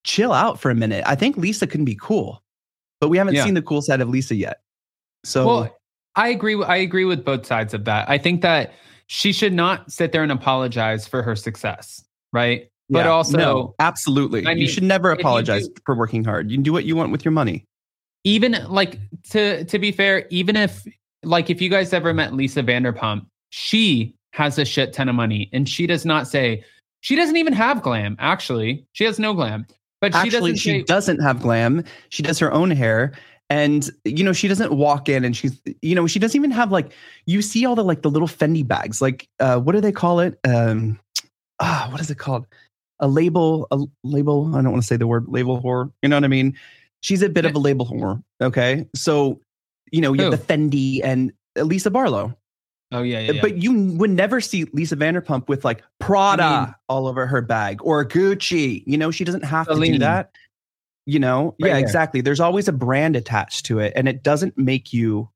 chill 0.03 0.33
out 0.33 0.59
for 0.59 0.69
a 0.69 0.75
minute. 0.75 1.03
I 1.07 1.15
think 1.15 1.35
Lisa 1.35 1.65
can 1.65 1.83
be 1.83 1.97
cool, 1.99 2.43
but 3.01 3.09
we 3.09 3.17
haven't 3.17 3.33
Yeah. 3.33 3.43
seen 3.45 3.55
the 3.55 3.63
cool 3.63 3.81
side 3.81 4.01
of 4.01 4.09
Lisa 4.09 4.35
yet. 4.35 4.61
So 5.25 5.47
Well, 5.47 5.77
I 6.15 6.29
agree. 6.29 6.61
I 6.63 6.77
agree 6.77 7.05
with 7.05 7.25
both 7.25 7.45
sides 7.45 7.73
of 7.73 7.85
that. 7.85 8.09
I 8.09 8.17
think 8.17 8.41
that 8.41 8.73
she 9.07 9.31
should 9.31 9.53
not 9.53 9.91
sit 9.91 10.11
there 10.11 10.23
and 10.23 10.31
apologize 10.31 11.07
for 11.07 11.23
her 11.23 11.35
success, 11.35 12.03
right? 12.31 12.69
But 12.89 13.07
also, 13.07 13.37
no, 13.37 13.75
absolutely. 13.79 14.45
I 14.45 14.51
you 14.51 14.67
should 14.67 14.83
never 14.83 15.11
apologize 15.11 15.67
do- 15.67 15.73
for 15.85 15.95
working 15.95 16.23
hard. 16.23 16.51
You 16.51 16.57
can 16.57 16.63
do 16.63 16.73
what 16.73 16.85
you 16.85 16.95
want 16.95 17.11
with 17.11 17.25
your 17.25 17.31
money. 17.31 17.65
even 18.23 18.57
like 18.69 18.99
to 19.31 19.63
to 19.65 19.79
be 19.79 19.91
fair, 19.91 20.27
even 20.29 20.55
if 20.55 20.85
like 21.23 21.49
if 21.49 21.61
you 21.61 21.69
guys 21.69 21.93
ever 21.93 22.13
met 22.13 22.33
Lisa 22.33 22.61
Vanderpump, 22.61 23.25
she 23.49 24.13
has 24.33 24.57
a 24.59 24.65
shit 24.65 24.93
ton 24.93 25.09
of 25.09 25.15
money 25.15 25.49
and 25.53 25.67
she 25.67 25.87
does 25.87 26.05
not 26.05 26.27
say 26.27 26.63
she 27.01 27.15
doesn't 27.15 27.37
even 27.37 27.53
have 27.53 27.81
glam. 27.81 28.15
Actually, 28.19 28.85
she 28.93 29.03
has 29.05 29.17
no 29.19 29.33
glam. 29.33 29.65
But 30.01 30.13
she 30.13 30.19
Actually, 30.19 30.51
doesn't 30.51 30.55
she 30.57 30.69
say, 30.79 30.83
doesn't 30.83 31.19
have 31.19 31.41
glam. 31.41 31.83
She 32.09 32.23
does 32.23 32.37
her 32.39 32.51
own 32.51 32.71
hair. 32.71 33.13
And 33.49 33.89
you 34.05 34.23
know, 34.23 34.33
she 34.33 34.47
doesn't 34.47 34.71
walk 34.71 35.09
in 35.09 35.23
and 35.23 35.35
she's 35.35 35.61
you 35.81 35.95
know, 35.95 36.07
she 36.07 36.19
doesn't 36.19 36.37
even 36.37 36.51
have 36.51 36.71
like 36.71 36.91
you 37.25 37.41
see 37.41 37.65
all 37.65 37.75
the 37.75 37.83
like 37.83 38.01
the 38.01 38.09
little 38.09 38.27
Fendi 38.27 38.67
bags. 38.67 39.01
Like 39.01 39.27
uh 39.39 39.59
what 39.59 39.73
do 39.73 39.81
they 39.81 39.91
call 39.91 40.19
it? 40.19 40.39
Um 40.43 40.99
ah, 41.59 41.87
what 41.91 42.01
is 42.01 42.09
it 42.09 42.17
called? 42.17 42.47
A 42.99 43.07
label, 43.07 43.67
a 43.71 43.79
label. 44.03 44.55
I 44.55 44.61
don't 44.61 44.71
want 44.71 44.83
to 44.83 44.87
say 44.87 44.97
the 44.97 45.07
word 45.07 45.25
label 45.27 45.61
whore. 45.61 45.91
You 46.01 46.09
know 46.09 46.15
what 46.15 46.23
I 46.23 46.29
mean? 46.29 46.57
She's 47.01 47.21
a 47.21 47.29
bit 47.29 47.45
of 47.45 47.53
a 47.53 47.59
label 47.59 47.85
whore. 47.85 48.23
Okay. 48.41 48.87
So, 48.95 49.41
you 49.91 49.99
know, 49.99 50.13
you 50.13 50.21
have 50.23 50.31
the 50.31 50.37
Fendi 50.37 51.01
and 51.03 51.33
Lisa 51.57 51.91
Barlow. 51.91 52.35
Oh 52.93 53.01
yeah, 53.01 53.19
yeah, 53.19 53.31
yeah. 53.33 53.41
But 53.41 53.57
you 53.57 53.73
would 53.97 54.11
never 54.11 54.39
see 54.39 54.65
Lisa 54.65 54.95
Vanderpump 54.95 55.47
with 55.47 55.65
like 55.65 55.83
Prada 55.99 56.43
I 56.43 56.65
mean- 56.65 56.75
all 56.87 57.07
over 57.07 57.25
her 57.25 57.41
bag 57.41 57.81
or 57.83 58.05
Gucci. 58.05 58.83
You 58.85 58.97
know, 58.97 59.11
she 59.11 59.23
doesn't 59.23 59.43
have 59.43 59.67
to 59.67 59.75
do 59.75 59.97
that. 59.99 60.31
You 61.05 61.19
know, 61.19 61.55
Right 61.61 61.69
yeah, 61.69 61.75
here. 61.75 61.83
exactly. 61.85 62.21
There's 62.21 62.39
always 62.39 62.67
a 62.67 62.71
brand 62.71 63.15
attached 63.15 63.65
to 63.67 63.79
it, 63.79 63.91
and 63.95 64.07
it 64.07 64.23
doesn't 64.23 64.57
make 64.57 64.93
you 64.93 65.29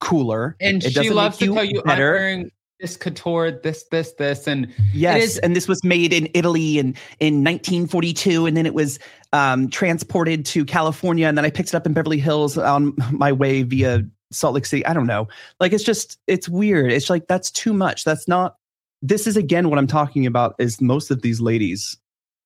cooler. 0.00 0.56
and 0.60 0.82
it 0.84 0.92
she 0.92 1.10
loves 1.10 1.40
make 1.40 1.50
to 1.50 1.54
tell 1.54 1.64
you 1.64 1.82
I'm 1.86 1.98
wearing 1.98 2.50
this 2.80 2.96
couture, 2.96 3.50
this, 3.50 3.84
this, 3.90 4.12
this, 4.14 4.46
and 4.46 4.72
Yes, 4.94 5.22
is- 5.22 5.38
and 5.38 5.54
this 5.54 5.68
was 5.68 5.84
made 5.84 6.12
in 6.12 6.28
Italy 6.34 6.78
in 6.78 6.96
in 7.20 7.44
1942, 7.44 8.46
and 8.46 8.56
then 8.56 8.66
it 8.66 8.74
was 8.74 8.98
um, 9.32 9.68
transported 9.68 10.44
to 10.46 10.64
California, 10.64 11.26
and 11.28 11.36
then 11.38 11.44
I 11.44 11.50
picked 11.50 11.68
it 11.68 11.74
up 11.74 11.86
in 11.86 11.92
Beverly 11.92 12.18
Hills 12.18 12.56
on 12.58 12.94
my 13.12 13.30
way 13.32 13.62
via 13.62 14.02
Salt 14.32 14.54
Lake 14.54 14.66
City. 14.66 14.84
I 14.86 14.92
don't 14.94 15.06
know. 15.06 15.28
Like 15.60 15.72
it's 15.72 15.84
just 15.84 16.18
it's 16.26 16.48
weird. 16.48 16.90
It's 16.90 17.10
like 17.10 17.26
that's 17.28 17.50
too 17.50 17.72
much. 17.72 18.04
That's 18.04 18.26
not. 18.26 18.56
This 19.02 19.26
is 19.26 19.36
again 19.36 19.68
what 19.70 19.78
I'm 19.78 19.86
talking 19.86 20.26
about. 20.26 20.54
Is 20.58 20.80
most 20.80 21.10
of 21.10 21.22
these 21.22 21.40
ladies, 21.40 21.96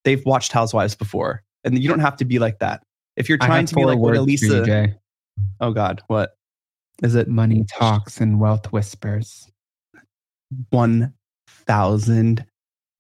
they've 0.05 0.25
watched 0.27 0.51
Housewives 0.53 0.95
before, 0.97 1.43
and 1.65 1.79
you 1.83 1.89
don't 1.89 2.01
have 2.01 2.17
to 2.19 2.25
be 2.25 2.39
like 2.39 2.59
that. 2.61 2.83
If 3.17 3.29
you're 3.29 3.39
trying 3.39 3.67
to 3.67 3.75
be 3.75 3.85
like 3.85 3.99
what 3.99 4.15
words 4.15 4.43
you, 4.43 4.49
Elisa, 4.51 4.65
Jay. 4.65 4.95
oh 5.61 5.73
God, 5.73 6.03
what 6.09 6.37
is 7.03 7.15
it? 7.15 7.29
Money 7.29 7.65
talks 7.65 8.21
and 8.21 8.41
wealth 8.41 8.73
whispers. 8.73 9.49
One 10.71 11.13
thousand 11.67 12.45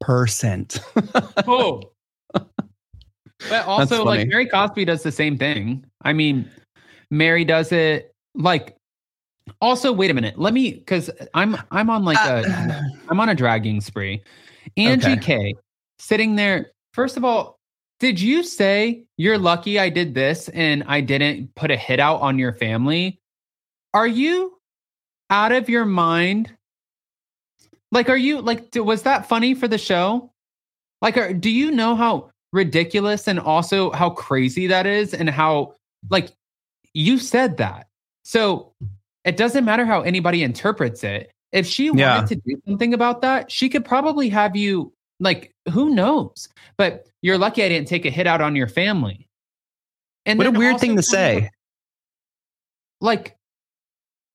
percent. 0.01 0.79
Oh. 1.47 1.83
But 3.51 3.67
also, 3.67 4.05
like 4.05 4.27
Mary 4.29 4.47
Cosby 4.47 4.87
does 4.87 5.03
the 5.03 5.13
same 5.13 5.37
thing. 5.37 5.85
I 6.03 6.13
mean, 6.13 6.51
Mary 7.11 7.45
does 7.45 7.73
it 7.73 8.15
like. 8.35 8.77
Also, 9.61 9.93
wait 9.93 10.11
a 10.11 10.15
minute. 10.15 10.39
Let 10.39 10.55
me 10.55 10.73
because 10.73 11.11
I'm 11.35 11.57
I'm 11.71 11.91
on 11.91 12.05
like 12.05 12.17
a 12.19 12.81
I'm 13.11 13.21
on 13.21 13.29
a 13.29 13.35
dragging 13.35 13.83
spree. 13.83 14.23
Angie 14.79 15.13
Okay. 15.13 15.21
K 15.21 15.55
sitting 15.99 16.37
there. 16.37 16.73
First 16.95 17.17
of 17.19 17.25
all, 17.25 17.54
did 18.05 18.21
you 18.21 18.43
say 18.43 19.03
you're 19.17 19.39
lucky 19.39 19.79
I 19.79 19.89
did 19.89 20.13
this 20.13 20.51
and 20.51 20.85
I 20.87 21.01
didn't 21.01 21.55
put 21.55 21.71
a 21.71 21.77
hit 21.79 21.99
out 21.99 22.21
on 22.21 22.39
your 22.39 22.53
family? 22.53 23.19
Are 23.95 24.07
you 24.07 24.59
out 25.31 25.53
of 25.53 25.71
your 25.71 25.87
mind? 25.87 26.53
Like, 27.91 28.11
are 28.11 28.17
you 28.19 28.43
like, 28.43 28.69
was 28.75 29.05
that 29.05 29.27
funny 29.27 29.55
for 29.55 29.69
the 29.69 29.79
show? 29.79 30.31
Like, 31.01 31.17
are, 31.17 31.33
do 31.33 31.49
you 31.49 31.71
know 31.71 31.95
how 31.97 32.31
ridiculous 32.53 33.27
and 33.27 33.41
also 33.41 33.91
how 33.93 34.11
crazy 34.11 34.67
that 34.67 34.85
is 34.85 35.15
and 35.15 35.31
how, 35.31 35.73
like, 36.11 36.29
you 36.93 37.17
said 37.17 37.57
that. 37.57 37.87
So 38.23 38.75
it 39.25 39.39
doesn't 39.39 39.65
matter 39.65 39.87
how 39.87 40.03
anybody 40.03 40.43
interprets 40.43 41.05
it. 41.05 41.33
If 41.53 41.67
she 41.67 41.89
wanted 41.89 42.03
Yeah. 42.03 42.27
to 42.27 42.35
do 42.35 42.63
something 42.69 42.93
about 42.93 43.23
that, 43.23 43.51
she 43.51 43.71
could 43.71 43.87
probably 43.87 44.29
have 44.29 44.55
you, 44.57 44.93
like, 45.25 45.53
who 45.73 45.95
knows? 45.95 46.49
But 46.79 47.07
you're 47.23 47.39
lucky 47.39 47.65
I 47.65 47.69
didn't 47.69 47.89
take 47.89 48.05
a 48.05 48.11
hit 48.11 48.27
out 48.29 48.41
on 48.41 48.55
your 48.55 48.69
family. 48.69 49.29
And 50.27 50.39
what 50.39 50.47
a 50.47 50.53
weird 50.53 50.79
thing 50.79 50.95
to 50.97 51.03
say. 51.03 51.51
like 53.01 53.37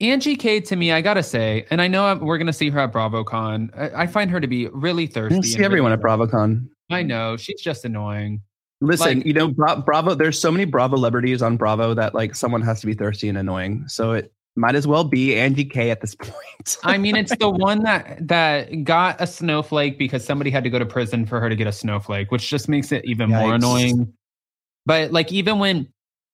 Angie 0.02 0.36
K 0.36 0.62
to 0.62 0.76
me, 0.76 0.92
I 0.92 1.02
gotta 1.02 1.24
say, 1.24 1.66
and 1.72 1.82
I 1.82 1.88
know 1.88 2.16
we're 2.22 2.38
gonna 2.38 2.54
see 2.54 2.70
her 2.70 2.80
at 2.80 2.92
BravoCon. 2.94 3.70
I, 3.78 4.04
I 4.04 4.08
find 4.08 4.30
her 4.32 4.40
to 4.40 4.48
be 4.48 4.68
really 4.68 5.08
thirsty. 5.08 5.36
You'll 5.36 5.44
see 5.44 5.64
everyone 5.64 5.92
really- 5.92 6.02
at 6.02 6.20
BravoCon. 6.20 6.68
I 6.92 7.04
know 7.04 7.38
she's 7.38 7.62
just 7.62 7.86
annoying. 7.86 8.42
Listen, 8.82 9.18
Like- 9.20 9.26
you 9.26 9.34
know, 9.34 9.50
Bra- 9.50 9.82
Bravo. 9.82 10.16
There's 10.16 10.40
so 10.40 10.52
many 10.52 10.66
Bravo 10.66 10.96
celebrities 10.96 11.42
on 11.42 11.58
Bravo 11.58 11.94
that 11.94 12.16
like 12.16 12.34
someone 12.36 12.62
has 12.62 12.80
to 12.82 12.88
be 12.88 12.94
thirsty 12.94 13.30
and 13.30 13.38
annoying. 13.38 13.84
So 13.88 14.14
it 14.14 14.32
might 14.60 14.76
as 14.76 14.86
well 14.86 15.04
be 15.04 15.36
Angie 15.36 15.66
K 15.66 15.90
at 15.90 16.02
this 16.02 16.16
point. 16.20 16.78
I 16.84 16.98
mean, 16.98 17.16
it's 17.16 17.36
the 17.38 17.50
one 17.50 17.84
that 17.84 18.28
that 18.28 18.84
got 18.84 19.20
a 19.20 19.26
snowflake 19.26 19.98
because 19.98 20.24
somebody 20.24 20.52
had 20.52 20.64
to 20.64 20.70
go 20.70 20.78
to 20.78 20.86
prison 20.86 21.26
for 21.26 21.40
her 21.40 21.50
to 21.50 21.56
get 21.56 21.68
a 21.68 21.72
snowflake, 21.72 22.32
which 22.32 22.50
just 22.50 22.70
makes 22.70 22.92
it 22.92 23.06
even 23.06 23.30
more 23.30 23.56
annoying. 23.56 24.14
But 24.86 25.12
like, 25.12 25.32
even 25.32 25.60
when 25.60 25.88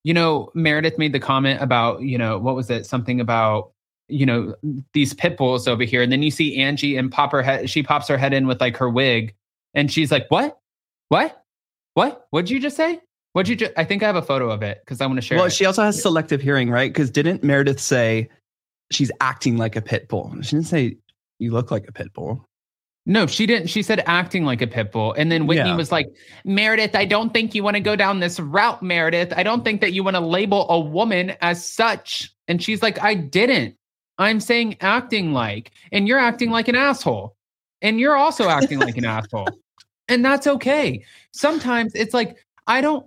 you 0.04 0.12
know 0.12 0.50
Meredith 0.54 0.98
made 0.98 1.12
the 1.12 1.20
comment 1.20 1.62
about 1.62 2.02
you 2.02 2.18
know 2.18 2.38
what 2.38 2.56
was 2.56 2.68
it 2.70 2.86
something 2.86 3.20
about 3.20 3.72
you 4.08 4.26
know 4.26 4.54
these 4.92 5.14
pit 5.14 5.36
bulls 5.36 5.68
over 5.68 5.84
here, 5.84 6.02
and 6.02 6.10
then 6.10 6.22
you 6.22 6.30
see 6.30 6.56
Angie 6.56 6.96
and 6.96 7.10
pop 7.10 7.32
her 7.32 7.42
head, 7.42 7.70
she 7.70 7.82
pops 7.82 8.08
her 8.08 8.18
head 8.18 8.32
in 8.32 8.46
with 8.46 8.60
like 8.60 8.76
her 8.76 8.90
wig, 8.90 9.34
and 9.74 9.90
she's 9.90 10.10
like, 10.10 10.26
"What? 10.28 10.58
What? 11.08 11.42
What? 11.94 12.26
What'd 12.30 12.50
you 12.50 12.60
just 12.60 12.76
say? 12.76 13.00
What'd 13.36 13.50
you 13.50 13.56
just?" 13.56 13.72
I 13.76 13.84
think 13.84 14.02
I 14.02 14.06
have 14.06 14.16
a 14.16 14.22
photo 14.22 14.50
of 14.50 14.62
it 14.62 14.80
because 14.82 15.02
I 15.02 15.06
want 15.06 15.18
to 15.18 15.20
share. 15.20 15.36
well, 15.36 15.46
it. 15.48 15.52
she 15.52 15.66
also 15.66 15.82
has 15.82 16.00
selective 16.00 16.40
hearing, 16.40 16.70
right? 16.70 16.90
Because 16.90 17.10
didn't 17.10 17.44
Meredith 17.44 17.78
say 17.78 18.30
she's 18.90 19.12
acting 19.20 19.58
like 19.58 19.76
a 19.76 19.82
pit 19.82 20.08
bull? 20.08 20.34
She 20.40 20.52
didn't 20.56 20.68
say 20.68 20.96
you 21.38 21.52
look 21.52 21.70
like 21.70 21.86
a 21.86 21.92
pit 21.92 22.14
bull. 22.14 22.46
No, 23.04 23.26
she 23.26 23.44
didn't. 23.46 23.68
She 23.68 23.82
said 23.82 24.02
acting 24.06 24.44
like 24.46 24.62
a 24.62 24.66
pit 24.66 24.90
bull. 24.90 25.12
And 25.12 25.30
then 25.30 25.46
Whitney 25.46 25.68
Yeah. 25.68 25.76
was 25.76 25.92
like, 25.92 26.06
Meredith, 26.46 26.96
I 26.96 27.04
don't 27.04 27.32
think 27.32 27.54
you 27.54 27.62
want 27.62 27.74
to 27.76 27.80
go 27.80 27.94
down 27.94 28.18
this 28.20 28.40
route, 28.40 28.82
Meredith. 28.82 29.32
I 29.36 29.42
don't 29.42 29.64
think 29.64 29.80
that 29.82 29.92
you 29.92 30.02
want 30.02 30.16
to 30.16 30.20
label 30.20 30.66
a 30.70 30.80
woman 30.80 31.34
as 31.40 31.64
such. 31.64 32.32
And 32.48 32.60
she's 32.60 32.82
like, 32.82 33.00
I 33.00 33.14
didn't. 33.14 33.76
I'm 34.18 34.40
saying 34.40 34.78
acting 34.80 35.32
like, 35.32 35.70
and 35.92 36.08
you're 36.08 36.18
acting 36.18 36.50
like 36.50 36.66
an 36.68 36.74
asshole. 36.74 37.36
And 37.82 38.00
you're 38.00 38.16
also 38.16 38.48
acting 38.48 38.78
like 38.80 38.96
an 38.96 39.04
asshole. 39.18 39.50
And 40.08 40.24
that's 40.24 40.46
okay. 40.48 41.04
Sometimes 41.32 41.92
it's 41.94 42.14
like, 42.14 42.44
I 42.66 42.80
don't. 42.80 43.06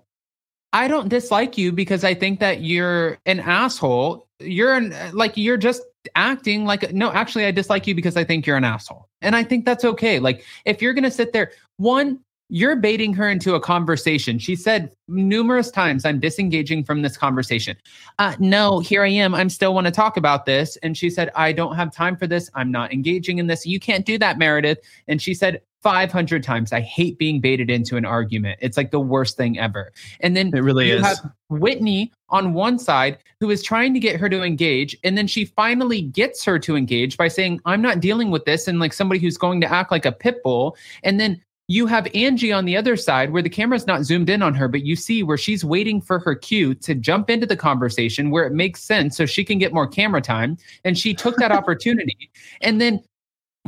I 0.73 0.88
don't 0.88 1.10
dislike 1.10 1.58
you 1.58 1.71
because 1.71 2.03
I 2.03 2.13
think 2.13 2.39
that 2.39 2.62
you're 2.62 3.17
an 3.25 3.39
asshole. 3.39 4.27
You're 4.39 4.75
an, 4.75 4.93
like 5.13 5.36
you're 5.36 5.58
just 5.58 5.82
acting 6.15 6.65
like 6.65 6.93
no, 6.93 7.12
actually 7.12 7.45
I 7.45 7.51
dislike 7.51 7.88
you 7.88 7.95
because 7.95 8.15
I 8.15 8.23
think 8.23 8.45
you're 8.45 8.58
an 8.58 8.63
asshole. 8.63 9.08
And 9.21 9.36
I 9.36 9.43
think 9.43 9.65
that's 9.65 9.84
okay. 9.84 10.19
Like 10.19 10.43
if 10.65 10.82
you're 10.82 10.93
going 10.93 11.03
to 11.03 11.12
sit 11.12 11.34
there, 11.34 11.51
one 11.77 12.19
you're 12.49 12.75
baiting 12.75 13.13
her 13.13 13.29
into 13.29 13.53
a 13.53 13.60
conversation. 13.60 14.39
She 14.39 14.55
said 14.55 14.91
numerous 15.08 15.69
times, 15.69 16.03
I'm 16.03 16.19
disengaging 16.19 16.84
from 16.84 17.03
this 17.03 17.15
conversation. 17.15 17.77
Uh, 18.17 18.36
no, 18.39 18.79
here 18.79 19.03
I 19.03 19.10
am. 19.10 19.36
I'm 19.36 19.49
still 19.49 19.75
want 19.75 19.86
to 19.86 19.91
talk 19.91 20.17
about 20.17 20.47
this. 20.47 20.75
And 20.77 20.97
she 20.97 21.12
said, 21.12 21.29
I 21.36 21.51
don't 21.51 21.75
have 21.75 21.93
time 21.93 22.17
for 22.17 22.25
this. 22.25 22.49
I'm 22.55 22.71
not 22.71 22.91
engaging 22.91 23.38
in 23.38 23.45
this. 23.45 23.67
You 23.67 23.79
can't 23.79 24.03
do 24.03 24.17
that, 24.17 24.39
Meredith. 24.39 24.79
And 25.08 25.21
she 25.21 25.36
said 25.36 25.62
500 25.81 26.43
times, 26.43 26.73
I 26.73 26.81
hate 26.81 27.17
being 27.17 27.39
baited 27.39 27.69
into 27.69 27.95
an 27.95 28.05
argument. 28.05 28.59
It's 28.61 28.77
like 28.77 28.91
the 28.91 28.99
worst 28.99 29.37
thing 29.37 29.57
ever. 29.57 29.91
And 30.19 30.35
then 30.35 30.51
It 30.53 30.61
really 30.61 30.89
you 30.89 30.95
is. 30.95 31.05
have 31.05 31.31
Whitney 31.49 32.11
on 32.29 32.53
one 32.53 32.77
side 32.77 33.17
who 33.39 33.49
is 33.49 33.63
trying 33.63 33.93
to 33.93 33.99
get 33.99 34.19
her 34.19 34.29
to 34.29 34.43
engage. 34.43 34.97
And 35.04 35.17
then 35.17 35.27
she 35.27 35.45
finally 35.45 36.01
gets 36.01 36.43
her 36.43 36.60
to 36.60 36.75
engage 36.75 37.17
by 37.17 37.29
saying, 37.29 37.62
I'm 37.65 37.81
not 37.81 38.01
dealing 38.01 38.29
with 38.29 38.45
this. 38.45 38.67
And 38.67 38.79
like 38.79 38.93
somebody 38.93 39.19
who's 39.19 39.37
going 39.37 39.62
to 39.62 39.71
act 39.71 39.91
like 39.91 40.06
a 40.06 40.12
pit 40.12 40.43
bull. 40.43 40.75
And 41.04 41.19
then 41.19 41.41
you 41.69 41.85
have 41.85 42.08
Angie 42.15 42.51
on 42.51 42.65
the 42.65 42.75
other 42.75 42.97
side 42.97 43.31
where 43.31 43.43
the 43.43 43.49
camera's 43.49 43.85
not 43.85 44.01
zoomed 44.01 44.29
in 44.29 44.41
on 44.41 44.56
her, 44.56 44.67
but 44.67 44.83
you 44.83 44.95
see 44.95 45.21
where 45.21 45.37
she's 45.37 45.63
waiting 45.63 46.01
for 46.01 46.17
her 46.17 46.33
cue 46.33 46.73
to 46.73 46.95
jump 46.95 47.29
into 47.29 47.45
the 47.45 47.56
conversation 47.56 48.31
where 48.31 48.47
it 48.47 48.54
makes 48.54 48.81
sense 48.81 49.15
so 49.15 49.27
she 49.27 49.45
can 49.45 49.60
get 49.60 49.71
more 49.71 49.85
camera 49.87 50.19
time. 50.19 50.58
And 50.83 50.97
she 50.97 51.13
took 51.13 51.37
that 51.37 51.51
opportunity. 51.60 52.31
And 52.62 52.81
then 52.81 53.04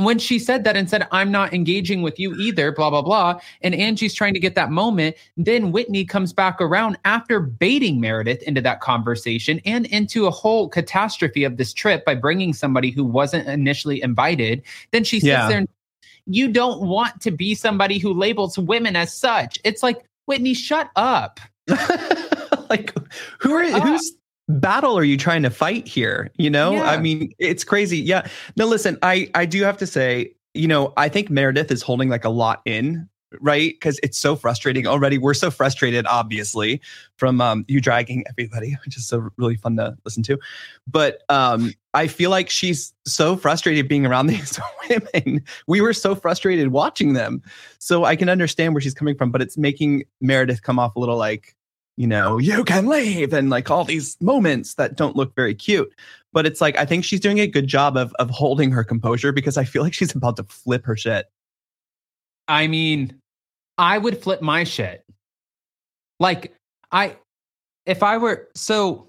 when 0.06 0.20
she 0.20 0.40
said 0.40 0.64
that 0.64 0.76
and 0.78 0.90
said, 0.90 1.08
I'm 1.12 1.32
not 1.32 1.54
engaging 1.54 2.02
with 2.02 2.20
you 2.20 2.34
either, 2.36 2.72
blah, 2.72 2.90
blah, 2.90 3.02
blah. 3.02 3.40
And 3.62 3.74
Angie's 3.76 4.14
trying 4.14 4.34
to 4.34 4.40
get 4.40 4.56
that 4.56 4.72
moment. 4.72 5.16
Then 5.38 5.72
Whitney 5.72 6.06
comes 6.06 6.34
back 6.34 6.62
around 6.62 6.98
after 7.06 7.40
baiting 7.40 8.00
Meredith 8.00 8.42
into 8.44 8.62
that 8.62 8.82
conversation 8.82 9.60
and 9.66 9.86
into 9.88 10.28
a 10.28 10.32
whole 10.32 10.70
catastrophe 10.70 11.44
of 11.44 11.58
this 11.58 11.74
trip 11.74 12.06
by 12.06 12.16
bringing 12.16 12.54
somebody 12.54 12.92
who 12.92 13.04
wasn't 13.04 13.48
initially 13.48 14.02
invited. 14.02 14.62
Then 14.92 15.04
she 15.04 15.20
sits 15.20 15.28
Yeah. 15.28 15.48
there 15.48 15.58
and 15.60 15.68
you 16.26 16.48
don't 16.50 16.82
want 16.82 17.20
to 17.22 17.32
be 17.32 17.56
somebody 17.56 17.98
who 17.98 18.14
labels 18.14 18.58
women 18.58 18.96
as 18.96 19.14
such. 19.14 19.58
It's 19.64 19.82
like, 19.84 20.06
Whitney, 20.28 20.54
shut 20.54 20.90
up. 20.96 21.40
like 22.70 22.94
who 23.40 23.54
are 23.54 23.64
Ah. 23.74 23.98
Battle 24.60 24.98
are 24.98 25.04
you 25.04 25.18
trying 25.18 25.44
to 25.44 25.50
fight 25.50 25.88
here 25.88 26.32
you 26.38 26.50
know 26.50 26.74
Yeah. 26.74 26.84
i 26.92 26.98
mean 27.00 27.34
it's 27.40 27.64
crazy 27.64 27.98
yeah 27.98 28.28
no 28.58 28.66
listen 28.66 28.98
i 29.02 29.30
i 29.36 29.46
do 29.46 29.64
have 29.64 29.78
to 29.78 29.88
say 29.88 30.34
you 30.54 30.68
know 30.68 30.94
i 30.98 31.10
think 31.10 31.30
meredith 31.30 31.72
is 31.72 31.82
holding 31.82 32.10
like 32.10 32.26
a 32.26 32.30
lot 32.30 32.62
in 32.66 33.08
right? 33.40 33.74
Because 33.74 34.00
it's 34.04 34.18
so 34.18 34.36
frustrating 34.36 34.88
already. 34.88 35.18
We're 35.18 35.34
so 35.34 35.52
frustrated, 35.52 36.06
obviously, 36.08 36.82
from 37.16 37.40
um, 37.40 37.66
you 37.68 37.80
dragging 37.80 38.26
everybody, 38.28 38.78
which 38.86 38.98
is 38.98 39.08
so 39.08 39.30
really 39.38 39.56
fun 39.56 39.78
to 39.78 39.96
listen 40.04 40.24
to. 40.24 40.38
But 40.88 41.22
um, 41.30 41.74
I 41.94 42.08
feel 42.08 42.30
like 42.30 42.50
she's 42.50 42.94
so 43.06 43.38
frustrated 43.38 43.88
being 43.88 44.06
around 44.06 44.28
these 44.28 44.60
women. 44.90 45.44
We 45.68 45.82
were 45.82 45.94
so 45.94 46.16
frustrated 46.16 46.70
watching 46.70 47.14
them. 47.14 47.42
So 47.80 48.04
I 48.06 48.16
can 48.16 48.30
understand 48.30 48.74
where 48.74 48.82
she's 48.82 48.94
coming 48.94 49.16
from, 49.16 49.32
but 49.32 49.42
it's 49.42 49.58
making 49.58 50.04
Meredith 50.20 50.64
come 50.64 50.80
off 50.80 50.96
a 50.96 51.00
little 51.00 51.18
like, 51.18 51.56
you 52.02 52.08
know, 52.08 52.38
you 52.50 52.64
can 52.64 52.88
leave 52.88 53.32
and 53.32 53.52
like 53.52 53.70
all 53.70 53.84
these 53.86 54.20
moments 54.20 54.74
that 54.74 54.98
don't 54.98 55.16
look 55.16 55.36
very 55.36 55.54
cute. 55.54 55.94
But 56.34 56.46
it's 56.46 56.60
like 56.60 56.78
I 56.78 56.86
think 56.86 57.06
she's 57.06 57.20
doing 57.20 57.40
a 57.40 57.48
good 57.48 57.68
job 57.68 57.96
of 57.96 58.14
of 58.16 58.30
holding 58.30 58.72
her 58.72 58.84
composure 58.84 59.32
because 59.32 59.58
I 59.58 59.66
feel 59.66 59.84
like 59.84 59.94
she's 59.94 60.16
about 60.16 60.38
to 60.38 60.44
flip 60.44 60.86
her 60.86 60.98
shit. 60.98 61.28
I 62.48 62.68
mean, 62.68 63.14
I 63.78 63.98
would 63.98 64.18
flip 64.18 64.42
my 64.42 64.64
shit. 64.64 65.06
Like 66.20 66.56
I 66.92 67.18
if 67.86 68.02
I 68.02 68.18
were 68.18 68.50
so 68.56 69.08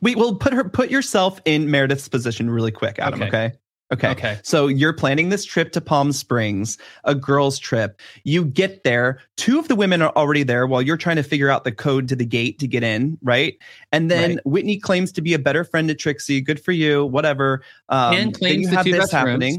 we 0.00 0.14
will 0.14 0.34
put 0.34 0.52
her 0.52 0.64
put 0.64 0.90
yourself 0.90 1.40
in 1.44 1.70
Meredith's 1.70 2.08
position 2.08 2.50
really 2.50 2.72
quick, 2.72 2.98
Adam, 2.98 3.22
okay? 3.22 3.28
okay? 3.28 3.52
Okay. 3.92 4.08
Okay. 4.08 4.38
So 4.42 4.66
you're 4.66 4.94
planning 4.94 5.28
this 5.28 5.44
trip 5.44 5.70
to 5.72 5.80
Palm 5.80 6.10
Springs, 6.12 6.78
a 7.04 7.14
girls' 7.14 7.58
trip. 7.58 8.00
You 8.24 8.44
get 8.44 8.82
there. 8.82 9.20
Two 9.36 9.58
of 9.58 9.68
the 9.68 9.76
women 9.76 10.00
are 10.00 10.12
already 10.16 10.42
there 10.42 10.66
while 10.66 10.80
you're 10.82 10.96
trying 10.96 11.16
to 11.16 11.22
figure 11.22 11.50
out 11.50 11.64
the 11.64 11.72
code 11.72 12.08
to 12.08 12.16
the 12.16 12.24
gate 12.24 12.58
to 12.60 12.66
get 12.66 12.82
in, 12.82 13.18
right? 13.22 13.56
And 13.92 14.10
then 14.10 14.30
Right. 14.30 14.46
Whitney 14.46 14.78
claims 14.78 15.12
to 15.12 15.22
be 15.22 15.34
a 15.34 15.38
better 15.38 15.64
friend 15.64 15.86
to 15.88 15.94
Trixie. 15.94 16.40
Good 16.40 16.60
for 16.60 16.72
you. 16.72 17.04
Whatever. 17.04 17.62
Um, 17.90 18.14
And 18.14 18.34
claims 18.34 18.70
the 18.70 18.82
two 18.82 18.92
best 18.98 19.12
rooms. 19.12 19.58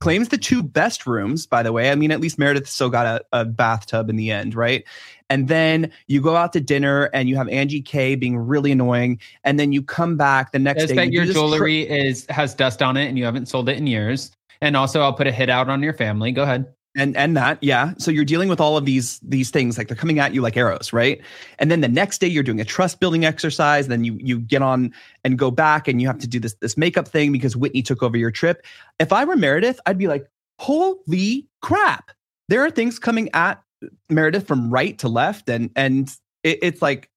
Claims 0.00 0.28
the 0.28 0.38
two 0.38 0.62
best 0.62 1.06
rooms, 1.06 1.46
by 1.46 1.62
the 1.62 1.72
way. 1.72 1.90
I 1.90 1.94
mean, 1.94 2.10
at 2.10 2.20
least 2.20 2.38
Meredith 2.38 2.68
still 2.68 2.88
got 2.88 3.06
a, 3.06 3.40
a 3.40 3.44
bathtub 3.44 4.08
in 4.08 4.16
the 4.16 4.30
end, 4.30 4.54
right? 4.54 4.84
And 5.30 5.48
then 5.48 5.90
you 6.08 6.20
go 6.20 6.36
out 6.36 6.52
to 6.52 6.60
dinner 6.60 7.04
and 7.14 7.28
you 7.28 7.36
have 7.36 7.48
Angie 7.48 7.80
K 7.80 8.16
being 8.16 8.36
really 8.36 8.72
annoying. 8.72 9.18
And 9.44 9.58
then 9.58 9.72
you 9.72 9.82
come 9.82 10.16
back 10.18 10.52
the 10.52 10.58
next 10.58 10.80
Says 10.82 10.90
day. 10.90 10.96
that 10.96 11.12
you 11.12 11.22
your 11.22 11.32
jewelry 11.32 11.88
is 11.88 12.26
has 12.28 12.54
dust 12.54 12.82
on 12.82 12.98
it 12.98 13.06
and 13.06 13.16
you 13.16 13.24
haven't 13.24 13.46
sold 13.46 13.68
it 13.70 13.78
in 13.78 13.86
years. 13.86 14.32
And 14.60 14.76
also 14.76 15.00
I'll 15.00 15.14
put 15.14 15.26
a 15.26 15.32
hit 15.32 15.48
out 15.48 15.70
on 15.70 15.82
your 15.82 15.94
family. 15.94 16.32
Go 16.32 16.42
ahead. 16.42 16.66
and 16.96 17.16
and 17.16 17.36
that 17.36 17.56
yeah 17.62 17.94
so 17.98 18.10
you're 18.10 18.24
dealing 18.24 18.48
with 18.48 18.60
all 18.60 18.76
of 18.76 18.84
these 18.84 19.20
these 19.20 19.52
things 19.52 19.78
like 19.78 19.86
they're 19.86 19.96
coming 19.96 20.18
at 20.18 20.34
you 20.34 20.42
like 20.42 20.56
arrows 20.56 20.92
right 20.92 21.20
and 21.60 21.70
then 21.70 21.80
the 21.82 21.88
next 21.88 22.18
day 22.20 22.26
you're 22.26 22.42
doing 22.42 22.60
a 22.60 22.64
trust 22.64 22.98
building 22.98 23.24
exercise 23.24 23.86
then 23.86 24.02
you 24.02 24.18
you 24.20 24.40
get 24.40 24.60
on 24.60 24.92
and 25.22 25.38
go 25.38 25.52
back 25.52 25.86
and 25.86 26.02
you 26.02 26.08
have 26.08 26.18
to 26.18 26.26
do 26.26 26.40
this 26.40 26.54
this 26.54 26.76
makeup 26.76 27.06
thing 27.06 27.30
because 27.30 27.56
whitney 27.56 27.80
took 27.80 28.02
over 28.02 28.16
your 28.16 28.32
trip 28.32 28.66
if 28.98 29.12
i 29.12 29.24
were 29.24 29.36
meredith 29.36 29.78
i'd 29.86 29.98
be 29.98 30.08
like 30.08 30.26
holy 30.58 31.46
crap 31.62 32.10
there 32.48 32.60
are 32.64 32.72
things 32.72 32.98
coming 32.98 33.30
at 33.34 33.62
meredith 34.08 34.46
from 34.46 34.70
right 34.70 34.98
to 34.98 35.08
left 35.08 35.48
and 35.48 35.70
and 35.76 36.16
it, 36.42 36.58
it's 36.62 36.82
like 36.82 37.10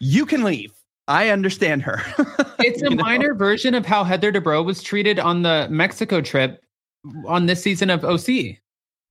you 0.00 0.26
can 0.26 0.44
leave 0.44 0.72
i 1.08 1.30
understand 1.30 1.82
her 1.82 2.00
It's 2.58 2.82
a 2.82 2.90
know? 2.90 3.02
minor 3.02 3.34
version 3.34 3.74
of 3.74 3.86
how 3.86 4.04
Heather 4.04 4.32
Dubrow 4.32 4.64
was 4.64 4.82
treated 4.82 5.18
on 5.18 5.42
the 5.42 5.68
Mexico 5.70 6.20
trip 6.20 6.64
on 7.26 7.46
this 7.46 7.62
season 7.62 7.90
of 7.90 8.04
OC. 8.04 8.28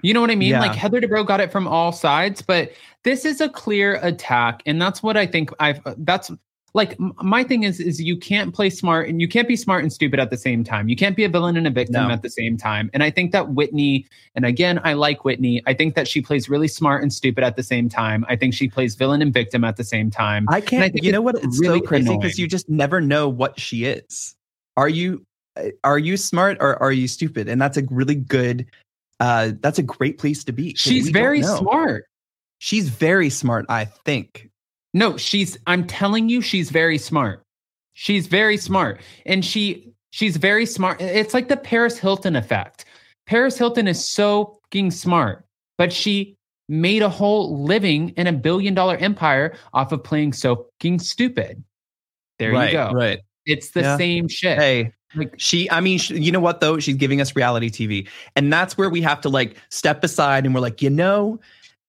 You 0.01 0.13
know 0.13 0.21
what 0.21 0.31
I 0.31 0.35
mean? 0.35 0.49
Yeah. 0.49 0.59
Like 0.59 0.75
Heather 0.75 0.99
Dubrow 0.99 1.25
got 1.25 1.39
it 1.39 1.51
from 1.51 1.67
all 1.67 1.91
sides, 1.91 2.41
but 2.41 2.71
this 3.03 3.25
is 3.25 3.41
a 3.41 3.49
clear 3.49 3.95
attack, 4.01 4.61
and 4.65 4.81
that's 4.81 5.01
what 5.01 5.15
I 5.15 5.25
think. 5.25 5.51
I've 5.59 5.79
that's 5.97 6.31
like 6.75 6.91
m- 6.99 7.13
my 7.21 7.43
thing 7.43 7.63
is 7.63 7.79
is 7.79 8.01
you 8.01 8.17
can't 8.17 8.53
play 8.53 8.69
smart 8.69 9.07
and 9.07 9.21
you 9.21 9.27
can't 9.27 9.47
be 9.47 9.55
smart 9.55 9.81
and 9.81 9.91
stupid 9.91 10.19
at 10.19 10.29
the 10.29 10.37
same 10.37 10.63
time. 10.63 10.89
You 10.89 10.95
can't 10.95 11.15
be 11.15 11.23
a 11.23 11.29
villain 11.29 11.55
and 11.55 11.65
a 11.65 11.69
victim 11.71 12.07
No. 12.07 12.13
at 12.13 12.21
the 12.21 12.29
same 12.29 12.57
time. 12.57 12.91
And 12.93 13.01
I 13.01 13.09
think 13.09 13.31
that 13.31 13.49
Whitney, 13.53 14.05
and 14.35 14.45
again, 14.45 14.81
I 14.83 14.93
like 14.93 15.23
Whitney. 15.23 15.63
I 15.65 15.73
think 15.73 15.95
that 15.95 16.05
she 16.07 16.21
plays 16.21 16.49
really 16.49 16.67
smart 16.67 17.01
and 17.01 17.11
stupid 17.13 17.43
at 17.45 17.55
the 17.55 17.63
same 17.63 17.87
time. 17.87 18.25
I 18.27 18.35
think 18.35 18.53
she 18.53 18.67
plays 18.67 18.95
villain 18.95 19.21
and 19.21 19.33
victim 19.33 19.63
at 19.63 19.77
the 19.77 19.85
same 19.85 20.11
time. 20.11 20.47
I 20.49 20.57
I 20.57 20.61
can't. 20.61 20.93
think 20.93 21.05
You 21.05 21.13
know 21.13 21.21
what? 21.21 21.35
It's 21.35 21.59
really 21.59 21.79
so 21.79 21.85
crazy 21.85 22.15
because 22.17 22.37
you 22.37 22.47
just 22.47 22.69
never 22.69 22.99
know 22.99 23.29
what 23.29 23.57
she 23.59 23.85
is. 23.85 24.35
Are 24.75 24.89
you 24.89 25.25
uh, 25.55 25.69
are 25.85 25.97
you 25.97 26.17
smart 26.17 26.57
or 26.59 26.81
are 26.83 26.91
you 26.91 27.07
stupid? 27.07 27.47
And 27.47 27.59
that's 27.61 27.77
a 27.77 27.83
really 27.89 28.15
good. 28.15 28.65
Uh, 29.21 29.51
that's 29.61 29.79
a 29.79 29.83
great 29.83 30.17
place 30.17 30.43
to 30.43 30.51
be 30.51 30.73
She's 30.75 31.07
very 31.09 31.41
smart. 31.41 32.03
She's 32.59 32.89
very 32.89 33.29
smart. 33.29 33.65
I 33.69 33.85
think. 33.85 34.49
No, 34.95 35.17
she's 35.17 35.57
I'm 35.67 35.85
telling 35.85 36.29
you 36.29 36.41
she's 36.41 36.71
very 36.71 36.97
smart. 36.97 37.43
She's 37.93 38.27
very 38.27 38.55
smart. 38.55 39.01
And 39.25 39.43
she 39.43 39.91
she's 40.11 40.37
very 40.37 40.65
smart. 40.65 41.01
It's 41.01 41.33
like 41.33 41.49
the 41.49 41.57
Paris 41.57 41.99
Hilton 41.99 42.37
effect. 42.37 42.85
Paris 43.27 43.57
Hilton 43.57 43.89
is 43.89 44.03
so 44.03 44.57
fucking 44.63 44.91
smart, 44.91 45.45
but 45.77 45.91
she 45.91 46.37
made 46.69 47.01
a 47.01 47.09
whole 47.09 47.61
living 47.61 48.09
in 48.11 48.25
a 48.25 48.31
billion 48.31 48.73
dollar 48.73 48.95
empire 48.95 49.55
off 49.73 49.91
of 49.91 50.01
playing 50.01 50.31
so 50.31 50.67
fucking 50.79 50.99
stupid. 50.99 51.61
There 52.39 52.53
right, 52.53 52.67
you 52.67 52.77
go. 52.77 52.91
Right. 52.93 53.19
It's 53.45 53.71
the 53.71 53.81
Yeah. 53.81 53.97
same 53.97 54.29
shit. 54.29 54.57
Hey. 54.57 54.93
Like- 55.13 55.35
she, 55.37 55.69
I 55.71 55.81
mean, 55.81 55.97
sh 55.99 56.11
you 56.11 56.31
know 56.31 56.39
what 56.39 56.61
though? 56.61 56.79
She's 56.79 56.95
giving 56.95 57.19
us 57.19 57.35
reality 57.35 57.69
TV, 57.69 58.07
and 58.37 58.51
that's 58.51 58.77
where 58.77 58.89
we 58.89 59.01
have 59.01 59.19
to 59.21 59.29
like 59.29 59.57
step 59.69 60.05
aside 60.05 60.45
and 60.45 60.55
we're 60.55 60.61
like, 60.61 60.81
you 60.81 60.89
know, 60.89 61.39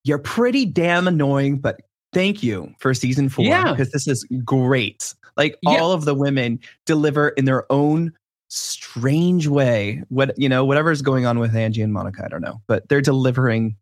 you're 0.03 0.19
pretty 0.19 0.65
damn 0.65 1.07
annoying, 1.07 1.57
but 1.57 1.81
thank 2.13 2.41
you 2.43 2.73
for 2.79 2.93
season 2.93 3.29
four 3.29 3.45
Yeah. 3.45 3.71
because 3.71 3.91
this 3.91 4.07
is 4.07 4.25
great. 4.43 5.13
Like 5.35 5.57
Yeah. 5.61 5.77
all 5.77 5.91
of 5.91 6.05
the 6.05 6.15
women 6.15 6.59
deliver 6.85 7.29
in 7.29 7.45
their 7.45 7.71
own 7.71 8.11
strange 8.49 9.47
way. 9.47 10.03
What 10.09 10.33
you 10.37 10.49
know, 10.49 10.63
whatever's 10.65 11.01
going 11.01 11.25
on 11.25 11.39
with 11.39 11.55
Angie 11.55 11.81
and 11.81 11.93
Monica, 11.93 12.23
I 12.25 12.27
don't 12.29 12.41
know, 12.41 12.61
but 12.67 12.87
they're 12.89 13.01
delivering 13.01 13.75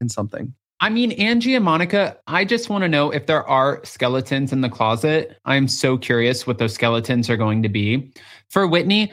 in 0.00 0.08
something. 0.08 0.54
I 0.80 0.90
mean, 0.90 1.12
Angie 1.12 1.54
and 1.54 1.64
Monica, 1.64 2.18
I 2.26 2.44
just 2.44 2.68
want 2.68 2.82
to 2.82 2.88
know 2.88 3.10
if 3.10 3.26
there 3.26 3.44
are 3.48 3.80
skeletons 3.84 4.52
in 4.52 4.60
the 4.60 4.68
closet. 4.68 5.38
I'm 5.44 5.66
so 5.68 5.96
curious 5.96 6.46
what 6.46 6.58
those 6.58 6.74
skeletons 6.74 7.30
are 7.30 7.36
going 7.36 7.62
to 7.62 7.68
be. 7.68 8.12
For 8.50 8.66
Whitney, 8.66 9.10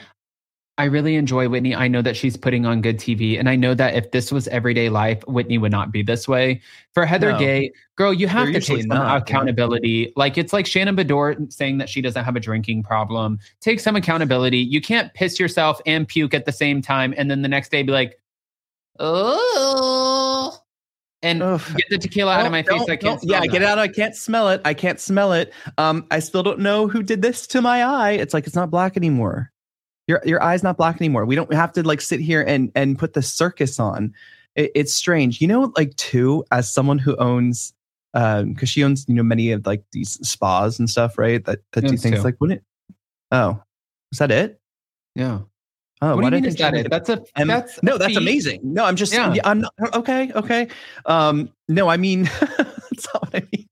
I 0.81 0.85
really 0.85 1.15
enjoy 1.15 1.47
Whitney. 1.47 1.75
I 1.75 1.87
know 1.87 2.01
that 2.01 2.17
she's 2.17 2.35
putting 2.35 2.65
on 2.65 2.81
good 2.81 2.97
TV. 2.97 3.37
And 3.37 3.47
I 3.47 3.55
know 3.55 3.75
that 3.75 3.93
if 3.93 4.09
this 4.09 4.31
was 4.31 4.47
everyday 4.47 4.89
life, 4.89 5.21
Whitney 5.27 5.59
would 5.59 5.71
not 5.71 5.91
be 5.91 6.01
this 6.01 6.27
way. 6.27 6.59
For 6.95 7.05
Heather 7.05 7.33
No. 7.33 7.37
Gay, 7.37 7.71
girl, 7.97 8.11
you 8.11 8.27
have 8.27 8.47
They're 8.47 8.59
to 8.59 8.65
take 8.65 8.81
some 8.81 8.87
not, 8.87 9.21
accountability. 9.21 10.11
Like 10.15 10.39
it's 10.39 10.53
like 10.53 10.65
Shannon 10.65 10.95
Beador 10.95 11.53
saying 11.53 11.77
that 11.77 11.87
she 11.87 12.01
doesn't 12.01 12.25
have 12.25 12.35
a 12.35 12.39
drinking 12.39 12.81
problem. 12.81 13.37
Take 13.59 13.79
some 13.79 13.95
accountability. 13.95 14.57
You 14.57 14.81
can't 14.81 15.13
piss 15.13 15.39
yourself 15.39 15.79
and 15.85 16.07
puke 16.07 16.33
at 16.33 16.45
the 16.45 16.51
same 16.51 16.81
time. 16.81 17.13
And 17.15 17.29
then 17.29 17.43
the 17.43 17.47
next 17.47 17.69
day 17.69 17.83
be 17.83 17.91
like, 17.91 18.19
oh. 18.97 20.57
And 21.21 21.43
Ugh. 21.43 21.61
get 21.77 21.89
the 21.91 21.99
tequila 21.99 22.33
out 22.33 22.47
of 22.47 22.51
my 22.51 22.63
face. 22.63 22.89
I 22.89 22.95
can't. 22.95 23.23
Yeah, 23.23 23.37
smell 23.37 23.51
get 23.51 23.61
it 23.61 23.67
out. 23.67 23.77
I 23.77 23.87
can't 23.87 24.15
smell 24.15 24.49
it. 24.49 24.61
I 24.65 24.73
can't 24.73 24.99
smell 24.99 25.33
it. 25.33 25.53
Um, 25.77 26.07
I 26.09 26.17
still 26.17 26.41
don't 26.41 26.57
know 26.57 26.87
who 26.87 27.03
did 27.03 27.21
this 27.21 27.45
to 27.47 27.61
my 27.61 27.83
eye. 27.83 28.13
It's 28.13 28.33
like 28.33 28.47
it's 28.47 28.55
not 28.55 28.71
black 28.71 28.97
anymore. 28.97 29.50
Your 30.11 30.21
your 30.25 30.43
eye's 30.43 30.61
not 30.61 30.75
black 30.75 30.97
anymore. 30.97 31.25
We 31.25 31.35
don't 31.35 31.53
have 31.53 31.71
to 31.71 31.83
like 31.83 32.01
sit 32.01 32.19
here 32.19 32.41
and 32.41 32.69
and 32.75 32.99
put 32.99 33.13
the 33.13 33.21
circus 33.21 33.79
on. 33.79 34.13
It, 34.55 34.69
it's 34.75 34.93
strange, 34.93 35.39
you 35.39 35.47
know. 35.47 35.71
Like 35.77 35.95
too, 35.95 36.43
as 36.51 36.69
someone 36.69 36.97
who 36.97 37.15
owns, 37.15 37.73
um, 38.13 38.51
because 38.51 38.67
she 38.67 38.83
owns 38.83 39.05
you 39.07 39.15
know 39.15 39.23
many 39.23 39.53
of 39.53 39.65
like 39.65 39.85
these 39.93 40.19
spas 40.27 40.79
and 40.79 40.89
stuff, 40.89 41.17
right? 41.17 41.45
That 41.45 41.59
that 41.71 41.87
do 41.87 41.95
things 41.95 42.17
two. 42.17 42.23
like 42.23 42.35
wouldn't. 42.41 42.59
It, 42.59 42.95
oh, 43.31 43.63
is 44.11 44.19
that 44.19 44.31
it? 44.31 44.59
Yeah. 45.15 45.39
Oh, 46.01 46.17
what 46.17 46.31
do 46.31 46.35
you 46.35 46.41
mean 46.41 46.45
is 46.45 46.57
that 46.57 46.73
it? 46.73 46.89
That's 46.89 47.07
a 47.07 47.23
Um, 47.37 47.47
that's 47.47 47.81
no, 47.81 47.95
a 47.95 47.97
that's 47.97 48.17
amazing. 48.17 48.59
No, 48.63 48.83
I'm 48.83 48.97
just 48.97 49.13
Yeah. 49.13 49.33
yeah. 49.33 49.43
I'm 49.45 49.61
not 49.61 49.73
okay. 49.93 50.29
Okay. 50.35 50.67
Um, 51.05 51.53
no, 51.69 51.87
I 51.87 51.95
mean 51.95 52.23
that's 52.41 53.07
not 53.13 53.21
what 53.21 53.35
I 53.35 53.47
mean. 53.53 53.69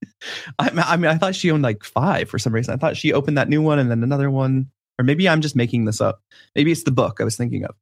I, 0.58 0.70
I 0.86 0.96
mean, 0.96 1.10
I 1.10 1.18
thought 1.18 1.34
she 1.34 1.50
owned 1.50 1.64
like 1.64 1.84
five 1.84 2.30
for 2.30 2.38
some 2.38 2.54
reason. 2.54 2.72
I 2.72 2.78
thought 2.78 2.96
she 2.96 3.12
opened 3.12 3.36
that 3.36 3.50
new 3.50 3.60
one 3.60 3.78
and 3.78 3.90
then 3.90 4.02
another 4.02 4.30
one, 4.30 4.70
or 5.00 5.02
maybe 5.02 5.26
I'm 5.26 5.40
just 5.40 5.56
making 5.56 5.86
this 5.86 6.00
up. 6.00 6.22
Maybe 6.54 6.70
it's 6.70 6.84
the 6.84 6.90
book 6.90 7.20
I 7.20 7.24
was 7.24 7.36
thinking 7.36 7.64
of. 7.64 7.74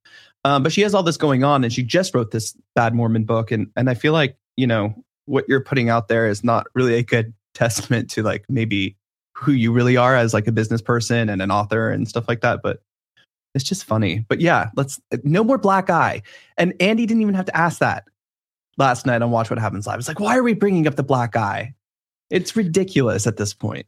Um, 0.44 0.62
but 0.62 0.72
she 0.72 0.82
has 0.82 0.94
all 0.94 1.02
this 1.02 1.16
going 1.16 1.42
on, 1.42 1.64
and 1.64 1.72
she 1.72 1.82
just 1.82 2.14
wrote 2.14 2.30
this 2.30 2.56
Bad 2.76 2.94
Mormon 2.94 3.24
book, 3.24 3.50
and 3.50 3.66
and 3.76 3.90
I 3.90 3.94
feel 3.94 4.12
like 4.12 4.36
you 4.56 4.68
know 4.68 4.94
what 5.26 5.44
you're 5.48 5.62
putting 5.62 5.90
out 5.90 6.06
there 6.06 6.28
is 6.28 6.44
not 6.44 6.68
really 6.74 6.94
a 6.94 7.02
good 7.02 7.34
testament 7.54 8.08
to 8.10 8.22
like 8.22 8.44
maybe 8.48 8.96
who 9.34 9.50
you 9.52 9.72
really 9.72 9.96
are 9.96 10.16
as 10.16 10.32
like 10.32 10.46
a 10.46 10.52
business 10.52 10.80
person 10.80 11.28
and 11.28 11.42
an 11.42 11.50
author 11.50 11.90
and 11.90 12.08
stuff 12.08 12.28
like 12.28 12.40
that. 12.40 12.60
But 12.62 12.80
it's 13.54 13.64
just 13.64 13.84
funny. 13.84 14.24
But 14.28 14.40
yeah, 14.40 14.70
let's 14.76 15.00
no 15.24 15.42
more 15.42 15.58
black 15.58 15.90
eye. 15.90 16.22
And 16.56 16.72
Andy 16.80 17.04
didn't 17.04 17.22
even 17.22 17.34
have 17.34 17.46
to 17.46 17.56
ask 17.56 17.80
that 17.80 18.04
last 18.76 19.06
night 19.06 19.22
on 19.22 19.32
Watch 19.32 19.50
What 19.50 19.58
Happens 19.58 19.88
Live. 19.88 19.98
It's 19.98 20.06
like, 20.06 20.20
why 20.20 20.36
are 20.36 20.42
we 20.44 20.54
bringing 20.54 20.86
up 20.86 20.94
the 20.94 21.02
black 21.02 21.34
eye? 21.34 21.74
It's 22.30 22.54
ridiculous 22.54 23.26
at 23.26 23.38
this 23.38 23.52
point. 23.52 23.86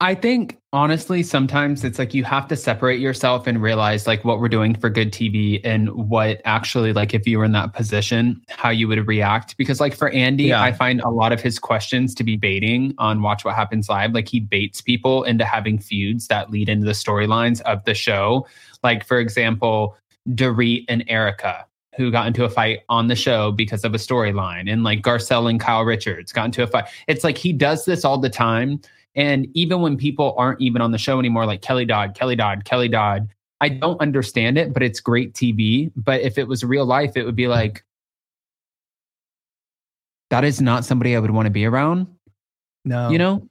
I 0.00 0.14
think 0.14 0.56
honestly, 0.72 1.24
sometimes 1.24 1.82
it's 1.82 1.98
like 1.98 2.14
you 2.14 2.22
have 2.22 2.46
to 2.48 2.56
separate 2.56 3.00
yourself 3.00 3.48
and 3.48 3.60
realize 3.60 4.06
like 4.06 4.24
what 4.24 4.38
we're 4.38 4.48
doing 4.48 4.76
for 4.76 4.88
good 4.88 5.12
TV 5.12 5.60
and 5.64 5.90
what 5.90 6.40
actually 6.44 6.92
like 6.92 7.14
if 7.14 7.26
you 7.26 7.38
were 7.38 7.44
in 7.44 7.50
that 7.52 7.72
position, 7.72 8.40
how 8.48 8.70
you 8.70 8.86
would 8.86 9.08
react. 9.08 9.56
Because 9.56 9.80
like 9.80 9.96
for 9.96 10.10
Andy, 10.10 10.44
Yeah. 10.44 10.62
I 10.62 10.70
find 10.72 11.00
a 11.00 11.08
lot 11.08 11.32
of 11.32 11.40
his 11.40 11.58
questions 11.58 12.14
to 12.14 12.22
be 12.22 12.36
baiting 12.36 12.94
on 12.98 13.22
Watch 13.22 13.44
What 13.44 13.56
Happens 13.56 13.88
Live. 13.88 14.12
Like 14.12 14.28
he 14.28 14.38
baits 14.38 14.80
people 14.80 15.24
into 15.24 15.44
having 15.44 15.80
feuds 15.80 16.28
that 16.28 16.48
lead 16.48 16.68
into 16.68 16.86
the 16.86 16.92
storylines 16.92 17.60
of 17.62 17.82
the 17.84 17.94
show. 17.94 18.46
Like 18.84 19.04
for 19.04 19.18
example, 19.18 19.96
Dorit 20.28 20.84
and 20.88 21.02
Erica. 21.08 21.66
who 21.96 22.12
got 22.12 22.28
into 22.28 22.44
a 22.44 22.48
fight 22.48 22.82
on 22.88 23.08
the 23.08 23.16
show 23.16 23.50
because 23.50 23.82
of 23.82 23.92
a 23.92 23.98
storyline, 23.98 24.70
and 24.72 24.84
like 24.84 25.02
Garcelle 25.02 25.50
and 25.50 25.58
Kyle 25.58 25.82
Richards 25.84 26.30
got 26.32 26.44
into 26.44 26.62
a 26.62 26.66
fight. 26.68 26.84
It's 27.08 27.24
like 27.24 27.36
he 27.36 27.52
does 27.52 27.84
this 27.84 28.04
all 28.04 28.18
the 28.18 28.30
time. 28.30 28.80
And 29.18 29.48
even 29.54 29.80
when 29.80 29.96
people 29.96 30.32
aren't 30.38 30.60
even 30.60 30.80
on 30.80 30.92
the 30.92 30.98
show 30.98 31.18
anymore, 31.18 31.44
like 31.44 31.60
Kelly 31.60 31.84
Dodd, 31.84 32.14
Kelly 32.14 32.36
Dodd, 32.36 32.64
Kelly 32.64 32.88
Dodd, 32.88 33.28
I 33.60 33.68
don't 33.68 34.00
understand 34.00 34.56
it, 34.56 34.72
but 34.72 34.80
it's 34.84 35.00
great 35.00 35.34
TV. 35.34 35.90
But 35.96 36.20
if 36.20 36.38
it 36.38 36.46
was 36.46 36.62
real 36.62 36.86
life, 36.86 37.16
it 37.16 37.24
would 37.24 37.34
be 37.34 37.48
like, 37.48 37.84
that 40.30 40.44
is 40.44 40.60
not 40.60 40.84
somebody 40.84 41.16
I 41.16 41.18
would 41.18 41.32
want 41.32 41.46
to 41.46 41.50
be 41.50 41.64
around. 41.64 42.06
No. 42.84 43.10
You 43.10 43.18
know? 43.18 43.48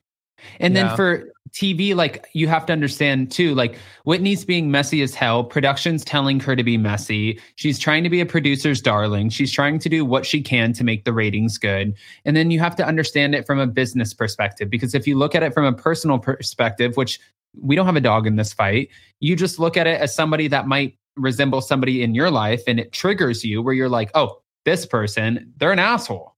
And 0.62 0.74
then 0.74 0.96
for 0.96 1.34
TV, 1.58 1.96
like 1.96 2.28
you 2.34 2.48
have 2.48 2.66
to 2.68 2.74
understand 2.74 3.32
too, 3.32 3.56
like 3.56 3.78
Whitney's 4.04 4.46
being 4.46 4.70
messy 4.70 5.02
as 5.02 5.16
hell. 5.16 5.44
Production's 5.44 6.06
telling 6.06 6.40
her 6.42 6.56
to 6.56 6.64
be 6.64 6.78
messy. 6.78 7.40
She's 7.56 7.80
trying 7.80 8.04
to 8.04 8.10
be 8.10 8.22
a 8.22 8.26
producer's 8.28 8.80
darling. 8.80 9.30
She's 9.30 9.52
trying 9.52 9.80
to 9.80 9.90
do 9.90 10.06
what 10.06 10.26
she 10.26 10.42
can 10.42 10.72
to 10.74 10.84
make 10.84 11.04
the 11.04 11.14
ratings 11.14 11.58
good. 11.58 11.96
And 12.26 12.38
then 12.38 12.52
you 12.52 12.60
have 12.60 12.76
to 12.76 12.86
understand 12.86 13.34
it 13.34 13.48
from 13.48 13.58
a 13.60 13.66
business 13.66 14.14
perspective. 14.14 14.70
Because 14.70 14.94
if 14.94 15.08
you 15.08 15.18
look 15.18 15.34
at 15.34 15.42
it 15.42 15.54
from 15.54 15.66
a 15.66 15.74
personal 15.74 16.20
perspective, 16.20 16.96
which 16.96 17.20
we 17.60 17.76
don't 17.76 17.88
have 17.88 17.96
a 17.96 18.02
dog 18.02 18.28
in 18.28 18.36
this 18.36 18.54
fight, 18.54 18.90
you 19.20 19.36
just 19.36 19.58
look 19.58 19.78
at 19.78 19.88
it 19.88 20.00
as 20.00 20.14
somebody 20.14 20.48
that 20.50 20.68
might 20.68 20.96
resemble 21.16 21.62
somebody 21.62 22.04
in 22.04 22.14
your 22.14 22.30
life 22.30 22.62
and 22.68 22.80
it 22.80 22.92
triggers 22.92 23.44
you 23.44 23.64
where 23.64 23.74
you're 23.74 23.90
like, 23.90 24.12
oh, 24.14 24.42
this 24.66 24.86
person, 24.86 25.52
they're 25.58 25.72
an 25.72 25.80
asshole. 25.80 26.36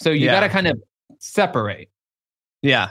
So 0.00 0.10
you 0.10 0.26
Yeah. 0.26 0.32
got 0.32 0.40
to 0.40 0.48
kind 0.48 0.66
of 0.66 0.82
separate. 1.20 1.88
Yeah. 2.62 2.90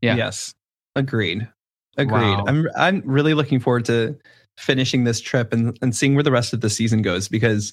Yeah. 0.00 0.14
Yes. 0.14 0.54
Agreed. 1.00 1.48
Agreed. 1.96 2.20
Wow. 2.20 2.44
I'm 2.46 2.68
I'm 2.76 3.02
really 3.04 3.34
looking 3.34 3.58
forward 3.58 3.86
to 3.86 4.16
finishing 4.58 5.04
this 5.04 5.20
trip 5.20 5.52
and, 5.52 5.76
and 5.80 5.96
seeing 5.96 6.14
where 6.14 6.22
the 6.22 6.30
rest 6.30 6.52
of 6.52 6.60
the 6.60 6.68
season 6.68 7.00
goes 7.00 7.26
because 7.26 7.72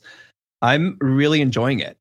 I'm 0.61 0.97
really 1.01 1.41
enjoying 1.41 1.79
it. 1.81 1.97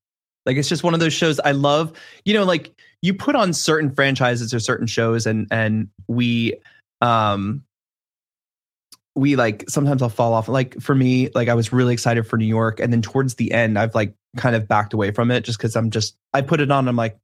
Like 0.46 0.56
it's 0.56 0.68
just 0.68 0.84
one 0.84 0.94
of 0.94 1.00
those 1.00 1.12
shows 1.12 1.40
I 1.40 1.50
love. 1.50 1.92
You 2.24 2.34
know, 2.34 2.44
like 2.44 2.72
you 3.02 3.12
put 3.12 3.34
on 3.34 3.52
certain 3.52 3.92
franchises 3.92 4.54
or 4.54 4.60
certain 4.60 4.86
shows 4.86 5.26
and 5.26 5.48
and 5.50 5.88
we 6.06 6.54
um 7.00 7.64
we 9.16 9.34
like 9.34 9.64
sometimes 9.68 10.00
I'll 10.00 10.08
fall 10.08 10.32
off. 10.32 10.46
Like 10.46 10.80
for 10.80 10.94
me, 10.94 11.30
like 11.34 11.48
I 11.48 11.54
was 11.54 11.72
really 11.72 11.92
excited 11.92 12.24
for 12.24 12.36
New 12.36 12.46
York, 12.46 12.78
and 12.78 12.92
then 12.92 13.02
towards 13.02 13.34
the 13.34 13.50
end, 13.50 13.78
I've 13.78 13.96
like 13.96 14.14
kind 14.36 14.54
of 14.54 14.68
backed 14.68 14.92
away 14.92 15.10
from 15.10 15.32
it 15.32 15.42
just 15.42 15.58
because 15.58 15.74
I'm 15.74 15.90
just 15.90 16.14
I 16.32 16.42
put 16.42 16.60
it 16.60 16.70
on. 16.70 16.86
I'm 16.86 16.94
like, 16.94 17.18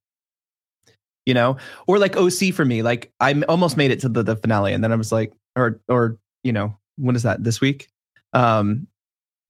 you 1.26 1.34
know, 1.34 1.56
or 1.86 1.98
like 1.98 2.16
OC 2.16 2.54
for 2.54 2.64
me. 2.64 2.82
Like 2.82 3.12
I 3.20 3.40
almost 3.42 3.76
made 3.76 3.90
it 3.90 4.00
to 4.00 4.08
the, 4.08 4.22
the 4.22 4.36
finale, 4.36 4.72
and 4.72 4.82
then 4.82 4.92
I 4.92 4.96
was 4.96 5.12
like, 5.12 5.32
or 5.56 5.80
or 5.88 6.18
you 6.42 6.52
know, 6.52 6.76
when 6.96 7.16
is 7.16 7.22
that 7.22 7.42
this 7.44 7.60
week? 7.60 7.88
Um, 8.32 8.86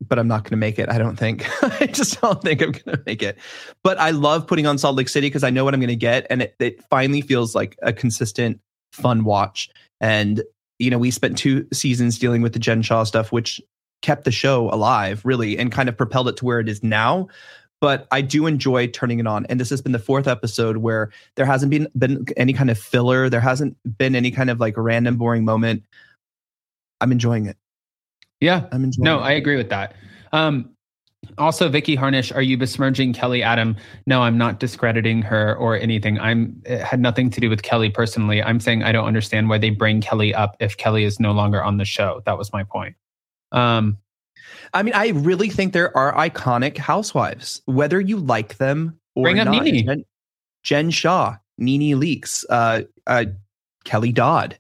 but 0.01 0.19
I'm 0.19 0.29
not 0.29 0.43
going 0.43 0.51
to 0.51 0.57
make 0.57 0.79
it. 0.79 0.89
I 0.89 0.99
don't 0.99 1.17
think. 1.17 1.47
I 1.81 1.87
just 1.87 2.21
don't 2.21 2.43
think 2.43 2.61
I'm 2.61 2.73
going 2.73 2.97
to 2.97 3.03
make 3.07 3.23
it. 3.23 3.39
But 3.83 3.99
I 3.99 4.11
love 4.11 4.47
putting 4.47 4.67
on 4.67 4.79
Salt 4.79 4.97
Lake 4.97 5.09
City 5.09 5.29
because 5.29 5.45
I 5.45 5.51
know 5.51 5.65
what 5.65 5.75
I'm 5.75 5.81
going 5.81 5.89
to 5.89 5.97
get, 5.97 6.27
and 6.29 6.43
it, 6.43 6.55
it 6.59 6.85
finally 6.91 7.21
feels 7.21 7.55
like 7.55 7.77
a 7.83 7.93
consistent, 7.93 8.61
fun 8.93 9.25
watch. 9.25 9.71
And 10.01 10.43
you 10.79 10.91
know, 10.91 10.99
we 10.99 11.11
spent 11.11 11.39
two 11.39 11.67
seasons 11.73 12.19
dealing 12.19 12.43
with 12.43 12.53
the 12.53 12.59
Jen 12.59 12.83
Shah 12.83 13.05
stuff, 13.05 13.31
which 13.31 13.61
kept 14.03 14.25
the 14.25 14.33
show 14.33 14.69
alive, 14.71 15.25
really, 15.25 15.57
and 15.57 15.71
kind 15.71 15.89
of 15.89 15.97
propelled 15.97 16.29
it 16.29 16.37
to 16.39 16.45
where 16.45 16.59
it 16.59 16.69
is 16.69 16.83
now. 16.83 17.29
But 17.83 18.07
I 18.13 18.21
do 18.21 18.47
enjoy 18.47 18.87
turning 18.87 19.19
it 19.19 19.27
on, 19.27 19.45
and 19.47 19.59
this 19.59 19.69
has 19.71 19.83
been 19.83 19.91
the 19.91 19.99
fourth 19.99 20.29
episode 20.29 20.77
where 20.77 21.11
there 21.35 21.45
hasn't 21.45 21.71
been 21.71 21.89
been 21.99 22.25
any 22.37 22.53
kind 22.53 22.71
of 22.71 22.79
filler. 22.79 23.29
There 23.29 23.41
hasn't 23.41 23.77
been 23.99 24.15
any 24.15 24.31
kind 24.31 24.51
of 24.51 24.61
like 24.61 24.75
random 24.77 25.17
boring 25.17 25.45
moment. 25.45 25.83
I'm 27.01 27.11
enjoying 27.11 27.47
it. 27.47 27.57
Yeah. 28.41 28.67
I'm 28.71 28.85
enjoying. 28.85 29.05
No, 29.05 29.19
it. 29.19 29.23
I 29.23 29.33
agree 29.33 29.57
with 29.57 29.69
that. 29.71 29.97
Um, 30.33 30.71
also, 31.39 31.69
Vicky 31.69 31.97
Harnish, 31.97 32.31
are 32.31 32.43
you 32.43 32.57
besmirching 32.57 33.13
Kelly 33.13 33.43
Adam? 33.43 33.77
No, 34.07 34.23
I'm 34.23 34.39
not 34.39 34.61
discrediting 34.61 35.23
her 35.23 35.57
or 35.57 35.77
anything. 35.77 36.21
I'm 36.21 36.63
it 36.65 36.81
had 36.83 37.01
nothing 37.01 37.31
to 37.31 37.41
do 37.41 37.51
with 37.51 37.63
Kelly 37.63 37.91
personally. 37.91 38.43
I'm 38.43 38.61
saying 38.61 38.85
I 38.85 38.93
don't 38.93 39.07
understand 39.07 39.49
why 39.49 39.59
they 39.59 39.71
bring 39.71 40.01
Kelly 40.01 40.33
up 40.33 40.57
if 40.61 40.77
Kelly 40.77 41.03
is 41.03 41.19
no 41.19 41.33
longer 41.33 41.63
on 41.63 41.79
the 41.79 41.85
show. 41.85 42.23
That 42.27 42.39
was 42.39 42.53
my 42.53 42.63
point. 42.63 42.95
Um, 43.51 43.99
I 44.75 44.83
mean, 44.83 44.95
I 44.95 45.09
really 45.11 45.49
think 45.49 45.73
there 45.73 45.97
are 45.97 46.15
iconic 46.15 46.79
housewives, 46.79 47.61
whether 47.67 48.01
you 48.01 48.19
like 48.19 48.57
them 48.57 48.99
or 49.15 49.25
Bring 49.25 49.39
up 49.39 49.47
not. 49.47 49.65
Nene. 49.65 49.85
Jen, 49.87 50.05
Jen 50.63 50.91
Shah, 50.91 51.37
NeNe 51.59 51.99
Leakes, 51.99 52.45
uh, 52.49 52.83
uh, 53.07 53.25
Kelly 53.85 54.13
Dodd, 54.13 54.59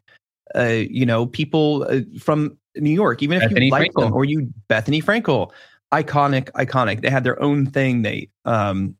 uh, 0.54 0.82
you 0.90 1.06
know, 1.06 1.26
people 1.26 1.86
uh, 1.88 2.00
from 2.18 2.58
New 2.76 2.90
York, 2.90 3.22
even 3.22 3.40
if 3.40 3.50
Bethenny 3.50 3.66
you 3.66 3.70
like 3.70 3.92
Frankel. 3.92 4.00
them, 4.00 4.12
or 4.12 4.24
you 4.24 4.52
Bethenny 4.68 5.02
Frankel, 5.02 5.50
iconic, 5.92 6.50
iconic. 6.52 7.00
They 7.00 7.10
had 7.10 7.24
their 7.24 7.40
own 7.42 7.66
thing. 7.66 8.02
They, 8.02 8.28
um, 8.44 8.96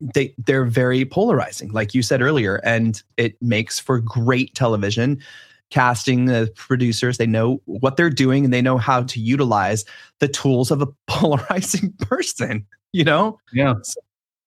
they, 0.00 0.34
they're 0.38 0.64
very 0.64 1.04
polarizing, 1.04 1.72
like 1.72 1.94
you 1.94 2.02
said 2.02 2.22
earlier, 2.22 2.56
and 2.56 3.02
it 3.16 3.40
makes 3.40 3.78
for 3.78 4.00
great 4.00 4.54
television. 4.54 5.20
Casting 5.70 6.24
the 6.24 6.52
producers, 6.56 7.16
they 7.18 7.26
know 7.26 7.60
what 7.66 7.96
they're 7.96 8.10
doing 8.10 8.44
and 8.44 8.52
they 8.52 8.62
know 8.62 8.76
how 8.76 9.02
to 9.04 9.20
utilize 9.20 9.84
the 10.18 10.26
tools 10.28 10.70
of 10.70 10.82
a 10.82 10.88
polarizing 11.06 11.92
person. 12.00 12.66
You 12.92 13.04
know? 13.04 13.38
yeah. 13.52 13.74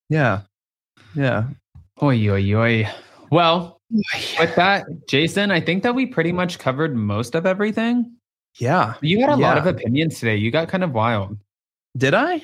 Yeah, 0.09 0.41
yeah. 1.15 1.45
Oi, 2.01 2.29
oi, 2.29 2.53
oi. 2.53 2.89
Well, 3.31 3.79
with 4.39 4.55
that, 4.55 4.85
Jason, 5.07 5.49
I 5.49 5.61
think 5.61 5.83
that 5.83 5.95
we 5.95 6.05
pretty 6.05 6.31
much 6.31 6.59
covered 6.59 6.95
most 6.95 7.35
of 7.35 7.45
everything. 7.45 8.15
Yeah. 8.59 8.95
You 9.01 9.21
had 9.21 9.29
a 9.29 9.35
lot 9.35 9.57
of 9.57 9.65
opinions 9.65 10.19
today. 10.19 10.35
You 10.35 10.51
got 10.51 10.67
kind 10.67 10.83
of 10.83 10.91
wild. 10.91 11.37
Did 11.97 12.13
I? 12.13 12.43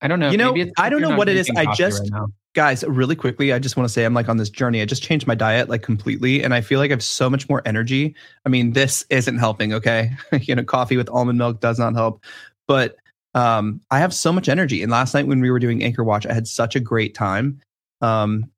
I 0.00 0.08
don't 0.08 0.20
know. 0.20 0.30
You 0.30 0.36
know, 0.36 0.54
I 0.76 0.90
don't 0.90 1.00
know 1.00 1.16
what 1.16 1.28
it 1.28 1.36
is. 1.36 1.50
I 1.56 1.74
just- 1.74 2.08
right. 2.12 2.28
Guys, 2.58 2.82
really 2.82 3.14
quickly, 3.14 3.52
I 3.52 3.60
just 3.60 3.76
want 3.76 3.88
to 3.88 3.92
say 3.92 4.04
I'm 4.04 4.14
like 4.14 4.28
on 4.28 4.36
this 4.36 4.50
journey. 4.50 4.82
I 4.82 4.84
just 4.84 5.00
changed 5.00 5.28
my 5.28 5.36
diet 5.36 5.68
like 5.68 5.84
completely 5.84 6.42
and 6.42 6.52
I 6.52 6.60
feel 6.60 6.80
like 6.80 6.90
I 6.90 6.94
have 6.94 7.04
so 7.04 7.30
much 7.30 7.48
more 7.48 7.62
energy. 7.64 8.16
I 8.44 8.48
mean, 8.48 8.72
this 8.72 9.06
isn't 9.10 9.38
helping, 9.38 9.72
okay? 9.72 10.10
you 10.40 10.56
know, 10.56 10.64
coffee 10.64 10.96
with 10.96 11.08
almond 11.08 11.38
milk 11.38 11.60
does 11.60 11.78
not 11.78 11.94
help. 11.94 12.24
But 12.66 12.96
um 13.34 13.80
I 13.92 14.00
have 14.00 14.12
so 14.12 14.32
much 14.32 14.48
energy. 14.48 14.82
And 14.82 14.90
last 14.90 15.14
night 15.14 15.28
when 15.28 15.40
we 15.40 15.52
were 15.52 15.60
doing 15.60 15.84
Anchor 15.84 16.02
Watch, 16.02 16.26
I 16.26 16.32
had 16.32 16.48
such 16.48 16.74
a 16.74 16.80
great 16.80 17.14
time. 17.14 17.60
Um 18.00 18.50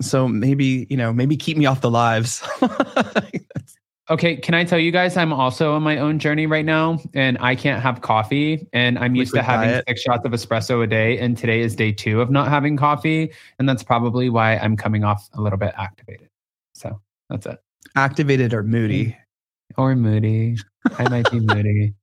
so 0.00 0.28
maybe, 0.28 0.86
you 0.88 0.96
know, 0.96 1.12
maybe 1.12 1.36
keep 1.36 1.56
me 1.56 1.66
off 1.66 1.80
the 1.80 1.90
lives. 1.90 2.48
Okay, 4.10 4.34
can 4.36 4.54
I 4.54 4.64
tell 4.64 4.78
you 4.80 4.90
guys 4.90 5.16
I'm 5.16 5.32
also 5.32 5.72
on 5.74 5.84
my 5.84 5.98
own 5.98 6.18
journey 6.18 6.46
right 6.46 6.64
now 6.64 6.98
and 7.14 7.38
I 7.40 7.54
can't 7.54 7.80
have 7.80 8.00
coffee 8.00 8.66
and 8.72 8.98
I'm 8.98 9.14
used 9.14 9.32
to 9.34 9.42
having 9.42 9.68
diet. 9.70 9.84
six 9.86 10.02
shots 10.02 10.24
of 10.24 10.32
espresso 10.32 10.82
a 10.82 10.86
day 10.88 11.16
and 11.20 11.36
today 11.38 11.60
is 11.60 11.76
day 11.76 11.92
2 11.92 12.20
of 12.20 12.28
not 12.28 12.48
having 12.48 12.76
coffee 12.76 13.30
and 13.60 13.68
that's 13.68 13.84
probably 13.84 14.28
why 14.28 14.56
I'm 14.56 14.76
coming 14.76 15.04
off 15.04 15.28
a 15.34 15.40
little 15.40 15.58
bit 15.58 15.72
activated. 15.78 16.28
So, 16.74 17.00
that's 17.28 17.46
it. 17.46 17.58
Activated 17.94 18.52
or 18.52 18.64
moody. 18.64 19.16
Or 19.76 19.94
moody. 19.94 20.56
I 20.98 21.08
might 21.08 21.30
be 21.30 21.38
moody. 21.38 21.94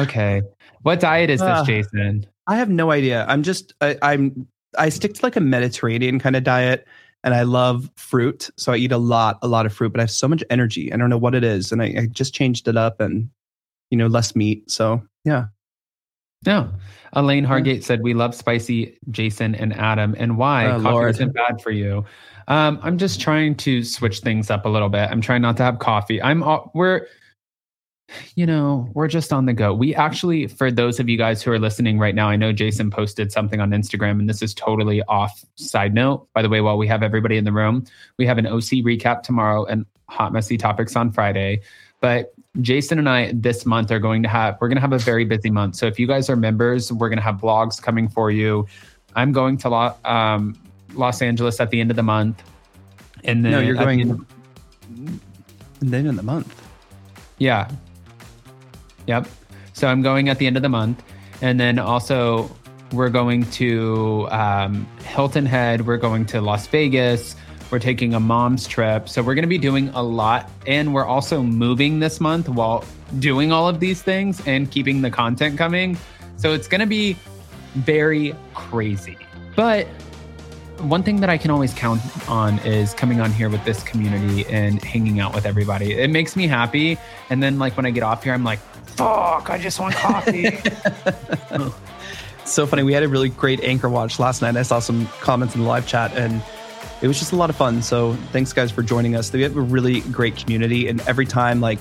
Okay. 0.00 0.42
What 0.82 0.98
diet 0.98 1.30
is 1.30 1.38
this, 1.38 1.48
Ah. 1.48 1.64
Jason? 1.64 2.26
I 2.48 2.56
have 2.56 2.70
no 2.70 2.90
idea. 2.90 3.24
I'm 3.28 3.44
just 3.44 3.72
I, 3.80 3.96
I'm 4.02 4.48
I 4.76 4.88
stick 4.88 5.14
to 5.14 5.24
like 5.24 5.36
a 5.36 5.40
Mediterranean 5.40 6.18
kind 6.18 6.34
of 6.34 6.42
diet, 6.42 6.88
and 7.24 7.34
I 7.34 7.42
love 7.42 7.90
fruit, 7.96 8.50
so 8.56 8.72
I 8.72 8.76
eat 8.76 8.92
a 8.92 8.98
lot, 8.98 9.38
a 9.42 9.48
lot 9.48 9.66
of 9.66 9.72
fruit. 9.72 9.92
But 9.92 10.00
I 10.00 10.04
have 10.04 10.10
so 10.10 10.28
much 10.28 10.42
energy. 10.50 10.92
I 10.92 10.96
don't 10.96 11.10
know 11.10 11.18
what 11.18 11.34
it 11.34 11.44
is, 11.44 11.72
and 11.72 11.82
I, 11.82 11.94
I 11.98 12.06
just 12.10 12.34
changed 12.34 12.68
it 12.68 12.76
up, 12.76 13.00
and 13.00 13.28
you 13.90 13.98
know, 13.98 14.06
less 14.06 14.34
meat. 14.34 14.70
So 14.70 15.02
yeah, 15.24 15.46
No. 16.46 16.70
Elaine 17.14 17.44
Hargate 17.44 17.82
said, 17.84 18.02
We 18.02 18.14
love 18.14 18.34
spicy 18.34 18.98
Jason 19.10 19.54
and 19.54 19.74
Adam. 19.74 20.16
And 20.18 20.38
why? 20.38 20.66
Oh, 20.66 20.80
Coffee 20.80 21.10
isn't 21.10 21.34
bad 21.34 21.60
for 21.60 21.70
you. 21.70 22.04
Um, 22.48 22.80
I'm 22.82 22.96
just 22.98 23.20
trying 23.20 23.54
to 23.56 23.84
switch 23.84 24.20
things 24.20 24.50
up 24.50 24.64
a 24.64 24.68
little 24.68 24.88
bit. 24.88 25.10
I'm 25.10 25.20
trying 25.20 25.42
not 25.42 25.56
to 25.58 25.62
have 25.62 25.78
coffee. 25.78 26.20
I'm, 26.22 26.42
all, 26.42 26.70
we're, 26.74 27.06
you 28.34 28.46
know, 28.46 28.88
we're 28.94 29.08
just 29.08 29.32
on 29.32 29.46
the 29.46 29.52
go. 29.52 29.72
We 29.74 29.94
actually, 29.94 30.46
for 30.46 30.70
those 30.70 31.00
of 31.00 31.08
you 31.08 31.16
guys 31.18 31.42
who 31.42 31.50
are 31.52 31.58
listening 31.58 31.98
right 31.98 32.14
now, 32.14 32.28
I 32.28 32.36
know 32.36 32.52
Jason 32.52 32.90
posted 32.90 33.32
something 33.32 33.60
on 33.60 33.70
Instagram, 33.70 34.20
and 34.20 34.28
this 34.28 34.42
is 34.42 34.54
totally 34.54 35.02
off 35.04 35.44
side 35.56 35.94
note. 35.94 36.28
By 36.34 36.42
the 36.42 36.48
way, 36.48 36.60
while 36.60 36.78
we 36.78 36.86
have 36.88 37.02
everybody 37.02 37.36
in 37.36 37.44
the 37.44 37.52
room, 37.52 37.84
we 38.18 38.26
have 38.26 38.38
an 38.38 38.46
OC 38.46 38.82
recap 38.84 39.22
tomorrow 39.22 39.64
and 39.64 39.86
hot 40.08 40.32
messy 40.32 40.56
topics 40.58 40.96
on 40.96 41.10
Friday. 41.12 41.60
But 42.00 42.34
Jason 42.60 42.98
and 42.98 43.08
I 43.08 43.32
this 43.34 43.64
month 43.64 43.90
are 43.90 43.98
going 44.00 44.22
to 44.24 44.28
have 44.28 44.58
we're 44.60 44.68
going 44.68 44.76
to 44.76 44.82
have 44.82 44.92
a 44.92 44.98
very 44.98 45.24
busy 45.24 45.50
month. 45.50 45.76
So 45.76 45.86
if 45.86 45.98
you 45.98 46.06
guys 46.06 46.28
are 46.28 46.36
members, 46.36 46.92
we're 46.92 47.08
going 47.08 47.18
to 47.18 47.22
have 47.22 47.36
vlogs 47.36 47.80
coming 47.80 48.08
for 48.08 48.30
you. 48.30 48.66
I'm 49.14 49.32
going 49.32 49.56
to 49.58 49.68
Lo- 49.68 49.94
um, 50.04 50.56
Los 50.94 51.22
Angeles 51.22 51.60
at 51.60 51.70
the 51.70 51.80
end 51.80 51.90
of 51.90 51.96
the 51.96 52.02
month, 52.02 52.42
and 53.24 53.44
then 53.44 53.52
no, 53.52 53.60
you're 53.60 53.76
at 53.76 53.78
the 53.78 53.84
going. 53.84 54.00
end- 54.00 55.20
And 55.80 55.90
then 55.90 56.06
in 56.06 56.16
the 56.16 56.22
month, 56.22 56.60
yeah. 57.38 57.70
Yep. 59.06 59.26
So 59.72 59.88
I'm 59.88 60.02
going 60.02 60.28
at 60.28 60.38
the 60.38 60.46
end 60.46 60.56
of 60.56 60.62
the 60.62 60.68
month. 60.68 61.02
And 61.40 61.58
then 61.58 61.78
also, 61.78 62.54
we're 62.92 63.10
going 63.10 63.50
to 63.52 64.28
um, 64.30 64.86
Hilton 65.04 65.46
Head. 65.46 65.86
We're 65.86 65.96
going 65.96 66.26
to 66.26 66.40
Las 66.40 66.66
Vegas. 66.66 67.36
We're 67.70 67.78
taking 67.78 68.14
a 68.14 68.20
mom's 68.20 68.66
trip. 68.66 69.08
So 69.08 69.22
we're 69.22 69.34
going 69.34 69.44
to 69.44 69.48
be 69.48 69.58
doing 69.58 69.88
a 69.90 70.02
lot. 70.02 70.50
And 70.66 70.92
we're 70.92 71.06
also 71.06 71.42
moving 71.42 72.00
this 72.00 72.20
month 72.20 72.48
while 72.48 72.84
doing 73.18 73.50
all 73.50 73.66
of 73.68 73.80
these 73.80 74.02
things 74.02 74.46
and 74.46 74.70
keeping 74.70 75.00
the 75.02 75.10
content 75.10 75.58
coming. 75.58 75.96
So 76.36 76.52
it's 76.52 76.68
going 76.68 76.80
to 76.80 76.86
be 76.86 77.16
very 77.74 78.34
crazy. 78.54 79.16
But 79.56 79.86
one 80.78 81.02
thing 81.02 81.20
that 81.20 81.30
I 81.30 81.38
can 81.38 81.50
always 81.50 81.72
count 81.72 82.02
on 82.28 82.58
is 82.60 82.92
coming 82.94 83.20
on 83.20 83.32
here 83.32 83.48
with 83.48 83.64
this 83.64 83.82
community 83.84 84.44
and 84.46 84.82
hanging 84.82 85.20
out 85.20 85.34
with 85.34 85.46
everybody. 85.46 85.92
It 85.92 86.10
makes 86.10 86.36
me 86.36 86.46
happy. 86.46 86.98
And 87.30 87.42
then, 87.42 87.58
like, 87.58 87.76
when 87.76 87.86
I 87.86 87.90
get 87.90 88.02
off 88.02 88.24
here, 88.24 88.34
I'm 88.34 88.44
like, 88.44 88.58
fuck, 88.96 89.50
I 89.50 89.58
just 89.58 89.80
want 89.80 89.94
coffee. 89.94 90.58
so 92.44 92.66
funny. 92.66 92.82
We 92.82 92.92
had 92.92 93.02
a 93.02 93.08
really 93.08 93.28
great 93.28 93.62
anchor 93.62 93.88
watch 93.88 94.18
last 94.18 94.42
night. 94.42 94.56
I 94.56 94.62
saw 94.62 94.78
some 94.78 95.06
comments 95.20 95.54
in 95.54 95.62
the 95.62 95.66
live 95.66 95.86
chat 95.86 96.12
and 96.16 96.42
it 97.00 97.08
was 97.08 97.18
just 97.18 97.32
a 97.32 97.36
lot 97.36 97.50
of 97.50 97.56
fun. 97.56 97.82
So 97.82 98.14
thanks 98.32 98.52
guys 98.52 98.70
for 98.70 98.82
joining 98.82 99.16
us. 99.16 99.32
We 99.32 99.42
have 99.42 99.56
a 99.56 99.60
really 99.60 100.00
great 100.02 100.36
community 100.36 100.88
and 100.88 101.00
every 101.02 101.26
time 101.26 101.60
like 101.60 101.78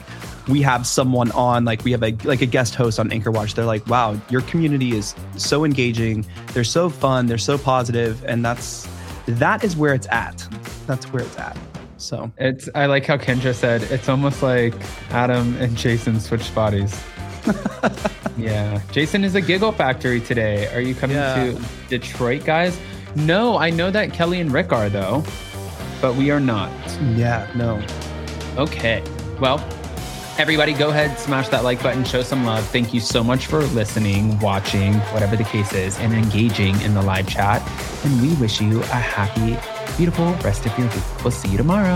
we 0.47 0.62
have 0.64 0.88
someone 0.88 1.32
on, 1.32 1.66
like 1.66 1.84
we 1.84 1.91
have 1.91 2.03
a 2.03 2.16
like 2.24 2.41
a 2.41 2.45
guest 2.45 2.76
host 2.76 2.99
on 2.99 3.12
Anchor 3.12 3.32
Watch, 3.32 3.53
they're 3.53 3.66
like, 3.66 3.86
wow, 3.88 4.20
your 4.30 4.41
community 4.41 4.95
is 4.95 5.16
so 5.38 5.64
engaging. 5.64 6.26
They're 6.53 6.64
so 6.64 6.89
fun. 6.89 7.28
They're 7.28 7.38
so 7.38 7.57
positive. 7.57 7.72
positive, 7.72 8.24
and 8.26 8.43
that's 8.43 8.88
that 9.26 9.64
is 9.64 9.76
where 9.76 9.93
it's 9.93 10.07
at. 10.07 10.45
That's 10.88 11.05
where 11.12 11.24
it's 11.24 11.38
at. 11.38 11.57
So 12.02 12.32
it's 12.38 12.68
I 12.74 12.88
like 12.88 13.06
how 13.06 13.18
Kendra 13.18 13.54
said 13.54 13.84
it's 13.84 14.10
almost 14.10 14.41
like 14.41 14.74
Adam 15.12 15.56
and 15.58 15.78
Jason 15.78 16.20
switched 16.20 16.54
bodies. 16.56 17.02
yeah, 18.38 18.82
Jason 18.91 19.24
is 19.24 19.36
a 19.36 19.41
giggle 19.41 19.72
factory 19.72 20.20
today. 20.20 20.68
Are 20.74 20.82
you 20.82 20.95
coming 20.95 21.18
yeah. 21.18 21.36
to 21.36 21.62
Detroit, 21.89 22.43
guys? 22.45 22.80
No, 23.16 23.58
I 23.58 23.70
know 23.70 23.91
that 23.91 24.14
Kelly 24.14 24.39
and 24.39 24.52
Rick 24.52 24.72
are 24.72 24.89
though, 24.89 25.24
but 26.02 26.16
we 26.16 26.32
are 26.32 26.39
not. 26.39 26.72
Yeah, 27.16 27.49
no. 27.56 27.84
Okay. 28.58 29.04
Well, 29.39 29.60
everybody 30.38 30.74
go 30.74 30.89
ahead, 30.89 31.18
smash 31.20 31.49
that 31.49 31.64
like 31.64 31.82
button, 31.84 32.04
show 32.04 32.24
some 32.24 32.45
love. 32.45 32.66
Thank 32.68 32.93
you 32.93 32.99
so 32.99 33.24
much 33.24 33.45
for 33.45 33.62
listening, 33.62 34.39
watching, 34.39 34.93
whatever 35.14 35.36
the 35.36 35.43
case 35.43 35.74
is, 35.74 35.97
and 35.99 36.14
engaging 36.14 36.80
in 36.82 36.93
the 36.93 37.02
live 37.02 37.28
chat. 37.28 37.62
And 38.04 38.22
we 38.22 38.34
wish 38.36 38.60
you 38.62 38.82
a 38.82 38.86
happy, 38.86 39.54
beautiful 39.97 40.33
rest 40.43 40.65
of 40.65 40.77
your 40.77 40.87
week. 40.87 41.23
We'll 41.23 41.31
see 41.31 41.49
you 41.49 41.57
tomorrow. 41.57 41.95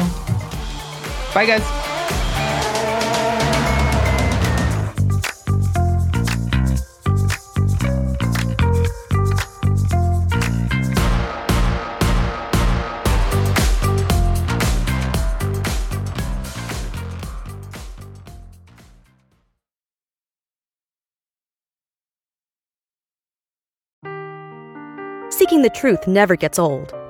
Bye, 1.33 1.45
guys. 1.45 1.85
Seeking 25.29 25.61
the 25.61 25.69
truth 25.69 26.07
never 26.07 26.35
gets 26.35 26.57
old. 26.57 27.05